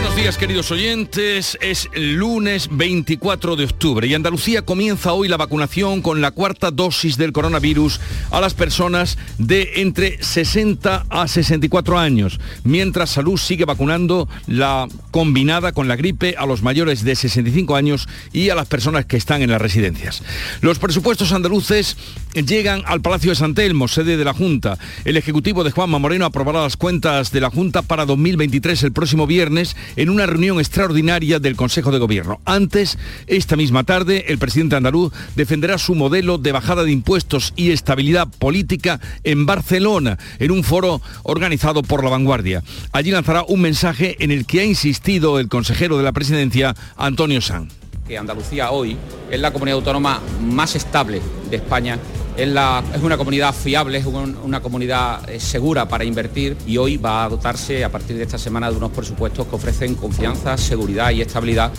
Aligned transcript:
Buenos 0.00 0.16
días 0.16 0.38
queridos 0.38 0.70
oyentes, 0.70 1.58
es 1.60 1.90
lunes 1.92 2.70
24 2.72 3.54
de 3.54 3.64
octubre 3.64 4.06
y 4.06 4.14
Andalucía 4.14 4.62
comienza 4.62 5.12
hoy 5.12 5.28
la 5.28 5.36
vacunación 5.36 6.00
con 6.00 6.22
la 6.22 6.30
cuarta 6.30 6.70
dosis 6.70 7.18
del 7.18 7.32
coronavirus 7.32 8.00
a 8.30 8.40
las 8.40 8.54
personas 8.54 9.18
de 9.36 9.72
entre 9.76 10.22
60 10.22 11.04
a 11.06 11.28
64 11.28 11.98
años, 11.98 12.40
mientras 12.64 13.10
Salud 13.10 13.36
sigue 13.36 13.66
vacunando 13.66 14.26
la 14.46 14.88
combinada 15.10 15.72
con 15.72 15.86
la 15.86 15.96
gripe 15.96 16.34
a 16.38 16.46
los 16.46 16.62
mayores 16.62 17.04
de 17.04 17.14
65 17.14 17.76
años 17.76 18.08
y 18.32 18.48
a 18.48 18.54
las 18.54 18.68
personas 18.68 19.04
que 19.04 19.18
están 19.18 19.42
en 19.42 19.50
las 19.50 19.60
residencias. 19.60 20.22
Los 20.62 20.78
presupuestos 20.78 21.32
andaluces 21.32 21.98
llegan 22.32 22.82
al 22.86 23.02
Palacio 23.02 23.32
de 23.32 23.36
San 23.36 23.54
Telmo, 23.54 23.86
sede 23.86 24.16
de 24.16 24.24
la 24.24 24.32
Junta. 24.32 24.78
El 25.04 25.18
Ejecutivo 25.18 25.62
de 25.62 25.72
Juanma 25.72 25.98
Moreno 25.98 26.24
aprobará 26.24 26.62
las 26.62 26.78
cuentas 26.78 27.32
de 27.32 27.40
la 27.40 27.50
Junta 27.50 27.82
para 27.82 28.06
2023 28.06 28.84
el 28.84 28.92
próximo 28.92 29.26
viernes 29.26 29.76
en 29.96 30.10
una 30.10 30.26
reunión 30.26 30.58
extraordinaria 30.58 31.38
del 31.38 31.56
Consejo 31.56 31.90
de 31.90 31.98
Gobierno. 31.98 32.40
Antes, 32.44 32.98
esta 33.26 33.56
misma 33.56 33.84
tarde, 33.84 34.26
el 34.28 34.38
presidente 34.38 34.76
andaluz 34.76 35.12
defenderá 35.36 35.78
su 35.78 35.94
modelo 35.94 36.38
de 36.38 36.52
bajada 36.52 36.84
de 36.84 36.92
impuestos 36.92 37.52
y 37.56 37.70
estabilidad 37.70 38.28
política 38.38 39.00
en 39.24 39.46
Barcelona, 39.46 40.18
en 40.38 40.50
un 40.50 40.64
foro 40.64 41.00
organizado 41.22 41.82
por 41.82 42.04
La 42.04 42.10
Vanguardia. 42.10 42.62
Allí 42.92 43.10
lanzará 43.10 43.44
un 43.46 43.60
mensaje 43.60 44.16
en 44.20 44.30
el 44.30 44.46
que 44.46 44.60
ha 44.60 44.64
insistido 44.64 45.38
el 45.38 45.48
consejero 45.48 45.96
de 45.98 46.04
la 46.04 46.12
presidencia, 46.12 46.74
Antonio 46.96 47.40
Sanz. 47.40 47.79
Que 48.10 48.18
Andalucía 48.18 48.72
hoy 48.72 48.96
es 49.30 49.38
la 49.38 49.52
comunidad 49.52 49.78
autónoma 49.78 50.20
más 50.40 50.74
estable 50.74 51.22
de 51.48 51.58
España 51.58 51.96
es, 52.36 53.02
una 53.02 53.16
comunidad 53.16 53.54
fiable, 53.54 53.98
es 53.98 54.06
un, 54.06 54.36
una 54.42 54.60
comunidad 54.60 55.28
eh, 55.28 55.38
segura 55.38 55.86
para 55.86 56.04
invertir 56.04 56.56
y 56.66 56.76
hoy 56.76 56.96
va 56.96 57.24
a 57.24 57.28
dotarse 57.28 57.84
a 57.84 57.88
partir 57.90 58.16
de 58.16 58.22
esta 58.22 58.38
semana 58.38 58.70
de 58.70 58.76
unos 58.76 58.90
presupuestos 58.90 59.46
que 59.46 59.54
ofrecen 59.54 59.94
confianza, 59.94 60.56
seguridad 60.56 61.10
y 61.10 61.20
estabilidad 61.20 61.72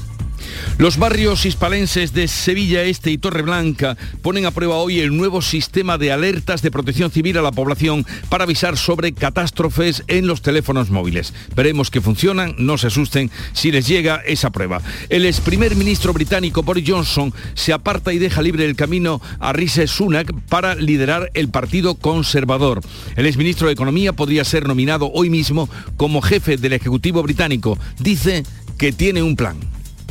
los 0.77 0.97
barrios 0.97 1.45
hispalenses 1.45 2.13
de 2.13 2.27
Sevilla 2.27 2.83
Este 2.83 3.11
y 3.11 3.17
Torreblanca 3.17 3.97
ponen 4.21 4.45
a 4.45 4.51
prueba 4.51 4.75
hoy 4.75 4.99
el 4.99 5.15
nuevo 5.15 5.41
sistema 5.41 5.97
de 5.97 6.11
alertas 6.11 6.61
de 6.61 6.71
protección 6.71 7.11
civil 7.11 7.37
a 7.37 7.41
la 7.41 7.51
población 7.51 8.05
para 8.29 8.45
avisar 8.45 8.77
sobre 8.77 9.13
catástrofes 9.13 10.03
en 10.07 10.27
los 10.27 10.41
teléfonos 10.41 10.89
móviles. 10.89 11.33
Veremos 11.55 11.91
que 11.91 12.01
funcionan, 12.01 12.55
no 12.57 12.77
se 12.77 12.87
asusten 12.87 13.29
si 13.53 13.71
les 13.71 13.87
llega 13.87 14.21
esa 14.25 14.49
prueba. 14.51 14.81
El 15.09 15.25
ex 15.25 15.41
primer 15.41 15.75
ministro 15.75 16.13
británico 16.13 16.63
Boris 16.63 16.85
Johnson 16.87 17.33
se 17.53 17.73
aparta 17.73 18.13
y 18.13 18.19
deja 18.19 18.41
libre 18.41 18.65
el 18.65 18.75
camino 18.75 19.21
a 19.39 19.53
Rishi 19.53 19.87
Sunak 19.87 20.33
para 20.49 20.75
liderar 20.75 21.31
el 21.33 21.49
Partido 21.49 21.95
Conservador. 21.95 22.81
El 23.15 23.25
exministro 23.25 23.67
de 23.67 23.73
Economía 23.73 24.13
podría 24.13 24.43
ser 24.43 24.67
nominado 24.67 25.11
hoy 25.13 25.29
mismo 25.29 25.69
como 25.97 26.21
jefe 26.21 26.57
del 26.57 26.73
Ejecutivo 26.73 27.23
británico. 27.23 27.77
Dice 27.99 28.43
que 28.77 28.91
tiene 28.91 29.23
un 29.23 29.35
plan. 29.35 29.57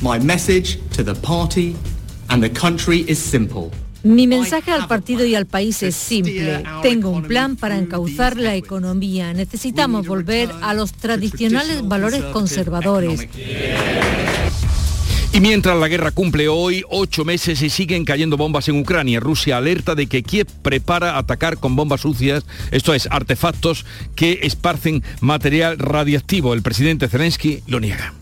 My 0.02 0.18
message 0.18 0.78
to 0.96 1.04
the 1.04 1.14
party 1.14 1.76
and 2.30 2.42
the 2.42 2.50
country 2.50 3.04
is 3.06 3.18
simple. 3.18 3.70
Mi 4.02 4.26
mensaje 4.26 4.70
al 4.70 4.88
partido 4.88 5.26
y 5.26 5.34
al 5.34 5.44
país 5.44 5.82
es 5.82 5.94
simple. 5.94 6.64
Tengo 6.82 7.10
un 7.10 7.24
plan 7.24 7.56
para 7.56 7.76
encauzar 7.76 8.38
la 8.38 8.56
economía. 8.56 9.34
Necesitamos 9.34 10.06
volver 10.06 10.50
a 10.62 10.72
los 10.72 10.94
tradicionales 10.94 11.86
valores 11.86 12.22
conservadores. 12.32 13.28
Y 15.34 15.40
mientras 15.40 15.76
la 15.76 15.86
guerra 15.86 16.12
cumple 16.12 16.48
hoy 16.48 16.82
ocho 16.88 17.26
meses 17.26 17.60
y 17.60 17.68
siguen 17.68 18.06
cayendo 18.06 18.38
bombas 18.38 18.68
en 18.70 18.80
Ucrania, 18.80 19.20
Rusia 19.20 19.58
alerta 19.58 19.94
de 19.94 20.06
que 20.06 20.22
Kiev 20.22 20.46
prepara 20.62 21.18
atacar 21.18 21.58
con 21.58 21.76
bombas 21.76 22.00
sucias, 22.00 22.46
esto 22.70 22.94
es, 22.94 23.06
artefactos 23.10 23.84
que 24.16 24.41
esparcen 24.44 25.04
material 25.20 25.78
radiactivo. 25.78 26.54
El 26.54 26.62
presidente 26.62 27.06
Zelensky 27.06 27.62
lo 27.66 27.80
niega. 27.80 28.14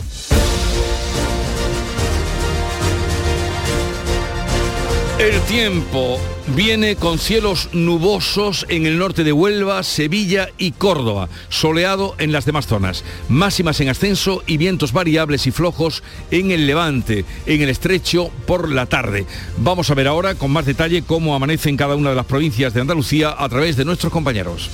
El 5.18 5.40
tiempo 5.42 6.16
viene 6.54 6.94
con 6.94 7.18
cielos 7.18 7.70
nubosos 7.72 8.64
en 8.68 8.86
el 8.86 8.98
norte 8.98 9.24
de 9.24 9.32
Huelva, 9.32 9.82
Sevilla 9.82 10.50
y 10.58 10.70
Córdoba, 10.70 11.28
soleado 11.48 12.14
en 12.18 12.30
las 12.30 12.44
demás 12.44 12.68
zonas, 12.68 13.02
máximas 13.28 13.80
en 13.80 13.88
ascenso 13.88 14.44
y 14.46 14.58
vientos 14.58 14.92
variables 14.92 15.48
y 15.48 15.50
flojos 15.50 16.04
en 16.30 16.52
el 16.52 16.68
levante, 16.68 17.24
en 17.46 17.62
el 17.62 17.68
estrecho 17.68 18.30
por 18.46 18.70
la 18.70 18.86
tarde. 18.86 19.26
Vamos 19.56 19.90
a 19.90 19.94
ver 19.94 20.06
ahora 20.06 20.36
con 20.36 20.52
más 20.52 20.66
detalle 20.66 21.02
cómo 21.02 21.34
amanece 21.34 21.68
en 21.68 21.76
cada 21.76 21.96
una 21.96 22.10
de 22.10 22.16
las 22.16 22.26
provincias 22.26 22.72
de 22.72 22.82
Andalucía 22.82 23.34
a 23.36 23.48
través 23.48 23.76
de 23.76 23.84
nuestros 23.84 24.12
compañeros. 24.12 24.70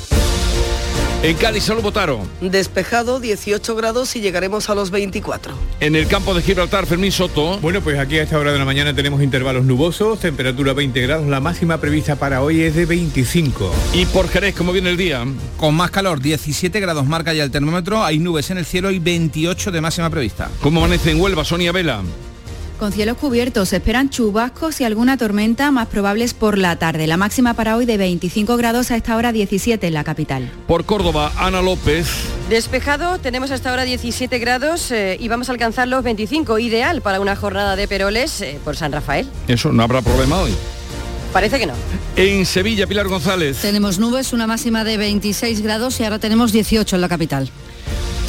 En 1.25 1.39
Cádiz 1.39 1.63
solo 1.63 1.81
votaron. 1.81 2.29
Despejado, 2.43 3.19
18 3.19 3.75
grados 3.77 4.15
y 4.15 4.21
llegaremos 4.21 4.69
a 4.69 4.75
los 4.75 4.91
24. 4.91 5.55
En 5.81 5.97
el 5.97 6.07
campo 6.07 6.35
de 6.35 6.43
Gibraltar, 6.43 6.85
Fermín 6.85 7.13
Soto. 7.13 7.59
Bueno, 7.61 7.81
pues 7.81 7.99
aquí 7.99 8.19
a 8.19 8.25
esta 8.25 8.39
hora 8.39 8.53
de 8.53 8.59
la 8.59 8.67
mañana 8.67 8.95
tenemos 8.95 9.23
intervalos 9.23 9.65
nubosos, 9.65 10.21
temperatura 10.21 10.75
20 10.75 11.01
grados, 11.01 11.27
la 11.27 11.41
máxima 11.41 11.79
prevista 11.79 12.17
para 12.17 12.43
hoy 12.43 12.61
es 12.61 12.75
de 12.75 12.85
25. 12.85 13.73
¿Y 13.95 14.05
por 14.05 14.29
Jerez 14.29 14.55
cómo 14.55 14.71
viene 14.73 14.91
el 14.91 14.99
día? 14.99 15.25
Con 15.57 15.75
más 15.75 15.91
calor, 15.91 16.21
17 16.21 16.79
grados 16.79 17.07
marca 17.07 17.33
ya 17.33 17.43
el 17.43 17.51
termómetro, 17.51 18.05
hay 18.05 18.19
nubes 18.19 18.51
en 18.51 18.59
el 18.59 18.67
cielo 18.67 18.91
y 18.91 18.99
28 18.99 19.73
de 19.73 19.81
máxima 19.81 20.11
prevista. 20.11 20.51
¿Cómo 20.61 20.81
amanece 20.81 21.11
en 21.11 21.23
Huelva, 21.23 21.43
Sonia 21.47 21.73
Vela? 21.73 22.03
Con 22.79 22.91
cielos 22.91 23.17
cubiertos 23.19 23.69
se 23.69 23.77
esperan 23.77 24.11
chubascos 24.11 24.81
y 24.81 24.85
alguna 24.85 25.17
tormenta 25.17 25.71
más 25.71 25.87
probables 25.87 26.35
por 26.35 26.59
la 26.59 26.77
tarde. 26.77 27.07
La 27.07 27.17
máxima 27.17 27.55
para 27.55 27.77
hoy 27.77 27.87
de 27.87 27.97
25 27.97 28.57
grados 28.57 28.91
a 28.91 28.97
esta 28.97 29.17
hora 29.17 29.33
17 29.33 29.87
en 29.87 29.95
la 29.95 30.03
capital. 30.03 30.51
Por 30.67 30.85
Córdoba, 30.85 31.33
Ana 31.37 31.63
López. 31.63 32.09
Despejado, 32.51 33.19
tenemos 33.19 33.53
hasta 33.53 33.71
ahora 33.71 33.85
17 33.85 34.39
grados 34.39 34.91
eh, 34.91 35.17
y 35.21 35.29
vamos 35.29 35.49
a 35.49 35.53
alcanzar 35.53 35.87
los 35.87 36.03
25. 36.03 36.59
Ideal 36.59 37.01
para 37.01 37.21
una 37.21 37.37
jornada 37.37 37.77
de 37.77 37.87
peroles 37.87 38.41
eh, 38.41 38.59
por 38.65 38.77
San 38.77 38.91
Rafael. 38.91 39.29
Eso, 39.47 39.73
no 39.73 39.83
habrá 39.83 40.03
problema 40.03 40.41
hoy. 40.41 40.53
Parece 41.33 41.59
que 41.59 41.67
no. 41.67 41.75
En 42.17 42.45
Sevilla, 42.45 42.87
Pilar 42.87 43.09
González. 43.09 43.59
Tenemos 43.59 43.99
nubes, 43.99 44.33
una 44.33 44.47
máxima 44.47 44.85
de 44.85 44.97
26 44.97 45.63
grados 45.63 45.99
y 46.01 46.05
ahora 46.05 46.19
tenemos 46.19 46.53
18 46.53 46.97
en 46.97 47.01
la 47.01 47.09
capital. 47.09 47.51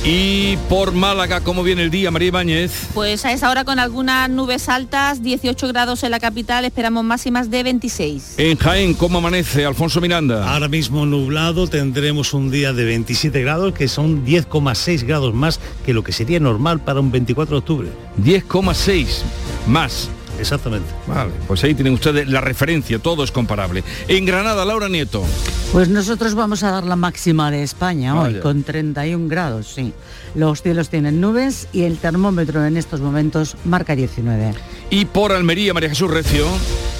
Y 0.07 0.57
por 0.69 0.91
Málaga, 0.91 1.41
¿cómo 1.41 1.63
viene 1.63 1.81
el 1.81 1.89
día, 1.89 2.11
María 2.11 2.27
Ibáñez? 2.27 2.89
Pues 2.93 3.25
a 3.25 3.31
esa 3.31 3.49
hora 3.49 3.65
con 3.65 3.79
algunas 3.79 4.29
nubes 4.29 4.69
altas, 4.69 5.23
18 5.23 5.67
grados 5.69 6.03
en 6.03 6.11
la 6.11 6.19
capital, 6.19 6.63
esperamos 6.63 7.03
máximas 7.03 7.49
de 7.49 7.63
26. 7.63 8.35
En 8.37 8.55
Jaén, 8.55 8.93
¿cómo 8.93 9.17
amanece, 9.17 9.65
Alfonso 9.65 9.99
Miranda? 10.01 10.53
Ahora 10.53 10.67
mismo 10.67 11.07
nublado, 11.07 11.67
tendremos 11.67 12.35
un 12.35 12.51
día 12.51 12.71
de 12.71 12.85
27 12.85 13.41
grados, 13.41 13.73
que 13.73 13.87
son 13.87 14.23
10,6 14.23 15.07
grados 15.07 15.33
más 15.33 15.59
que 15.83 15.95
lo 15.95 16.03
que 16.03 16.11
sería 16.11 16.39
normal 16.39 16.81
para 16.81 16.99
un 16.99 17.11
24 17.11 17.55
de 17.55 17.59
octubre. 17.59 17.89
10,6 18.23 19.23
más. 19.65 20.09
Exactamente. 20.39 20.87
Vale, 21.07 21.31
pues 21.47 21.63
ahí 21.63 21.73
tienen 21.73 21.93
ustedes 21.93 22.27
la 22.27 22.41
referencia, 22.41 22.99
todo 22.99 23.23
es 23.23 23.31
comparable. 23.31 23.83
En 24.07 24.25
Granada, 24.25 24.65
Laura 24.65 24.89
Nieto. 24.89 25.23
Pues 25.71 25.89
nosotros 25.89 26.35
vamos 26.35 26.63
a 26.63 26.71
dar 26.71 26.83
la 26.83 26.95
máxima 26.95 27.51
de 27.51 27.63
España 27.63 28.13
Vaya. 28.13 28.37
hoy, 28.37 28.41
con 28.41 28.63
31 28.63 29.27
grados, 29.27 29.67
sí. 29.73 29.93
Los 30.35 30.61
cielos 30.61 30.89
tienen 30.89 31.21
nubes 31.21 31.67
y 31.73 31.83
el 31.83 31.97
termómetro 31.97 32.65
en 32.65 32.77
estos 32.77 32.99
momentos 33.01 33.55
marca 33.65 33.95
19. 33.95 34.53
Y 34.89 35.05
por 35.05 35.31
Almería, 35.31 35.73
María 35.73 35.89
Jesús 35.89 36.11
Recio. 36.11 36.45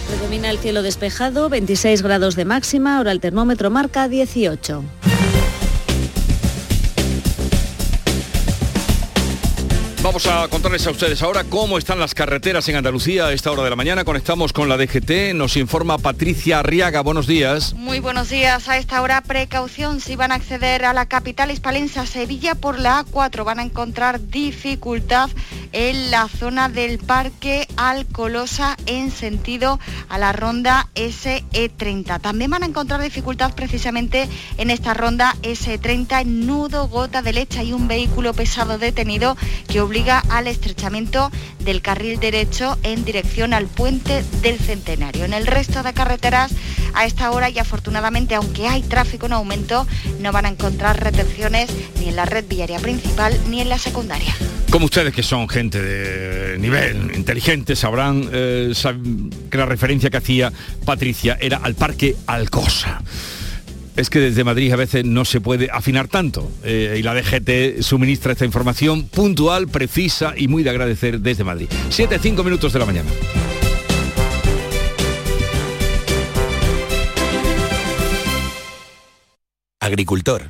Predomina 0.08 0.50
el 0.50 0.60
cielo 0.60 0.84
despejado, 0.84 1.50
26 1.50 2.02
grados 2.02 2.36
de 2.36 2.46
máxima, 2.46 2.98
ahora 2.98 3.12
el 3.12 3.20
termómetro 3.20 3.72
marca 3.72 4.08
18. 4.08 4.84
Vamos 10.06 10.28
a 10.28 10.48
contarles 10.50 10.86
a 10.86 10.92
ustedes 10.92 11.24
ahora 11.24 11.46
cómo 11.46 11.80
están 11.80 12.00
las 12.00 12.14
carreteras 12.14 12.70
en 12.70 12.76
Andalucía 12.76 13.26
a 13.26 13.34
esta 13.34 13.52
hora 13.52 13.64
de 13.64 13.72
la 13.72 13.76
mañana. 13.76 14.06
Conectamos 14.06 14.54
con 14.54 14.70
la 14.70 14.78
DGT, 14.78 15.34
nos 15.34 15.58
informa 15.58 15.98
Patricia 15.98 16.60
Arriaga. 16.60 17.02
Buenos 17.02 17.26
días. 17.26 17.74
Muy 17.74 18.02
buenos 18.02 18.30
días. 18.30 18.70
A 18.70 18.78
esta 18.78 19.02
hora, 19.02 19.22
precaución 19.22 20.00
si 20.00 20.16
van 20.16 20.32
a 20.32 20.36
acceder 20.36 20.86
a 20.86 20.94
la 20.94 21.08
capital 21.08 21.50
hispalense, 21.50 22.06
Sevilla, 22.06 22.54
por 22.54 22.78
la 22.78 23.04
A4. 23.04 23.44
Van 23.44 23.58
a 23.58 23.64
encontrar 23.64 24.22
dificultad 24.28 25.32
en 25.72 26.12
la 26.12 26.28
zona 26.28 26.70
del 26.70 27.00
Parque 27.00 27.68
Alcolosa 27.76 28.78
en 28.86 29.10
sentido 29.10 29.80
a 30.08 30.20
la 30.20 30.34
ronda 30.34 30.88
SE30. 30.94 32.22
También 32.22 32.52
van 32.52 32.62
a 32.62 32.68
encontrar 32.68 33.02
dificultad 33.02 33.56
precisamente 33.56 34.30
en 34.60 34.70
esta 34.70 34.94
ronda 34.94 35.36
SE30 35.42 36.22
en 36.22 36.46
nudo 36.46 36.90
gota 36.90 37.24
de 37.24 37.34
leche. 37.34 37.62
Hay 37.62 37.74
un 37.74 37.88
vehículo 37.88 38.36
pesado 38.36 38.78
detenido 38.78 39.36
que 39.68 39.82
obliga 39.82 39.95
al 40.04 40.48
estrechamiento 40.48 41.32
del 41.64 41.82
carril 41.82 42.20
derecho 42.20 42.78
en 42.84 43.06
dirección 43.06 43.54
al 43.54 43.68
puente 43.68 44.26
del 44.42 44.60
Centenario. 44.60 45.24
En 45.24 45.34
el 45.34 45.48
resto 45.48 45.84
de 45.84 45.94
carreteras 45.94 46.52
a 46.94 47.06
esta 47.06 47.32
hora 47.32 47.50
y 47.50 47.60
afortunadamente, 47.60 48.36
aunque 48.36 48.68
hay 48.68 48.82
tráfico 48.82 49.28
en 49.28 49.34
aumento, 49.34 49.88
no 50.20 50.34
van 50.34 50.48
a 50.48 50.50
encontrar 50.50 51.02
retenciones 51.02 51.70
ni 52.02 52.10
en 52.10 52.18
la 52.18 52.26
red 52.26 52.44
viaria 52.46 52.78
principal 52.80 53.40
ni 53.50 53.62
en 53.62 53.70
la 53.70 53.78
secundaria. 53.78 54.36
Como 54.70 54.86
ustedes 54.86 55.14
que 55.14 55.24
son 55.24 55.48
gente 55.48 55.82
de 55.82 56.58
nivel 56.60 57.16
inteligente 57.16 57.78
sabrán 57.78 58.30
eh, 58.34 58.74
que 59.50 59.58
la 59.58 59.66
referencia 59.66 60.10
que 60.10 60.18
hacía 60.18 60.52
Patricia 60.84 61.38
era 61.40 61.58
al 61.64 61.76
Parque 61.76 62.18
Alcosa. 62.28 63.02
Es 63.96 64.10
que 64.10 64.20
desde 64.20 64.44
Madrid 64.44 64.74
a 64.74 64.76
veces 64.76 65.06
no 65.06 65.24
se 65.24 65.40
puede 65.40 65.70
afinar 65.72 66.10
tanto 66.10 66.52
eh, 66.64 66.98
y 67.00 67.02
la 67.02 67.14
DGT 67.14 67.82
suministra 67.82 68.34
esta 68.34 68.44
información 68.44 69.08
puntual, 69.08 69.70
precisa 69.70 70.34
y 70.36 70.50
muy 70.50 70.64
de 70.64 70.70
agradecer 70.70 71.22
desde 71.22 71.46
Madrid. 71.46 71.70
7, 71.90 72.20
5 72.22 72.44
minutos 72.44 72.74
de 72.74 72.80
la 72.80 72.86
mañana. 72.86 73.10
Agricultor, 79.80 80.50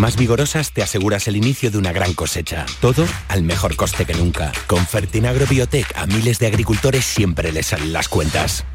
más 0.01 0.17
vigorosas 0.17 0.73
te 0.73 0.81
aseguras 0.81 1.27
el 1.27 1.37
inicio 1.37 1.69
de 1.69 1.77
una 1.77 1.93
gran 1.93 2.15
cosecha. 2.15 2.65
Todo 2.81 3.05
al 3.27 3.43
mejor 3.43 3.75
coste 3.75 4.03
que 4.03 4.15
nunca. 4.15 4.51
Con 4.65 4.85
Fertinagro 4.87 5.45
Biotech 5.45 5.95
a 5.95 6.07
miles 6.07 6.39
de 6.39 6.47
agricultores 6.47 7.05
siempre 7.05 7.51
les 7.51 7.67
salen 7.67 7.93
las 7.93 8.09
cuentas. 8.09 8.65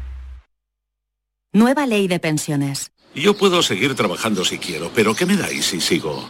Nueva 1.53 1.85
ley 1.85 2.07
de 2.07 2.19
pensiones. 2.19 2.91
Yo 3.13 3.35
puedo 3.35 3.61
seguir 3.61 3.93
trabajando 3.93 4.45
si 4.45 4.57
quiero, 4.57 4.89
pero 4.95 5.15
¿qué 5.15 5.25
me 5.25 5.35
dais 5.35 5.65
si 5.65 5.81
sigo? 5.81 6.29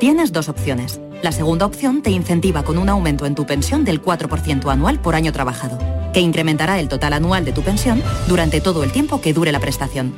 Tienes 0.00 0.32
dos 0.32 0.48
opciones. 0.48 0.98
La 1.22 1.32
segunda 1.32 1.66
opción 1.66 2.00
te 2.00 2.10
incentiva 2.10 2.64
con 2.64 2.78
un 2.78 2.88
aumento 2.88 3.26
en 3.26 3.34
tu 3.34 3.44
pensión 3.44 3.84
del 3.84 4.00
4% 4.00 4.72
anual 4.72 4.98
por 5.00 5.14
año 5.14 5.32
trabajado, 5.32 5.78
que 6.14 6.20
incrementará 6.20 6.80
el 6.80 6.88
total 6.88 7.12
anual 7.12 7.44
de 7.44 7.52
tu 7.52 7.62
pensión 7.62 8.02
durante 8.28 8.62
todo 8.62 8.82
el 8.82 8.92
tiempo 8.92 9.20
que 9.20 9.34
dure 9.34 9.52
la 9.52 9.60
prestación. 9.60 10.14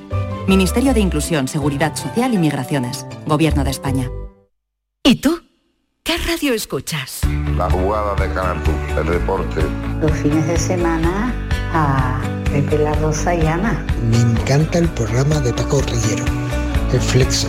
Ministerio 0.46 0.94
de 0.94 1.00
Inclusión, 1.00 1.48
Seguridad 1.48 1.96
Social 1.96 2.32
y 2.34 2.38
Migraciones. 2.38 3.06
Gobierno 3.26 3.64
de 3.64 3.70
España. 3.70 4.10
¿Y 5.02 5.16
tú? 5.16 5.42
¿Qué 6.02 6.18
radio 6.18 6.52
escuchas? 6.52 7.20
La 7.56 7.70
jugada 7.70 8.14
de 8.16 8.34
Canal 8.34 8.62
el 8.98 9.06
deporte. 9.06 9.62
Los 10.00 10.12
fines 10.12 10.46
de 10.46 10.58
semana 10.58 11.34
a 11.72 12.20
Pepe 12.44 12.78
La 12.78 12.92
Rosa 12.94 13.34
y 13.34 13.46
Ana. 13.46 13.84
Me 14.10 14.18
encanta 14.18 14.78
el 14.78 14.88
programa 14.90 15.40
de 15.40 15.54
Paco 15.54 15.80
Rillero, 15.80 16.24
El 16.92 17.00
Flexo. 17.00 17.48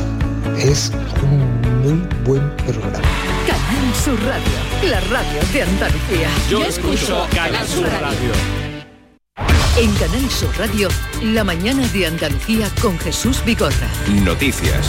Es 0.58 0.94
un 1.22 1.62
muy 1.82 2.08
buen 2.24 2.56
programa. 2.56 3.02
Canal 3.46 3.96
Sur 4.02 4.20
Radio, 4.24 4.90
la 4.90 5.02
radio 5.02 5.42
de 5.52 5.64
Andalucía. 5.64 6.30
Yo 6.50 6.64
escucho 6.64 7.28
Canal 7.36 7.68
Sur 7.68 7.90
Radio. 7.90 8.32
En 9.78 9.94
Canal 9.96 10.30
Sur 10.30 10.58
Radio, 10.58 10.88
la 11.22 11.44
mañana 11.44 11.86
de 11.90 12.08
Andalucía 12.08 12.70
con 12.82 12.98
Jesús 13.00 13.44
Vigorra. 13.44 13.90
Noticias. 14.24 14.88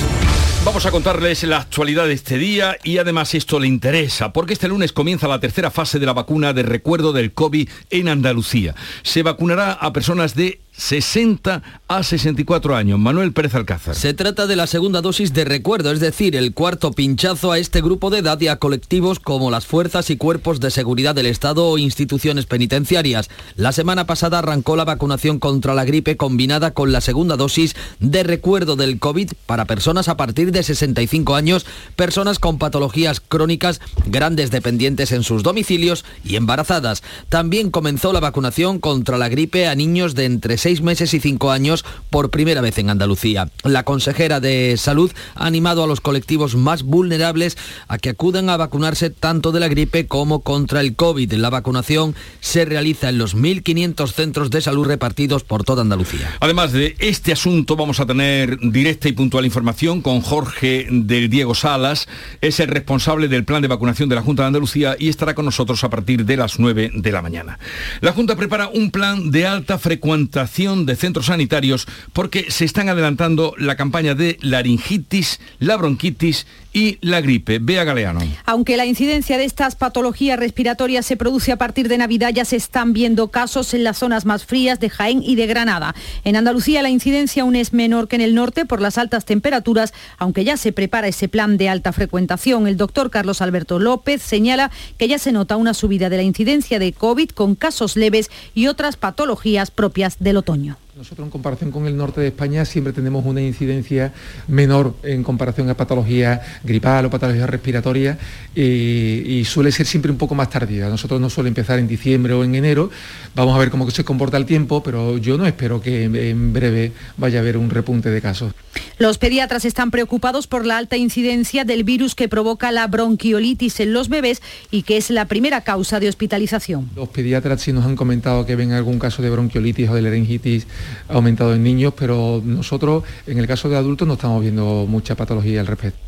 Vamos 0.65 0.87
a 0.87 0.93
contarles 0.93 1.43
la 1.43 1.57
actualidad 1.57 2.07
de 2.07 2.13
este 2.13 2.39
día 2.39 2.77
y 2.85 2.99
además 2.99 3.35
esto 3.35 3.59
le 3.59 3.67
interesa 3.67 4.33
porque 4.33 4.53
este 4.53 4.69
lunes 4.69 4.93
comienza 4.93 5.27
la 5.27 5.41
tercera 5.41 5.73
fase 5.73 5.99
de 5.99 6.07
la 6.07 6.13
vacuna 6.13 6.53
de 6.53 6.63
recuerdo 6.63 7.13
del 7.13 7.33
COVID 7.33 7.69
en 7.91 8.09
Andalucía. 8.09 8.77
Se 9.03 9.25
vacunará 9.25 9.73
a 9.73 9.93
personas 9.93 10.37
de 10.37 10.61
60 10.73 11.63
a 11.87 12.03
64 12.03 12.75
años. 12.75 12.99
Manuel 12.99 13.33
Pérez 13.33 13.55
Alcázar. 13.55 13.95
Se 13.95 14.15
trata 14.15 14.47
de 14.47 14.57
la 14.57 14.67
segunda 14.67 15.03
dosis 15.03 15.33
de 15.35 15.45
recuerdo, 15.45 15.93
es 15.93 16.01
decir, 16.01 16.35
el 16.35 16.55
cuarto 16.55 16.93
pinchazo 16.93 17.53
a 17.53 17.59
este 17.59 17.83
grupo 17.83 18.09
de 18.11 18.19
edad 18.19 18.41
y 18.41 18.49
a 18.49 18.57
colectivos 18.57 19.21
como 19.21 19.51
las 19.51 19.67
fuerzas 19.67 20.09
y 20.11 20.17
cuerpos 20.17 20.61
de 20.61 20.71
seguridad 20.71 21.15
del 21.15 21.27
Estado 21.27 21.67
o 21.67 21.79
instituciones 21.79 22.47
penitenciarias. 22.47 23.29
La 23.57 23.73
semana 23.73 24.07
pasada 24.07 24.39
arrancó 24.39 24.77
la 24.77 24.85
vacunación 24.85 25.39
contra 25.39 25.75
la 25.75 25.85
gripe 25.85 26.17
combinada 26.17 26.73
con 26.73 26.91
la 26.91 27.03
segunda 27.03 27.37
dosis 27.37 27.77
de 28.01 28.23
recuerdo 28.23 28.77
del 28.77 28.99
COVID 28.99 29.33
para 29.47 29.67
personas 29.67 30.09
a 30.09 30.17
partir 30.17 30.53
de 30.53 30.63
65 30.63 31.35
años, 31.35 31.67
personas 31.97 32.39
con 32.39 32.59
patologías 32.59 33.21
crónicas, 33.21 33.81
grandes 34.07 34.51
dependientes 34.51 35.13
en 35.13 35.23
sus 35.23 35.43
domicilios 35.43 36.05
y 36.25 36.37
embarazadas. 36.37 37.03
También 37.29 37.71
comenzó 37.71 38.13
la 38.13 38.21
vacunación 38.21 38.79
contra 38.79 39.19
la 39.19 39.29
gripe 39.29 39.67
a 39.67 39.75
niños 39.75 40.15
de 40.15 40.25
entre 40.25 40.62
6 40.63 40.81
meses 40.83 41.13
y 41.13 41.19
5 41.19 41.51
años 41.51 41.85
por 42.09 42.31
primera 42.31 42.61
vez 42.61 42.79
en 42.79 42.89
Andalucía. 42.89 43.51
La 43.65 43.83
consejera 43.83 44.39
de 44.39 44.77
Salud 44.77 45.11
ha 45.35 45.47
animado 45.47 45.83
a 45.83 45.89
los 45.89 46.01
colectivos 46.01 46.55
más 46.55 46.85
vulnerables 46.85 47.59
a 47.89 47.99
que 47.99 48.11
acudan 48.11 48.49
a 48.49 48.57
vacunarse 48.57 49.11
tanto 49.11 49.51
de 49.51 49.59
la 49.59 49.67
gripe 49.67 50.07
como 50.07 50.43
contra 50.43 50.81
el 50.81 50.95
COVID. 50.95 51.33
La 51.33 51.51
vacunación 51.51 52.15
se 52.39 52.65
realiza 52.65 53.09
en 53.09 53.19
los 53.19 53.37
1.500 53.37 54.13
centros 54.13 54.51
de 54.51 54.61
salud 54.61 54.87
repartidos 54.87 55.43
por 55.43 55.65
toda 55.65 55.83
Andalucía. 55.83 56.31
Además 56.39 56.71
de 56.71 56.95
este 57.01 57.33
asunto 57.33 57.75
vamos 57.75 57.99
a 57.99 58.07
tener 58.07 58.57
directa 58.61 59.09
y 59.09 59.13
puntual 59.13 59.45
información 59.45 60.01
con 60.01 60.21
Jorge 60.21 60.87
del 60.93 61.29
Diego 61.29 61.57
Salas, 61.57 62.07
es 62.41 62.61
el 62.61 62.69
responsable 62.69 63.27
del 63.27 63.45
plan 63.45 63.63
de 63.63 63.69
vacunación 63.69 64.09
de 64.09 64.15
la 64.15 64.23
Junta 64.23 64.45
de 64.45 64.49
Andalucía 64.49 64.95
y 64.97 65.09
estará 65.09 65.35
con 65.35 65.45
nosotros 65.45 65.83
a 65.83 65.91
partir 65.91 66.25
de 66.25 66.37
las 66.37 66.61
9 66.61 66.93
de 66.95 67.11
la 67.11 67.21
mañana. 67.21 67.59
La 68.01 68.13
Junta 68.13 68.37
prepara 68.37 68.69
un 68.69 68.93
plan 68.93 69.33
de 69.33 69.49
alta 69.49 69.77
frecuentación 69.77 70.52
de 70.53 70.97
centros 70.97 71.27
sanitarios 71.27 71.87
porque 72.13 72.51
se 72.51 72.67
están 72.67 72.91
adelantando 72.91 73.55
la 73.57 73.75
campaña 73.75 74.15
de 74.15 74.37
laringitis, 74.43 75.41
la 75.59 75.79
bronquitis 75.79 76.47
y 76.73 76.99
la 77.01 77.21
gripe. 77.21 77.59
Bea 77.59 77.85
Galeano. 77.85 78.21
Aunque 78.45 78.77
la 78.77 78.87
incidencia 78.87 79.39
de 79.39 79.45
estas 79.45 79.77
patologías 79.77 80.39
respiratorias 80.39 81.05
se 81.07 81.17
produce 81.17 81.53
a 81.53 81.57
partir 81.57 81.89
de 81.89 81.99
Navidad, 81.99 82.31
ya 82.33 82.45
se 82.45 82.57
están 82.57 82.93
viendo 82.93 83.29
casos 83.29 83.75
en 83.75 83.85
las 83.85 83.99
zonas 83.99 84.25
más 84.25 84.45
frías 84.45 84.81
de 84.81 84.91
Jaén 84.91 85.23
y 85.23 85.35
de 85.35 85.47
Granada. 85.47 85.95
En 86.25 86.37
Andalucía 86.37 86.83
la 86.83 86.91
incidencia 86.91 87.43
aún 87.43 87.57
es 87.57 87.73
menor 87.73 88.09
que 88.09 88.17
en 88.17 88.23
el 88.23 88.35
norte 88.35 88.65
por 88.65 88.81
las 88.81 88.99
altas 88.99 89.25
temperaturas, 89.25 89.93
aunque 90.19 90.45
ya 90.45 90.57
se 90.57 90.73
prepara 90.73 91.09
ese 91.09 91.29
plan 91.29 91.57
de 91.57 91.69
alta 91.69 91.93
frecuentación. 91.93 92.67
El 92.67 92.77
doctor 92.77 93.11
Carlos 93.11 93.43
Alberto 93.43 93.79
López 93.79 94.23
señala 94.23 94.71
que 94.99 95.09
ya 95.09 95.19
se 95.19 95.33
nota 95.33 95.57
una 95.57 95.75
subida 95.75 96.09
de 96.09 96.17
la 96.17 96.23
incidencia 96.23 96.79
de 96.79 96.93
COVID 96.93 97.31
con 97.31 97.55
casos 97.55 97.97
leves 97.97 98.31
y 98.55 98.67
otras 98.67 98.97
patologías 98.97 99.71
propias 99.71 100.17
del 100.19 100.39
otoño. 100.39 100.77
Nosotros 101.03 101.27
en 101.27 101.31
comparación 101.33 101.73
con 101.73 101.89
el 101.89 101.97
norte 101.97 102.21
de 102.21 102.29
España 102.29 102.65
siempre 102.65 102.93
tenemos 102.93 103.27
una 103.27 103.43
incidencia 103.43 104.13
menor 104.47 104.95
en 105.03 105.25
comparación 105.25 105.69
a 105.69 105.75
patología 105.75 106.41
gripal 106.63 107.07
o 107.07 107.11
patología 107.11 107.45
respiratoria 107.45 108.17
y, 108.55 108.61
y 108.63 109.45
suele 109.45 109.73
ser 109.73 109.85
siempre 109.85 110.13
un 110.13 110.17
poco 110.17 110.37
más 110.37 110.49
tardía. 110.49 110.89
Nosotros 110.89 111.21
no 111.21 111.29
suele 111.29 111.49
empezar 111.49 111.81
en 111.81 111.89
diciembre 111.89 112.35
o 112.35 112.45
en 112.45 112.55
enero. 112.55 112.89
Vamos 113.35 113.57
a 113.57 113.59
ver 113.59 113.71
cómo 113.71 113.91
se 113.91 114.05
comporta 114.05 114.37
el 114.37 114.47
tiempo, 114.47 114.81
pero 114.81 115.19
yo 115.19 115.37
no 115.37 115.45
espero 115.45 115.81
que 115.81 116.05
en, 116.05 116.15
en 116.15 116.53
breve 116.53 116.93
vaya 117.17 117.41
a 117.41 117.43
haber 117.43 117.57
un 117.57 117.71
repunte 117.71 118.09
de 118.09 118.21
casos. 118.21 118.53
Los 118.99 119.19
pediatras 119.19 119.65
están 119.65 119.91
preocupados 119.91 120.47
por 120.47 120.65
la 120.65 120.79
alta 120.79 120.97
incidencia 120.97 121.65
del 121.65 121.83
virus 121.83 122.15
que 122.15 122.29
provoca 122.29 122.71
la 122.71 122.87
bronquiolitis 122.87 123.81
en 123.81 123.93
los 123.93 124.09
bebés 124.09 124.41
y 124.71 124.83
que 124.83 124.97
es 124.97 125.11
la 125.11 125.25
primera 125.25 125.63
causa 125.63 125.99
de 125.99 126.09
hospitalización. 126.09 126.89
Los 126.95 127.09
pediatras 127.09 127.63
sí 127.63 127.73
nos 127.73 127.85
han 127.85 127.97
comentado 127.97 128.47
que 128.47 128.55
ven 128.55 128.71
algún 128.71 129.01
caso 129.01 129.21
de 129.21 129.31
bronquiolitis 129.31 129.89
o 129.89 129.95
de 129.95 130.03
laringitis 130.03 130.69
aumentado 131.09 131.55
en 131.55 131.63
niños, 131.63 131.95
pero 131.97 132.43
nosotros 132.45 133.05
en 133.27 133.39
el 133.39 133.47
caso 133.47 133.69
de 133.69 133.77
adultos 133.77 134.07
no 134.07 134.15
estamos 134.15 134.43
viendo 134.43 134.87
mucha 134.89 135.15
patología 135.15 135.61
al 135.61 135.67
respecto. 135.67 135.99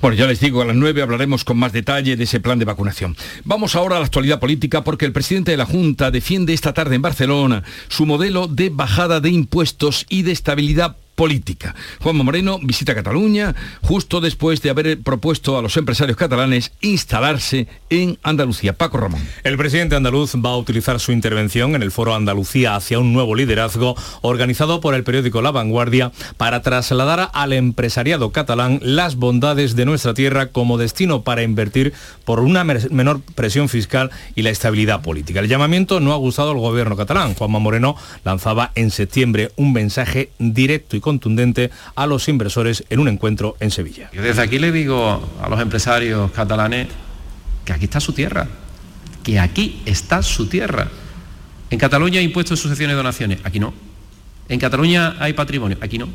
Bueno, 0.00 0.16
ya 0.16 0.26
les 0.26 0.40
digo, 0.40 0.62
a 0.62 0.64
las 0.64 0.76
9 0.76 1.02
hablaremos 1.02 1.44
con 1.44 1.58
más 1.58 1.72
detalle 1.72 2.16
de 2.16 2.24
ese 2.24 2.40
plan 2.40 2.58
de 2.58 2.64
vacunación. 2.64 3.16
Vamos 3.44 3.74
ahora 3.74 3.96
a 3.96 3.98
la 3.98 4.06
actualidad 4.06 4.40
política 4.40 4.84
porque 4.84 5.04
el 5.04 5.12
presidente 5.12 5.50
de 5.50 5.56
la 5.56 5.66
Junta 5.66 6.10
defiende 6.10 6.54
esta 6.54 6.72
tarde 6.72 6.94
en 6.94 7.02
Barcelona 7.02 7.64
su 7.88 8.06
modelo 8.06 8.46
de 8.46 8.70
bajada 8.70 9.20
de 9.20 9.30
impuestos 9.30 10.06
y 10.08 10.22
de 10.22 10.32
estabilidad 10.32 10.96
política. 11.18 11.74
Juanma 12.00 12.22
Moreno 12.22 12.60
visita 12.62 12.94
Cataluña 12.94 13.52
justo 13.82 14.20
después 14.20 14.62
de 14.62 14.70
haber 14.70 15.00
propuesto 15.00 15.58
a 15.58 15.62
los 15.62 15.76
empresarios 15.76 16.16
catalanes 16.16 16.70
instalarse 16.80 17.66
en 17.90 18.20
Andalucía. 18.22 18.74
Paco 18.74 18.98
Ramón. 18.98 19.20
El 19.42 19.56
presidente 19.56 19.96
andaluz 19.96 20.36
va 20.36 20.50
a 20.50 20.56
utilizar 20.56 21.00
su 21.00 21.10
intervención 21.10 21.74
en 21.74 21.82
el 21.82 21.90
foro 21.90 22.14
Andalucía 22.14 22.76
hacia 22.76 23.00
un 23.00 23.12
nuevo 23.12 23.34
liderazgo 23.34 23.96
organizado 24.22 24.80
por 24.80 24.94
el 24.94 25.02
periódico 25.02 25.42
La 25.42 25.50
Vanguardia 25.50 26.12
para 26.36 26.62
trasladar 26.62 27.30
al 27.34 27.52
empresariado 27.52 28.30
catalán 28.30 28.78
las 28.80 29.16
bondades 29.16 29.74
de 29.74 29.86
nuestra 29.86 30.14
tierra 30.14 30.52
como 30.52 30.78
destino 30.78 31.22
para 31.22 31.42
invertir 31.42 31.94
por 32.24 32.38
una 32.38 32.62
menor 32.62 33.22
presión 33.34 33.68
fiscal 33.68 34.12
y 34.36 34.42
la 34.42 34.50
estabilidad 34.50 35.02
política. 35.02 35.40
El 35.40 35.48
llamamiento 35.48 35.98
no 35.98 36.12
ha 36.12 36.16
gustado 36.16 36.52
al 36.52 36.58
gobierno 36.58 36.96
catalán. 36.96 37.34
Juanma 37.34 37.58
Moreno 37.58 37.96
lanzaba 38.24 38.70
en 38.76 38.92
septiembre 38.92 39.50
un 39.56 39.72
mensaje 39.72 40.30
directo 40.38 40.96
y 40.96 41.00
contundente 41.08 41.70
a 41.94 42.06
los 42.06 42.28
inversores 42.28 42.84
en 42.90 43.00
un 43.00 43.08
encuentro 43.08 43.56
en 43.60 43.70
Sevilla. 43.70 44.10
Yo 44.12 44.20
desde 44.20 44.42
aquí 44.42 44.58
le 44.58 44.70
digo 44.70 45.26
a 45.42 45.48
los 45.48 45.58
empresarios 45.58 46.30
catalanes 46.32 46.88
que 47.64 47.72
aquí 47.72 47.86
está 47.86 47.98
su 47.98 48.12
tierra, 48.12 48.46
que 49.22 49.40
aquí 49.40 49.80
está 49.86 50.22
su 50.22 50.48
tierra. 50.48 50.88
En 51.70 51.78
Cataluña 51.78 52.18
hay 52.18 52.26
impuestos 52.26 52.58
de 52.58 52.62
sucesiones 52.62 52.92
y 52.92 52.96
donaciones, 52.96 53.40
aquí 53.42 53.58
no. 53.58 53.72
En 54.50 54.60
Cataluña 54.60 55.16
hay 55.18 55.32
patrimonio, 55.32 55.78
aquí 55.80 55.96
no. 55.96 56.08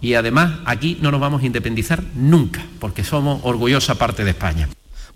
Y 0.00 0.14
además 0.14 0.58
aquí 0.64 0.98
no 1.00 1.12
nos 1.12 1.20
vamos 1.20 1.42
a 1.42 1.46
independizar 1.46 2.02
nunca, 2.16 2.64
porque 2.80 3.04
somos 3.04 3.40
orgullosa 3.44 3.94
parte 3.94 4.24
de 4.24 4.30
España. 4.30 4.68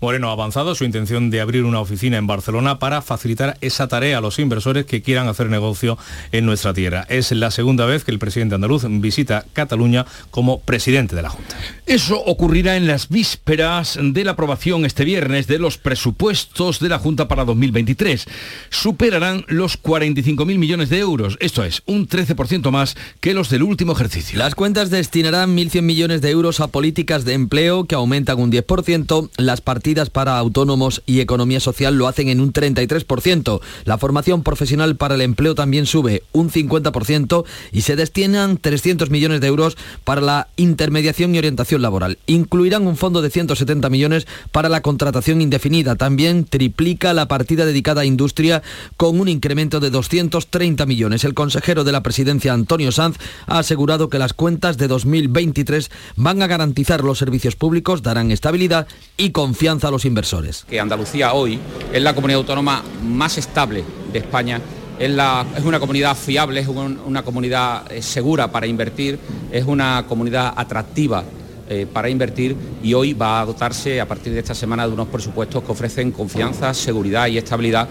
Moreno 0.05 0.29
ha 0.29 0.33
avanzado 0.33 0.75
su 0.75 0.83
intención 0.83 1.31
de 1.31 1.41
abrir 1.41 1.63
una 1.63 1.79
oficina 1.79 2.17
en 2.17 2.27
Barcelona 2.27 2.77
para 2.77 3.01
facilitar 3.01 3.57
esa 3.61 3.87
tarea 3.87 4.19
a 4.19 4.21
los 4.21 4.37
inversores 4.37 4.85
que 4.85 5.01
quieran 5.01 5.27
hacer 5.27 5.49
negocio 5.49 5.97
en 6.31 6.45
nuestra 6.45 6.75
tierra. 6.75 7.07
Es 7.09 7.31
la 7.31 7.49
segunda 7.49 7.87
vez 7.87 8.03
que 8.03 8.11
el 8.11 8.19
presidente 8.19 8.53
andaluz 8.53 8.83
visita 8.87 9.45
Cataluña 9.53 10.05
como 10.29 10.59
presidente 10.59 11.15
de 11.15 11.23
la 11.23 11.31
Junta. 11.31 11.57
Eso 11.87 12.21
ocurrirá 12.23 12.77
en 12.77 12.85
las 12.85 13.09
vísperas 13.09 13.97
de 13.99 14.23
la 14.23 14.33
aprobación 14.33 14.85
este 14.85 15.05
viernes 15.05 15.47
de 15.47 15.57
los 15.57 15.79
presupuestos 15.79 16.79
de 16.79 16.89
la 16.89 16.99
Junta 16.99 17.27
para 17.27 17.43
2023. 17.43 18.27
Superarán 18.69 19.43
los 19.47 19.81
45.000 19.81 20.59
millones 20.59 20.89
de 20.91 20.99
euros, 20.99 21.35
esto 21.39 21.63
es, 21.63 21.81
un 21.87 22.07
13% 22.07 22.69
más 22.69 22.95
que 23.21 23.33
los 23.33 23.49
del 23.49 23.63
último 23.63 23.93
ejercicio. 23.93 24.37
Las 24.37 24.53
cuentas 24.53 24.91
destinarán 24.91 25.57
1.100 25.57 25.81
millones 25.81 26.21
de 26.21 26.29
euros 26.29 26.59
a 26.59 26.67
políticas 26.67 27.25
de 27.25 27.33
empleo 27.33 27.85
que 27.85 27.95
aumentan 27.95 28.39
un 28.39 28.51
10%, 28.51 29.31
las 29.37 29.61
partidas 29.61 29.94
para 30.11 30.37
autónomos 30.37 31.01
y 31.05 31.19
economía 31.19 31.59
social 31.59 31.95
lo 31.97 32.07
hacen 32.07 32.27
en 32.27 32.41
un 32.41 32.51
33%. 32.51 33.61
La 33.85 33.97
formación 33.97 34.43
profesional 34.43 34.95
para 34.95 35.15
el 35.15 35.21
empleo 35.21 35.55
también 35.55 35.85
sube 35.85 36.23
un 36.33 36.49
50% 36.49 37.45
y 37.71 37.81
se 37.81 37.95
destinan 37.95 38.57
300 38.57 39.09
millones 39.09 39.41
de 39.41 39.47
euros 39.47 39.77
para 40.03 40.21
la 40.21 40.47
intermediación 40.57 41.33
y 41.33 41.37
orientación 41.37 41.81
laboral. 41.81 42.17
Incluirán 42.27 42.87
un 42.87 42.97
fondo 42.97 43.21
de 43.21 43.29
170 43.29 43.89
millones 43.89 44.27
para 44.51 44.69
la 44.69 44.81
contratación 44.81 45.41
indefinida. 45.41 45.95
También 45.95 46.45
triplica 46.45 47.13
la 47.13 47.27
partida 47.27 47.65
dedicada 47.65 48.01
a 48.01 48.05
industria 48.05 48.61
con 48.97 49.19
un 49.19 49.29
incremento 49.29 49.79
de 49.79 49.89
230 49.89 50.85
millones. 50.85 51.23
El 51.23 51.33
consejero 51.33 51.83
de 51.83 51.91
la 51.91 52.03
presidencia, 52.03 52.53
Antonio 52.53 52.91
Sanz, 52.91 53.17
ha 53.47 53.59
asegurado 53.59 54.09
que 54.09 54.19
las 54.19 54.33
cuentas 54.33 54.77
de 54.77 54.87
2023 54.87 55.89
van 56.15 56.41
a 56.41 56.47
garantizar 56.47 57.03
los 57.03 57.17
servicios 57.17 57.55
públicos, 57.55 58.03
darán 58.03 58.31
estabilidad 58.31 58.87
y 59.17 59.31
confianza 59.31 59.74
a 59.83 59.91
los 59.91 60.05
inversores. 60.05 60.65
Que 60.69 60.79
Andalucía 60.79 61.33
hoy 61.33 61.59
es 61.91 62.01
la 62.01 62.13
comunidad 62.13 62.39
autónoma 62.39 62.83
más 63.03 63.37
estable 63.37 63.83
de 64.11 64.19
España 64.19 64.61
es, 64.99 65.09
la, 65.09 65.45
es, 65.55 65.63
una 65.63 65.79
comunidad 65.79 66.15
fiable, 66.15 66.61
es 66.61 66.67
un, 66.67 66.99
una 67.05 67.23
comunidad 67.23 67.91
eh, 67.91 68.01
segura 68.01 68.51
para 68.51 68.67
invertir, 68.67 69.19
es 69.51 69.65
una 69.65 70.05
comunidad 70.07 70.53
atractiva 70.55 71.23
eh, 71.67 71.87
para 71.91 72.09
invertir 72.09 72.55
y 72.83 72.93
hoy 72.93 73.13
va 73.13 73.41
a 73.41 73.45
dotarse 73.45 73.99
a 73.99 74.07
partir 74.07 74.33
de 74.33 74.39
esta 74.39 74.55
semana 74.55 74.87
de 74.87 74.93
unos 74.93 75.07
presupuestos 75.07 75.63
que 75.63 75.71
ofrecen 75.71 76.11
confianza, 76.11 76.73
seguridad 76.73 77.27
y 77.27 77.37
estabilidad, 77.37 77.87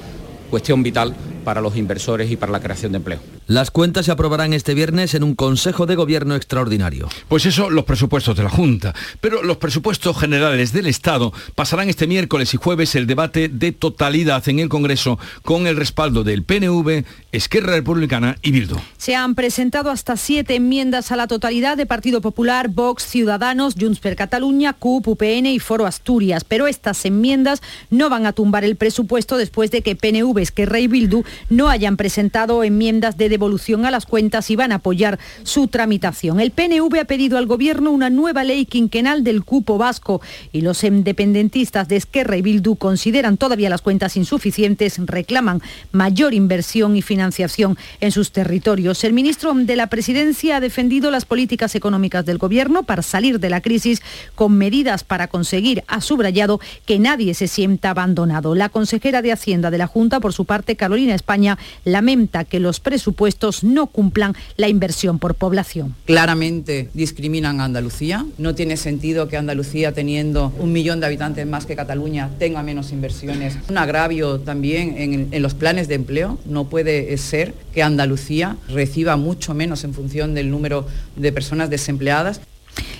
cuestión 0.50 0.82
vital 0.82 1.14
para 1.44 1.60
los 1.60 1.76
inversores 1.76 2.30
y 2.30 2.36
para 2.36 2.52
la 2.52 2.60
creación 2.60 2.92
de 2.92 2.96
empleo. 2.96 3.20
Las 3.46 3.70
cuentas 3.70 4.06
se 4.06 4.12
aprobarán 4.12 4.52
este 4.52 4.74
viernes 4.74 5.14
en 5.14 5.22
un 5.22 5.34
Consejo 5.34 5.86
de 5.86 5.94
Gobierno 5.94 6.34
extraordinario. 6.34 7.08
Pues 7.28 7.46
eso, 7.46 7.70
los 7.70 7.84
presupuestos 7.84 8.36
de 8.36 8.42
la 8.42 8.50
Junta. 8.50 8.94
Pero 9.20 9.42
los 9.42 9.58
presupuestos 9.58 10.18
generales 10.18 10.72
del 10.72 10.86
Estado 10.86 11.32
pasarán 11.54 11.88
este 11.88 12.06
miércoles 12.06 12.54
y 12.54 12.56
jueves 12.56 12.94
el 12.94 13.06
debate 13.06 13.48
de 13.48 13.72
totalidad 13.72 14.48
en 14.48 14.58
el 14.58 14.68
Congreso 14.68 15.18
con 15.42 15.66
el 15.66 15.76
respaldo 15.76 16.24
del 16.24 16.42
PNV, 16.42 17.04
Esquerra 17.32 17.72
Republicana 17.72 18.36
y 18.42 18.50
Bildu. 18.50 18.76
Se 18.96 19.14
han 19.14 19.34
presentado 19.34 19.90
hasta 19.90 20.16
siete 20.16 20.56
enmiendas 20.56 21.12
a 21.12 21.16
la 21.16 21.26
totalidad 21.26 21.76
de 21.76 21.86
Partido 21.86 22.20
Popular, 22.20 22.68
Vox, 22.68 23.06
Ciudadanos, 23.06 23.74
Junts 23.78 24.00
per 24.00 24.16
Cataluña, 24.16 24.72
CUP, 24.72 25.08
UPN 25.08 25.46
y 25.46 25.58
Foro 25.58 25.86
Asturias. 25.86 26.44
Pero 26.44 26.66
estas 26.66 27.04
enmiendas 27.04 27.60
no 27.90 28.08
van 28.08 28.26
a 28.26 28.32
tumbar 28.32 28.64
el 28.64 28.76
presupuesto 28.76 29.36
después 29.36 29.70
de 29.70 29.82
que 29.82 29.96
PNV, 29.96 30.38
Esquerra 30.38 30.78
y 30.78 30.86
Bildu 30.86 31.24
no 31.50 31.68
hayan 31.68 31.96
presentado 31.96 32.64
enmiendas 32.64 33.16
de 33.16 33.28
devolución 33.28 33.86
a 33.86 33.90
las 33.90 34.06
cuentas 34.06 34.50
y 34.50 34.56
van 34.56 34.72
a 34.72 34.76
apoyar 34.76 35.18
su 35.42 35.68
tramitación. 35.68 36.40
El 36.40 36.50
PNV 36.50 37.00
ha 37.00 37.04
pedido 37.04 37.38
al 37.38 37.46
Gobierno 37.46 37.90
una 37.90 38.10
nueva 38.10 38.44
ley 38.44 38.66
quinquenal 38.66 39.24
del 39.24 39.44
cupo 39.44 39.78
vasco 39.78 40.20
y 40.52 40.60
los 40.60 40.84
independentistas 40.84 41.88
de 41.88 41.96
Esquerra 41.96 42.36
y 42.36 42.42
Bildu 42.42 42.76
consideran 42.76 43.36
todavía 43.36 43.70
las 43.70 43.82
cuentas 43.82 44.16
insuficientes, 44.16 44.98
reclaman 44.98 45.62
mayor 45.92 46.34
inversión 46.34 46.96
y 46.96 47.02
financiación 47.02 47.76
en 48.00 48.12
sus 48.12 48.32
territorios. 48.32 49.04
El 49.04 49.12
ministro 49.12 49.52
de 49.54 49.76
la 49.76 49.88
Presidencia 49.88 50.56
ha 50.56 50.60
defendido 50.60 51.10
las 51.10 51.24
políticas 51.24 51.74
económicas 51.74 52.24
del 52.24 52.38
Gobierno 52.38 52.82
para 52.82 53.02
salir 53.02 53.40
de 53.40 53.50
la 53.50 53.60
crisis 53.60 54.02
con 54.34 54.56
medidas 54.56 55.04
para 55.04 55.28
conseguir, 55.28 55.84
ha 55.86 56.00
subrayado, 56.00 56.60
que 56.86 56.98
nadie 56.98 57.34
se 57.34 57.48
sienta 57.48 57.90
abandonado. 57.90 58.54
La 58.54 58.68
consejera 58.68 59.22
de 59.22 59.32
Hacienda 59.32 59.70
de 59.70 59.78
la 59.78 59.86
Junta, 59.86 60.20
por 60.20 60.32
su 60.32 60.44
parte, 60.44 60.76
Carolina 60.76 61.14
España, 61.24 61.56
lamenta 61.86 62.44
que 62.44 62.60
los 62.60 62.80
presupuestos 62.80 63.64
no 63.64 63.86
cumplan 63.86 64.34
la 64.58 64.68
inversión 64.68 65.18
por 65.18 65.34
población. 65.34 65.94
Claramente 66.04 66.90
discriminan 66.92 67.62
a 67.62 67.64
Andalucía. 67.64 68.26
No 68.36 68.54
tiene 68.54 68.76
sentido 68.76 69.26
que 69.26 69.38
Andalucía, 69.38 69.92
teniendo 69.92 70.52
un 70.58 70.72
millón 70.72 71.00
de 71.00 71.06
habitantes 71.06 71.46
más 71.46 71.64
que 71.64 71.76
Cataluña, 71.76 72.28
tenga 72.38 72.62
menos 72.62 72.92
inversiones. 72.92 73.56
Un 73.70 73.78
agravio 73.78 74.38
también 74.40 74.96
en, 74.98 75.28
en 75.32 75.42
los 75.42 75.54
planes 75.54 75.88
de 75.88 75.94
empleo. 75.94 76.38
No 76.44 76.68
puede 76.68 77.16
ser 77.16 77.54
que 77.72 77.82
Andalucía 77.82 78.58
reciba 78.68 79.16
mucho 79.16 79.54
menos 79.54 79.82
en 79.84 79.94
función 79.94 80.34
del 80.34 80.50
número 80.50 80.86
de 81.16 81.32
personas 81.32 81.70
desempleadas. 81.70 82.42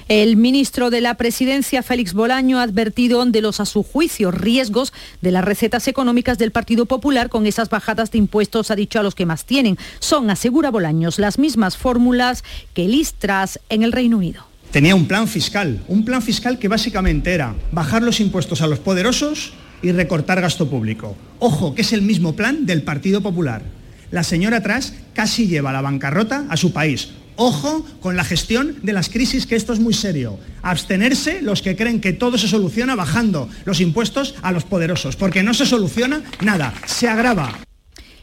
El 0.09 0.37
ministro 0.37 0.91
de 0.91 1.01
la 1.01 1.15
Presidencia, 1.15 1.83
Félix 1.83 2.13
Bolaño, 2.13 2.59
ha 2.59 2.63
advertido 2.63 3.25
de 3.25 3.41
los, 3.41 3.61
a 3.61 3.65
su 3.65 3.83
juicio, 3.83 4.31
riesgos 4.31 4.93
de 5.23 5.31
las 5.31 5.45
recetas 5.45 5.89
económicas 5.89 6.37
del 6.37 6.51
Partido 6.51 6.87
Popular 6.87 7.29
con 7.29 7.47
esas 7.47 7.71
bajadas 7.71 8.11
de 8.11 8.19
impuestos, 8.19 8.71
ha 8.71 8.77
dicho 8.77 9.01
a 9.01 9.03
los 9.03 9.15
que 9.15 9.27
más 9.27 9.45
tienen. 9.47 9.79
Son, 10.01 10.29
asegura 10.31 10.71
Bolaños, 10.71 11.19
las 11.19 11.39
mismas 11.39 11.77
fórmulas 11.77 12.45
que 12.75 12.89
Listras 12.89 13.61
en 13.69 13.83
el 13.83 13.93
Reino 13.93 14.19
Unido. 14.19 14.47
Tenía 14.71 14.95
un 14.95 15.07
plan 15.07 15.29
fiscal, 15.29 15.85
un 15.89 16.05
plan 16.05 16.21
fiscal 16.21 16.59
que 16.59 16.69
básicamente 16.69 17.33
era 17.33 17.55
bajar 17.71 18.03
los 18.03 18.21
impuestos 18.21 18.61
a 18.61 18.67
los 18.67 18.81
poderosos 18.81 19.53
y 19.83 19.93
recortar 19.93 20.41
gasto 20.41 20.69
público. 20.69 21.17
Ojo, 21.39 21.75
que 21.75 21.83
es 21.83 21.93
el 21.93 22.03
mismo 22.03 22.35
plan 22.35 22.67
del 22.67 22.83
Partido 22.83 23.23
Popular. 23.23 23.63
La 24.11 24.25
señora 24.25 24.59
atrás 24.59 24.95
casi 25.13 25.47
lleva 25.47 25.73
la 25.73 25.81
bancarrota 25.81 26.47
a 26.49 26.57
su 26.57 26.73
país. 26.73 27.11
Ojo 27.37 27.85
con 28.01 28.17
la 28.17 28.25
gestión 28.25 28.77
de 28.83 28.93
las 28.93 29.09
crisis, 29.09 29.47
que 29.47 29.57
esto 29.57 29.73
es 29.73 29.81
muy 29.81 29.95
serio. 29.95 30.39
Abstenerse 30.63 31.43
los 31.43 31.63
que 31.63 31.77
creen 31.77 32.01
que 32.01 32.13
todo 32.13 32.39
se 32.39 32.49
soluciona 32.49 32.95
bajando 32.95 33.49
los 33.65 33.81
impuestos 33.81 34.35
a 34.43 34.53
los 34.53 34.65
poderosos, 34.65 35.17
porque 35.17 35.43
no 35.43 35.53
se 35.55 35.67
soluciona 35.67 36.23
nada, 36.41 36.73
se 36.87 37.09
agrava. 37.09 37.59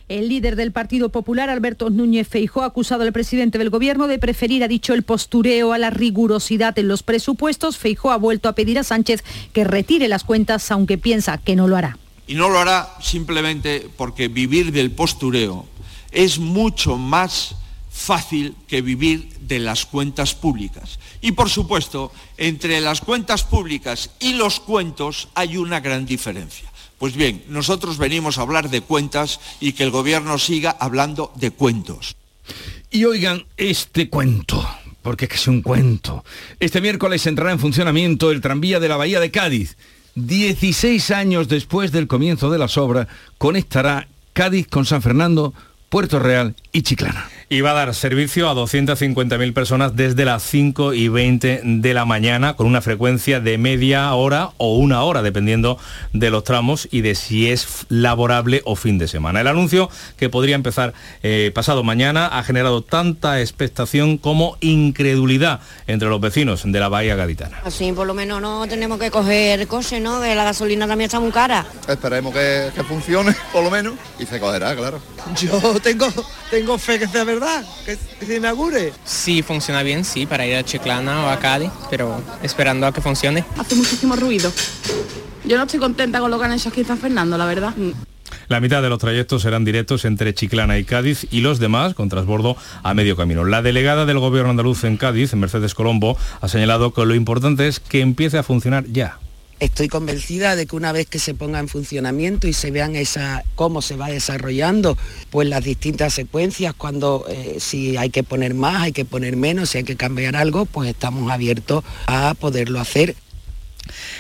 El 0.08 0.28
líder 0.28 0.58
del 0.58 0.74
Partido 0.74 1.10
Popular, 1.10 1.50
Alberto 1.50 1.90
Núñez 1.90 2.28
Feijó, 2.28 2.64
ha 2.64 2.66
acusado 2.66 3.04
al 3.04 3.14
presidente 3.14 3.58
del 3.58 3.70
Gobierno 3.70 4.08
de 4.08 4.20
preferir, 4.20 4.62
ha 4.64 4.68
dicho, 4.68 4.94
el 4.94 5.04
postureo 5.04 5.72
a 5.72 5.78
la 5.78 5.90
rigurosidad 5.90 6.78
en 6.78 6.90
los 6.90 7.02
presupuestos. 7.02 7.78
Feijó 7.78 8.12
ha 8.12 8.18
vuelto 8.18 8.50
a 8.50 8.56
pedir 8.56 8.78
a 8.78 8.84
Sánchez 8.84 9.24
que 9.54 9.64
retire 9.64 10.10
las 10.10 10.26
cuentas, 10.26 10.70
aunque 10.70 10.98
piensa 10.98 11.38
que 11.38 11.56
no 11.56 11.70
lo 11.70 11.78
hará. 11.78 11.98
Y 12.28 12.36
no 12.36 12.50
lo 12.50 12.60
hará 12.60 12.90
simplemente 13.02 13.88
porque 13.96 14.28
vivir 14.28 14.74
del 14.74 14.92
postureo 14.92 15.66
es 16.12 16.40
mucho 16.40 16.98
más 16.98 17.56
fácil 18.02 18.56
que 18.68 18.82
vivir 18.82 19.30
de 19.42 19.60
las 19.60 19.86
cuentas 19.86 20.34
públicas. 20.34 21.00
Y 21.22 21.34
por 21.34 21.50
supuesto, 21.50 22.12
entre 22.38 22.82
las 22.82 23.02
cuentas 23.02 23.44
públicas 23.44 24.10
y 24.20 24.34
los 24.34 24.60
cuentos 24.60 25.30
hay 25.36 25.58
una 25.58 25.80
gran 25.80 26.06
diferencia. 26.06 26.70
Pues 26.98 27.16
bien, 27.16 27.44
nosotros 27.48 27.98
venimos 27.98 28.38
a 28.38 28.42
hablar 28.42 28.70
de 28.70 28.82
cuentas 28.82 29.40
y 29.60 29.74
que 29.74 29.84
el 29.84 29.92
gobierno 29.92 30.38
siga 30.38 30.76
hablando 30.80 31.32
de 31.36 31.52
cuentos. 31.52 32.16
Y 32.90 33.06
oigan 33.06 33.46
este 33.58 34.10
cuento, 34.10 34.68
porque 35.02 35.28
es 35.32 35.48
un 35.48 35.62
cuento. 35.62 36.24
Este 36.60 36.82
miércoles 36.82 37.26
entrará 37.26 37.52
en 37.52 37.60
funcionamiento 37.60 38.32
el 38.32 38.42
tranvía 38.42 38.80
de 38.80 38.90
la 38.90 38.98
Bahía 38.98 39.20
de 39.20 39.32
Cádiz. 39.32 39.78
16 40.16 41.12
años 41.12 41.48
después 41.48 41.92
del 41.92 42.08
comienzo 42.08 42.52
de 42.52 42.58
las 42.58 42.78
obras, 42.78 43.08
conectará 43.38 44.08
Cádiz 44.34 44.68
con 44.68 44.86
San 44.86 45.02
Fernando, 45.02 45.54
Puerto 45.90 46.20
Real 46.20 46.56
y 46.72 46.82
Chiclana 46.82 47.30
y 47.52 47.60
va 47.60 47.72
a 47.72 47.74
dar 47.74 47.94
servicio 47.94 48.50
a 48.50 48.54
250.000 48.54 49.54
personas 49.54 49.94
desde 49.94 50.24
las 50.24 50.42
5 50.42 50.94
y 50.94 51.10
20 51.10 51.60
de 51.66 51.94
la 51.94 52.06
mañana 52.06 52.56
con 52.56 52.66
una 52.66 52.82
frecuencia 52.82 53.42
de 53.42 53.58
media 53.58 54.14
hora 54.14 54.52
o 54.56 54.78
una 54.78 55.04
hora, 55.04 55.22
dependiendo 55.22 55.78
de 56.14 56.30
los 56.30 56.46
tramos 56.46 56.88
y 56.92 57.02
de 57.02 57.14
si 57.14 57.52
es 57.52 57.88
laborable 57.90 58.62
o 58.64 58.78
fin 58.78 58.98
de 58.98 59.10
semana. 59.10 59.42
El 59.42 59.48
anuncio, 59.48 59.90
que 60.16 60.30
podría 60.30 60.56
empezar 60.56 60.94
eh, 61.24 61.52
pasado 61.54 61.84
mañana, 61.84 62.28
ha 62.28 62.42
generado 62.44 62.84
tanta 62.84 63.42
expectación 63.42 64.18
como 64.18 64.56
incredulidad 64.62 65.60
entre 65.88 66.08
los 66.08 66.22
vecinos 66.22 66.64
de 66.64 66.80
la 66.80 66.88
Bahía 66.88 67.18
Gaditana. 67.18 67.60
Así 67.66 67.92
por 67.92 68.08
lo 68.08 68.14
menos 68.14 68.42
no 68.42 68.66
tenemos 68.70 68.98
que 68.98 69.12
coger 69.12 69.60
el 69.60 69.68
coche, 69.68 70.00
¿no? 70.00 70.22
Que 70.22 70.36
la 70.36 70.46
gasolina 70.46 70.88
también 70.88 71.08
está 71.08 71.20
muy 71.20 71.32
cara. 71.32 71.66
Esperemos 71.86 72.34
que, 72.34 72.70
que 72.74 72.84
funcione, 72.86 73.36
por 73.52 73.62
lo 73.62 73.70
menos, 73.70 73.96
y 74.18 74.26
se 74.26 74.40
cogerá, 74.40 74.74
claro. 74.74 75.02
Yo 75.38 75.78
tengo, 75.84 76.08
tengo 76.50 76.78
fe 76.78 76.98
que 76.98 77.10
sea 77.10 77.26
verdad 77.26 77.41
que, 77.86 77.98
se 78.26 78.36
inaugure. 78.38 78.94
Si 79.04 79.42
funciona 79.42 79.84
bien, 79.84 80.06
sí, 80.06 80.26
para 80.26 80.46
ir 80.46 80.56
a 80.56 80.64
Chiclana 80.64 81.26
o 81.26 81.30
a 81.30 81.40
Cádiz, 81.40 81.72
pero 81.90 82.22
esperando 82.44 82.88
a 82.88 82.94
que 82.94 83.02
funcione. 83.02 83.44
Hace 83.58 83.76
muchísimo 83.76 84.16
ruido. 84.16 84.52
Yo 85.46 85.58
no 85.58 85.64
estoy 85.64 85.80
contenta 85.80 86.20
con 86.20 86.32
lo 86.32 86.40
que 86.40 86.46
han 86.46 86.54
hecho 86.54 86.70
aquí 86.70 86.82
está 86.82 86.96
Fernando, 86.96 87.38
la 87.38 87.46
verdad. 87.46 87.74
La 88.48 88.60
mitad 88.60 88.82
de 88.82 88.90
los 88.90 89.00
trayectos 89.00 89.42
serán 89.42 89.66
directos 89.66 90.06
entre 90.06 90.34
Chiclana 90.34 90.78
y 90.78 90.84
Cádiz 90.84 91.26
y 91.32 91.42
los 91.42 91.60
demás 91.60 91.94
con 91.94 92.10
transbordo 92.10 92.58
a 92.84 92.94
medio 92.94 93.16
camino. 93.16 93.46
La 93.46 93.62
delegada 93.62 94.06
del 94.06 94.20
gobierno 94.20 94.52
andaluz 94.52 94.84
en 94.84 94.98
Cádiz, 94.98 95.34
Mercedes 95.36 95.74
Colombo, 95.74 96.18
ha 96.42 96.48
señalado 96.48 96.94
que 96.94 97.06
lo 97.06 97.16
importante 97.16 97.68
es 97.68 97.80
que 97.80 98.02
empiece 98.02 98.38
a 98.38 98.44
funcionar 98.44 98.86
ya. 98.88 99.20
Estoy 99.62 99.90
convencida 99.90 100.56
de 100.56 100.66
que 100.66 100.76
una 100.76 100.92
vez 100.92 101.06
que 101.06 101.20
se 101.20 101.36
ponga 101.36 101.60
en 101.60 101.68
funcionamiento 101.68 102.48
y 102.48 102.54
se 102.54 102.72
vean 102.72 102.96
esa, 102.96 103.44
cómo 103.54 103.84
se 103.84 103.96
va 103.96 104.08
desarrollando 104.10 104.98
pues 105.30 105.48
las 105.48 105.64
distintas 105.64 106.16
secuencias, 106.16 106.74
cuando 106.74 107.28
eh, 107.30 107.58
si 107.60 107.96
hay 107.96 108.10
que 108.10 108.24
poner 108.24 108.56
más, 108.56 108.82
hay 108.82 108.92
que 108.92 109.06
poner 109.06 109.38
menos, 109.38 109.70
si 109.70 109.78
hay 109.78 109.84
que 109.84 109.96
cambiar 109.96 110.36
algo, 110.36 110.66
pues 110.66 110.90
estamos 110.90 111.32
abiertos 111.32 111.84
a 112.08 112.34
poderlo 112.34 112.80
hacer. 112.80 113.16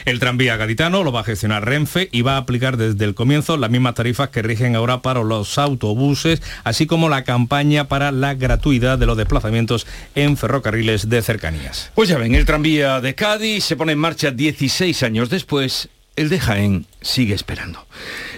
El 0.06 0.20
tranvía 0.20 0.58
gaditano 0.58 1.04
lo 1.04 1.12
va 1.12 1.22
a 1.22 1.24
gestionar 1.24 1.66
Renfe 1.66 2.10
y 2.12 2.22
va 2.22 2.36
a 2.36 2.38
aplicar 2.38 2.78
desde 2.78 3.06
el 3.06 3.16
comienzo 3.16 3.58
las 3.58 3.70
mismas 3.70 3.96
tarifas 3.96 4.30
que 4.30 4.42
rigen 4.42 4.76
ahora 4.76 5.02
para 5.02 5.24
los 5.24 5.58
autobuses, 5.58 6.42
así 6.64 6.86
como 6.88 7.10
la 7.10 7.24
campaña 7.24 7.88
para 7.88 8.12
la 8.12 8.34
gratuidad 8.34 8.98
de 8.98 9.06
los 9.06 9.18
desplazamientos 9.18 9.88
en 10.16 10.38
ferrocarriles 10.38 11.10
de 11.10 11.22
cercanías. 11.22 11.92
Pues 11.96 12.10
ya 12.10 12.18
ven, 12.18 12.36
el 12.36 12.46
tranvía 12.46 13.02
de 13.02 13.16
Cádiz 13.16 13.64
se 13.64 13.76
pone 13.76 13.94
en 13.94 14.00
marcha 14.00 14.32
16 14.32 15.04
años 15.04 15.30
después, 15.30 15.90
el 16.16 16.30
de 16.30 16.40
Jaén 16.40 16.86
sigue 17.02 17.34
esperando. 17.34 17.86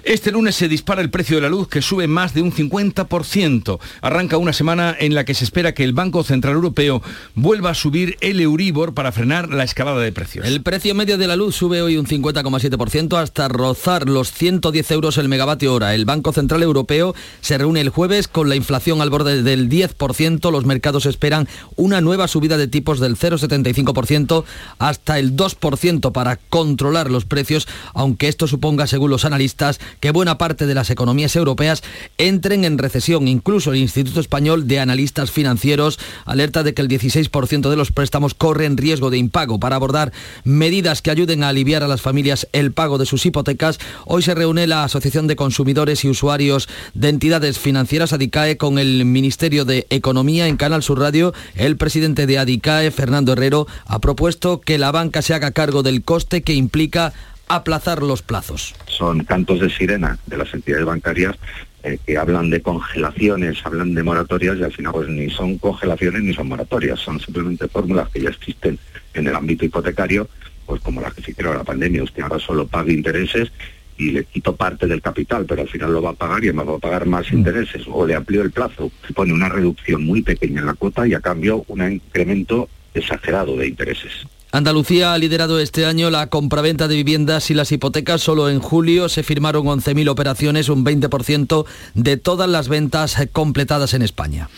Este 0.03 0.31
lunes 0.31 0.55
se 0.55 0.67
dispara 0.67 1.01
el 1.01 1.09
precio 1.09 1.35
de 1.35 1.41
la 1.41 1.49
luz 1.49 1.67
que 1.67 1.81
sube 1.81 2.07
más 2.07 2.33
de 2.33 2.41
un 2.41 2.51
50%. 2.51 3.79
Arranca 4.01 4.37
una 4.37 4.53
semana 4.53 4.95
en 4.99 5.15
la 5.15 5.25
que 5.25 5.33
se 5.33 5.43
espera 5.43 5.73
que 5.73 5.83
el 5.83 5.93
Banco 5.93 6.23
Central 6.23 6.55
Europeo 6.55 7.01
vuelva 7.35 7.71
a 7.71 7.73
subir 7.75 8.17
el 8.21 8.39
Euribor 8.39 8.93
para 8.93 9.11
frenar 9.11 9.49
la 9.49 9.63
escalada 9.63 9.99
de 9.99 10.11
precios. 10.11 10.45
El 10.45 10.61
precio 10.61 10.95
medio 10.95 11.17
de 11.17 11.27
la 11.27 11.35
luz 11.35 11.55
sube 11.55 11.81
hoy 11.81 11.97
un 11.97 12.05
50,7% 12.05 13.17
hasta 13.17 13.47
rozar 13.47 14.09
los 14.09 14.31
110 14.31 14.91
euros 14.91 15.17
el 15.17 15.29
megavatio 15.29 15.73
hora. 15.73 15.93
El 15.93 16.05
Banco 16.05 16.33
Central 16.33 16.63
Europeo 16.63 17.15
se 17.41 17.57
reúne 17.57 17.81
el 17.81 17.89
jueves 17.89 18.27
con 18.27 18.49
la 18.49 18.55
inflación 18.55 19.01
al 19.01 19.09
borde 19.09 19.43
del 19.43 19.69
10%. 19.69 20.51
Los 20.51 20.65
mercados 20.65 21.05
esperan 21.05 21.47
una 21.75 22.01
nueva 22.01 22.27
subida 22.27 22.57
de 22.57 22.67
tipos 22.67 22.99
del 22.99 23.17
0,75% 23.17 24.43
hasta 24.79 25.19
el 25.19 25.35
2% 25.35 26.11
para 26.11 26.37
controlar 26.37 27.09
los 27.11 27.25
precios, 27.25 27.67
aunque 27.93 28.27
esto 28.27 28.47
suponga, 28.53 28.85
según 28.85 29.09
los 29.09 29.25
analistas, 29.25 29.79
que 29.99 30.11
buena 30.11 30.37
parte 30.37 30.67
de 30.67 30.75
las 30.75 30.91
economías 30.91 31.35
europeas 31.35 31.81
entren 32.19 32.65
en 32.65 32.77
recesión. 32.77 33.27
Incluso 33.27 33.71
el 33.71 33.79
Instituto 33.79 34.19
Español 34.19 34.67
de 34.67 34.79
Analistas 34.79 35.31
Financieros 35.31 35.99
alerta 36.25 36.61
de 36.61 36.75
que 36.75 36.83
el 36.83 36.87
16% 36.87 37.69
de 37.69 37.75
los 37.75 37.91
préstamos 37.91 38.35
corren 38.35 38.77
riesgo 38.77 39.09
de 39.09 39.17
impago. 39.17 39.59
Para 39.59 39.75
abordar 39.75 40.13
medidas 40.43 41.01
que 41.01 41.09
ayuden 41.09 41.43
a 41.43 41.49
aliviar 41.49 41.81
a 41.81 41.87
las 41.87 42.01
familias 42.01 42.47
el 42.53 42.71
pago 42.71 42.99
de 42.99 43.07
sus 43.07 43.25
hipotecas, 43.25 43.79
hoy 44.05 44.21
se 44.21 44.35
reúne 44.35 44.67
la 44.67 44.83
Asociación 44.83 45.25
de 45.25 45.35
Consumidores 45.35 46.05
y 46.05 46.09
Usuarios 46.09 46.69
de 46.93 47.09
Entidades 47.09 47.57
Financieras 47.57 48.13
ADICAE 48.13 48.57
con 48.57 48.77
el 48.77 49.03
Ministerio 49.05 49.65
de 49.65 49.87
Economía 49.89 50.47
en 50.47 50.57
Canal 50.57 50.83
Sur 50.83 50.99
Radio. 50.99 51.33
El 51.55 51.75
presidente 51.77 52.27
de 52.27 52.37
ADICAE, 52.37 52.91
Fernando 52.91 53.33
Herrero, 53.33 53.65
ha 53.87 53.99
propuesto 53.99 54.61
que 54.61 54.77
la 54.77 54.91
banca 54.91 55.23
se 55.23 55.33
haga 55.33 55.51
cargo 55.51 55.81
del 55.81 56.03
coste 56.03 56.43
que 56.43 56.53
implica 56.53 57.13
aplazar 57.47 58.01
los 58.03 58.21
plazos. 58.21 58.75
Son 58.87 59.23
cantos 59.23 59.59
de 59.59 59.69
sirena 59.69 60.17
de 60.25 60.37
las 60.37 60.53
entidades 60.53 60.85
bancarias 60.85 61.35
eh, 61.83 61.97
que 62.05 62.17
hablan 62.17 62.49
de 62.49 62.61
congelaciones, 62.61 63.57
hablan 63.65 63.93
de 63.93 64.03
moratorias 64.03 64.57
y 64.57 64.63
al 64.63 64.71
final 64.71 64.93
pues 64.93 65.09
ni 65.09 65.29
son 65.29 65.57
congelaciones 65.57 66.23
ni 66.23 66.33
son 66.33 66.47
moratorias, 66.47 66.99
son 66.99 67.19
simplemente 67.19 67.67
fórmulas 67.67 68.09
que 68.09 68.21
ya 68.21 68.29
existen 68.29 68.79
en 69.13 69.27
el 69.27 69.35
ámbito 69.35 69.65
hipotecario, 69.65 70.29
pues 70.65 70.81
como 70.81 71.01
las 71.01 71.13
que 71.13 71.21
se 71.21 71.31
hicieron 71.31 71.57
la 71.57 71.63
pandemia, 71.63 72.03
usted 72.03 72.23
ahora 72.23 72.39
solo 72.39 72.67
paga 72.67 72.91
intereses 72.91 73.51
y 73.97 74.11
le 74.11 74.23
quito 74.23 74.55
parte 74.55 74.87
del 74.87 75.01
capital, 75.01 75.45
pero 75.45 75.61
al 75.61 75.67
final 75.67 75.93
lo 75.93 76.01
va 76.01 76.11
a 76.11 76.13
pagar 76.13 76.43
y 76.43 76.47
además 76.47 76.67
va 76.69 76.75
a 76.77 76.79
pagar 76.79 77.05
más 77.05 77.31
intereses, 77.31 77.83
o 77.87 78.07
le 78.07 78.15
amplío 78.15 78.41
el 78.41 78.51
plazo, 78.51 78.91
se 79.05 79.13
pone 79.13 79.33
una 79.33 79.49
reducción 79.49 80.03
muy 80.03 80.21
pequeña 80.21 80.61
en 80.61 80.67
la 80.67 80.73
cuota 80.73 81.07
y 81.07 81.13
a 81.13 81.19
cambio 81.19 81.63
un 81.67 81.91
incremento 81.91 82.69
exagerado 82.93 83.57
de 83.57 83.67
intereses. 83.67 84.25
Andalucía 84.53 85.13
ha 85.13 85.17
liderado 85.17 85.59
este 85.59 85.87
año 85.87 86.11
la 86.11 86.27
compraventa 86.27 86.87
de 86.87 86.93
viviendas 86.93 87.49
y 87.49 87.55
las 87.55 87.71
hipotecas. 87.71 88.21
Solo 88.21 88.51
en 88.51 88.59
julio 88.59 89.09
se 89.09 89.23
firmaron 89.23 89.65
11.000 89.65 90.07
operaciones, 90.07 90.69
un 90.69 90.85
20% 90.85 91.65
de 91.95 92.17
todas 92.17 92.47
las 92.47 92.67
ventas 92.67 93.17
completadas 93.31 93.95
en 93.95 94.03
España. 94.03 94.49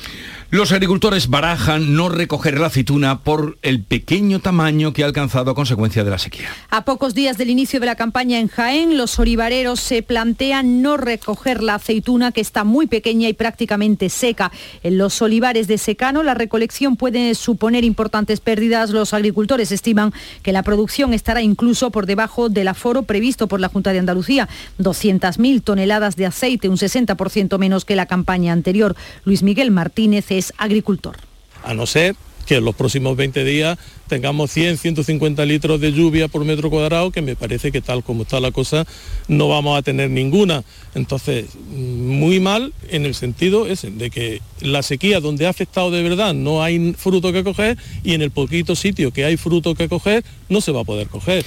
Los 0.52 0.72
agricultores 0.72 1.28
barajan 1.28 1.96
no 1.96 2.08
recoger 2.08 2.60
la 2.60 2.68
aceituna 2.68 3.22
por 3.22 3.58
el 3.64 3.84
pequeño 3.84 4.40
tamaño 4.40 4.94
que 4.94 5.02
ha 5.02 5.08
alcanzado 5.08 5.50
a 5.50 5.56
consecuencia 5.56 6.04
de 6.04 6.12
la 6.12 6.20
sequía. 6.20 6.50
A 6.70 6.86
pocos 6.86 7.16
días 7.16 7.38
del 7.38 7.50
inicio 7.50 7.80
de 7.80 7.88
la 7.88 7.96
campaña 7.96 8.40
en 8.40 8.48
Jaén, 8.48 8.96
los 8.96 9.18
olivareros 9.18 9.80
se 9.80 10.04
plantean 10.04 10.84
no 10.84 10.98
recoger 10.98 11.64
la 11.64 11.76
aceituna 11.76 12.32
que 12.32 12.42
está 12.42 12.64
muy 12.64 12.86
pequeña 12.86 13.28
y 13.28 13.34
prácticamente 13.34 14.10
seca. 14.10 14.52
En 14.84 15.00
los 15.00 15.20
olivares 15.24 15.68
de 15.68 15.80
secano 15.80 16.22
la 16.22 16.36
recolección 16.36 16.96
puede 16.96 17.34
suponer 17.34 17.84
importantes 17.84 18.40
pérdidas. 18.40 18.92
Los 18.92 19.16
agricultores 19.16 19.72
estiman 19.72 20.14
que 20.44 20.52
la 20.52 20.62
producción 20.62 21.14
estará 21.14 21.42
incluso 21.42 21.90
por 21.90 22.06
debajo 22.06 22.50
del 22.50 22.68
aforo 22.68 23.02
previsto 23.04 23.48
por 23.48 23.60
la 23.60 23.70
Junta 23.70 23.94
de 23.94 24.00
Andalucía. 24.00 24.48
200.000 24.80 25.64
toneladas 25.64 26.16
de 26.16 26.28
aceite, 26.28 26.70
un 26.70 26.78
60% 26.78 27.58
menos 27.58 27.84
que 27.84 27.96
la 27.96 28.06
campaña 28.06 28.54
anterior. 28.54 28.96
Luis 29.24 29.42
Miguel 29.42 29.72
Martínez 29.72 30.35
es 30.38 30.54
agricultor. 30.58 31.18
A 31.64 31.74
no 31.74 31.86
ser 31.86 32.16
que 32.46 32.56
en 32.58 32.66
los 32.66 32.76
próximos 32.76 33.18
20 33.18 33.44
días 33.44 33.78
tengamos 34.08 34.52
100, 34.52 34.78
150 34.78 35.46
litros 35.46 35.82
de 35.82 35.92
lluvia 35.92 36.28
por 36.28 36.46
metro 36.46 36.70
cuadrado, 36.70 37.12
que 37.12 37.22
me 37.22 37.36
parece 37.36 37.72
que 37.72 37.82
tal 37.82 38.04
como 38.04 38.24
está 38.24 38.40
la 38.40 38.52
cosa 38.52 38.86
no 39.28 39.50
vamos 39.50 39.78
a 39.78 39.82
tener 39.82 40.10
ninguna. 40.10 40.64
Entonces, 40.94 41.48
muy 41.70 42.40
mal 42.40 42.74
en 42.90 43.06
el 43.06 43.16
sentido 43.16 43.68
ese, 43.68 43.90
de 43.90 44.10
que 44.10 44.42
la 44.62 44.84
sequía 44.84 45.20
donde 45.20 45.48
ha 45.48 45.50
afectado 45.50 45.92
de 45.92 46.04
verdad 46.04 46.34
no 46.34 46.64
hay 46.64 46.94
fruto 46.94 47.34
que 47.34 47.44
coger 47.44 47.78
y 48.04 48.14
en 48.14 48.22
el 48.22 48.32
poquito 48.32 48.76
sitio 48.76 49.12
que 49.12 49.26
hay 49.26 49.38
fruto 49.38 49.76
que 49.76 49.90
coger 49.90 50.24
no 50.50 50.62
se 50.62 50.72
va 50.72 50.82
a 50.82 50.86
poder 50.86 51.08
coger. 51.08 51.44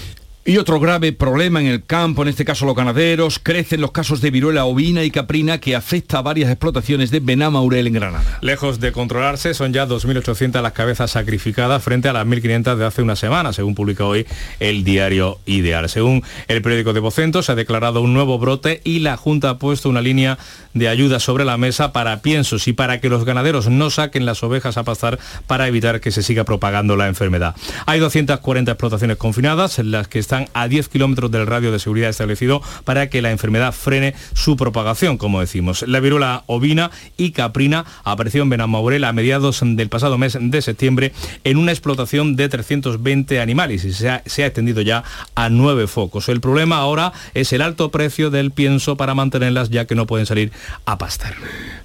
Y 0.48 0.56
otro 0.56 0.80
grave 0.80 1.12
problema 1.12 1.60
en 1.60 1.66
el 1.66 1.84
campo, 1.84 2.22
en 2.22 2.28
este 2.28 2.46
caso 2.46 2.64
los 2.64 2.74
ganaderos, 2.74 3.38
crecen 3.38 3.82
los 3.82 3.90
casos 3.90 4.22
de 4.22 4.30
viruela 4.30 4.64
ovina 4.64 5.04
y 5.04 5.10
caprina 5.10 5.58
que 5.58 5.76
afecta 5.76 6.16
a 6.16 6.22
varias 6.22 6.50
explotaciones 6.50 7.10
de 7.10 7.20
Benamaurel 7.20 7.86
en 7.86 7.92
Granada. 7.92 8.38
Lejos 8.40 8.80
de 8.80 8.90
controlarse, 8.90 9.52
son 9.52 9.74
ya 9.74 9.86
2.800 9.86 10.62
las 10.62 10.72
cabezas 10.72 11.10
sacrificadas 11.10 11.82
frente 11.82 12.08
a 12.08 12.14
las 12.14 12.26
1.500 12.26 12.76
de 12.76 12.86
hace 12.86 13.02
una 13.02 13.14
semana, 13.14 13.52
según 13.52 13.74
publica 13.74 14.06
hoy 14.06 14.26
el 14.58 14.84
diario 14.84 15.38
Ideal. 15.44 15.86
Según 15.90 16.24
el 16.46 16.62
periódico 16.62 16.94
de 16.94 17.00
Vocento, 17.00 17.42
se 17.42 17.52
ha 17.52 17.54
declarado 17.54 18.00
un 18.00 18.14
nuevo 18.14 18.38
brote 18.38 18.80
y 18.84 19.00
la 19.00 19.18
Junta 19.18 19.50
ha 19.50 19.58
puesto 19.58 19.90
una 19.90 20.00
línea 20.00 20.38
de 20.72 20.88
ayuda 20.88 21.20
sobre 21.20 21.44
la 21.44 21.58
mesa 21.58 21.92
para 21.92 22.22
piensos 22.22 22.68
y 22.68 22.72
para 22.72 23.02
que 23.02 23.10
los 23.10 23.26
ganaderos 23.26 23.68
no 23.68 23.90
saquen 23.90 24.24
las 24.24 24.42
ovejas 24.42 24.78
a 24.78 24.84
pastar 24.84 25.18
para 25.46 25.68
evitar 25.68 26.00
que 26.00 26.10
se 26.10 26.22
siga 26.22 26.44
propagando 26.44 26.96
la 26.96 27.06
enfermedad. 27.06 27.54
Hay 27.84 28.00
240 28.00 28.72
explotaciones 28.72 29.18
confinadas 29.18 29.78
en 29.78 29.90
las 29.90 30.08
que 30.08 30.18
están 30.18 30.37
a 30.54 30.68
10 30.68 30.88
kilómetros 30.88 31.30
del 31.30 31.46
radio 31.46 31.72
de 31.72 31.78
seguridad 31.78 32.10
establecido 32.10 32.62
para 32.84 33.08
que 33.10 33.22
la 33.22 33.30
enfermedad 33.30 33.72
frene 33.72 34.14
su 34.34 34.56
propagación, 34.56 35.18
como 35.18 35.40
decimos. 35.40 35.84
La 35.86 36.00
viruela 36.00 36.44
ovina 36.46 36.90
y 37.16 37.32
caprina 37.32 37.84
apareció 38.04 38.42
en 38.42 38.50
Benamaurel 38.50 39.04
a 39.04 39.12
mediados 39.12 39.60
del 39.62 39.88
pasado 39.88 40.18
mes 40.18 40.38
de 40.40 40.62
septiembre 40.62 41.12
en 41.44 41.56
una 41.56 41.72
explotación 41.72 42.36
de 42.36 42.48
320 42.48 43.40
animales 43.40 43.84
y 43.84 43.92
se 43.92 44.10
ha, 44.10 44.22
se 44.26 44.44
ha 44.44 44.46
extendido 44.46 44.82
ya 44.82 45.04
a 45.34 45.48
nueve 45.48 45.86
focos. 45.86 46.28
El 46.28 46.40
problema 46.40 46.76
ahora 46.76 47.12
es 47.34 47.52
el 47.52 47.62
alto 47.62 47.90
precio 47.90 48.30
del 48.30 48.50
pienso 48.50 48.96
para 48.96 49.14
mantenerlas 49.14 49.70
ya 49.70 49.86
que 49.86 49.94
no 49.94 50.06
pueden 50.06 50.26
salir 50.26 50.52
a 50.84 50.98
pastar. 50.98 51.34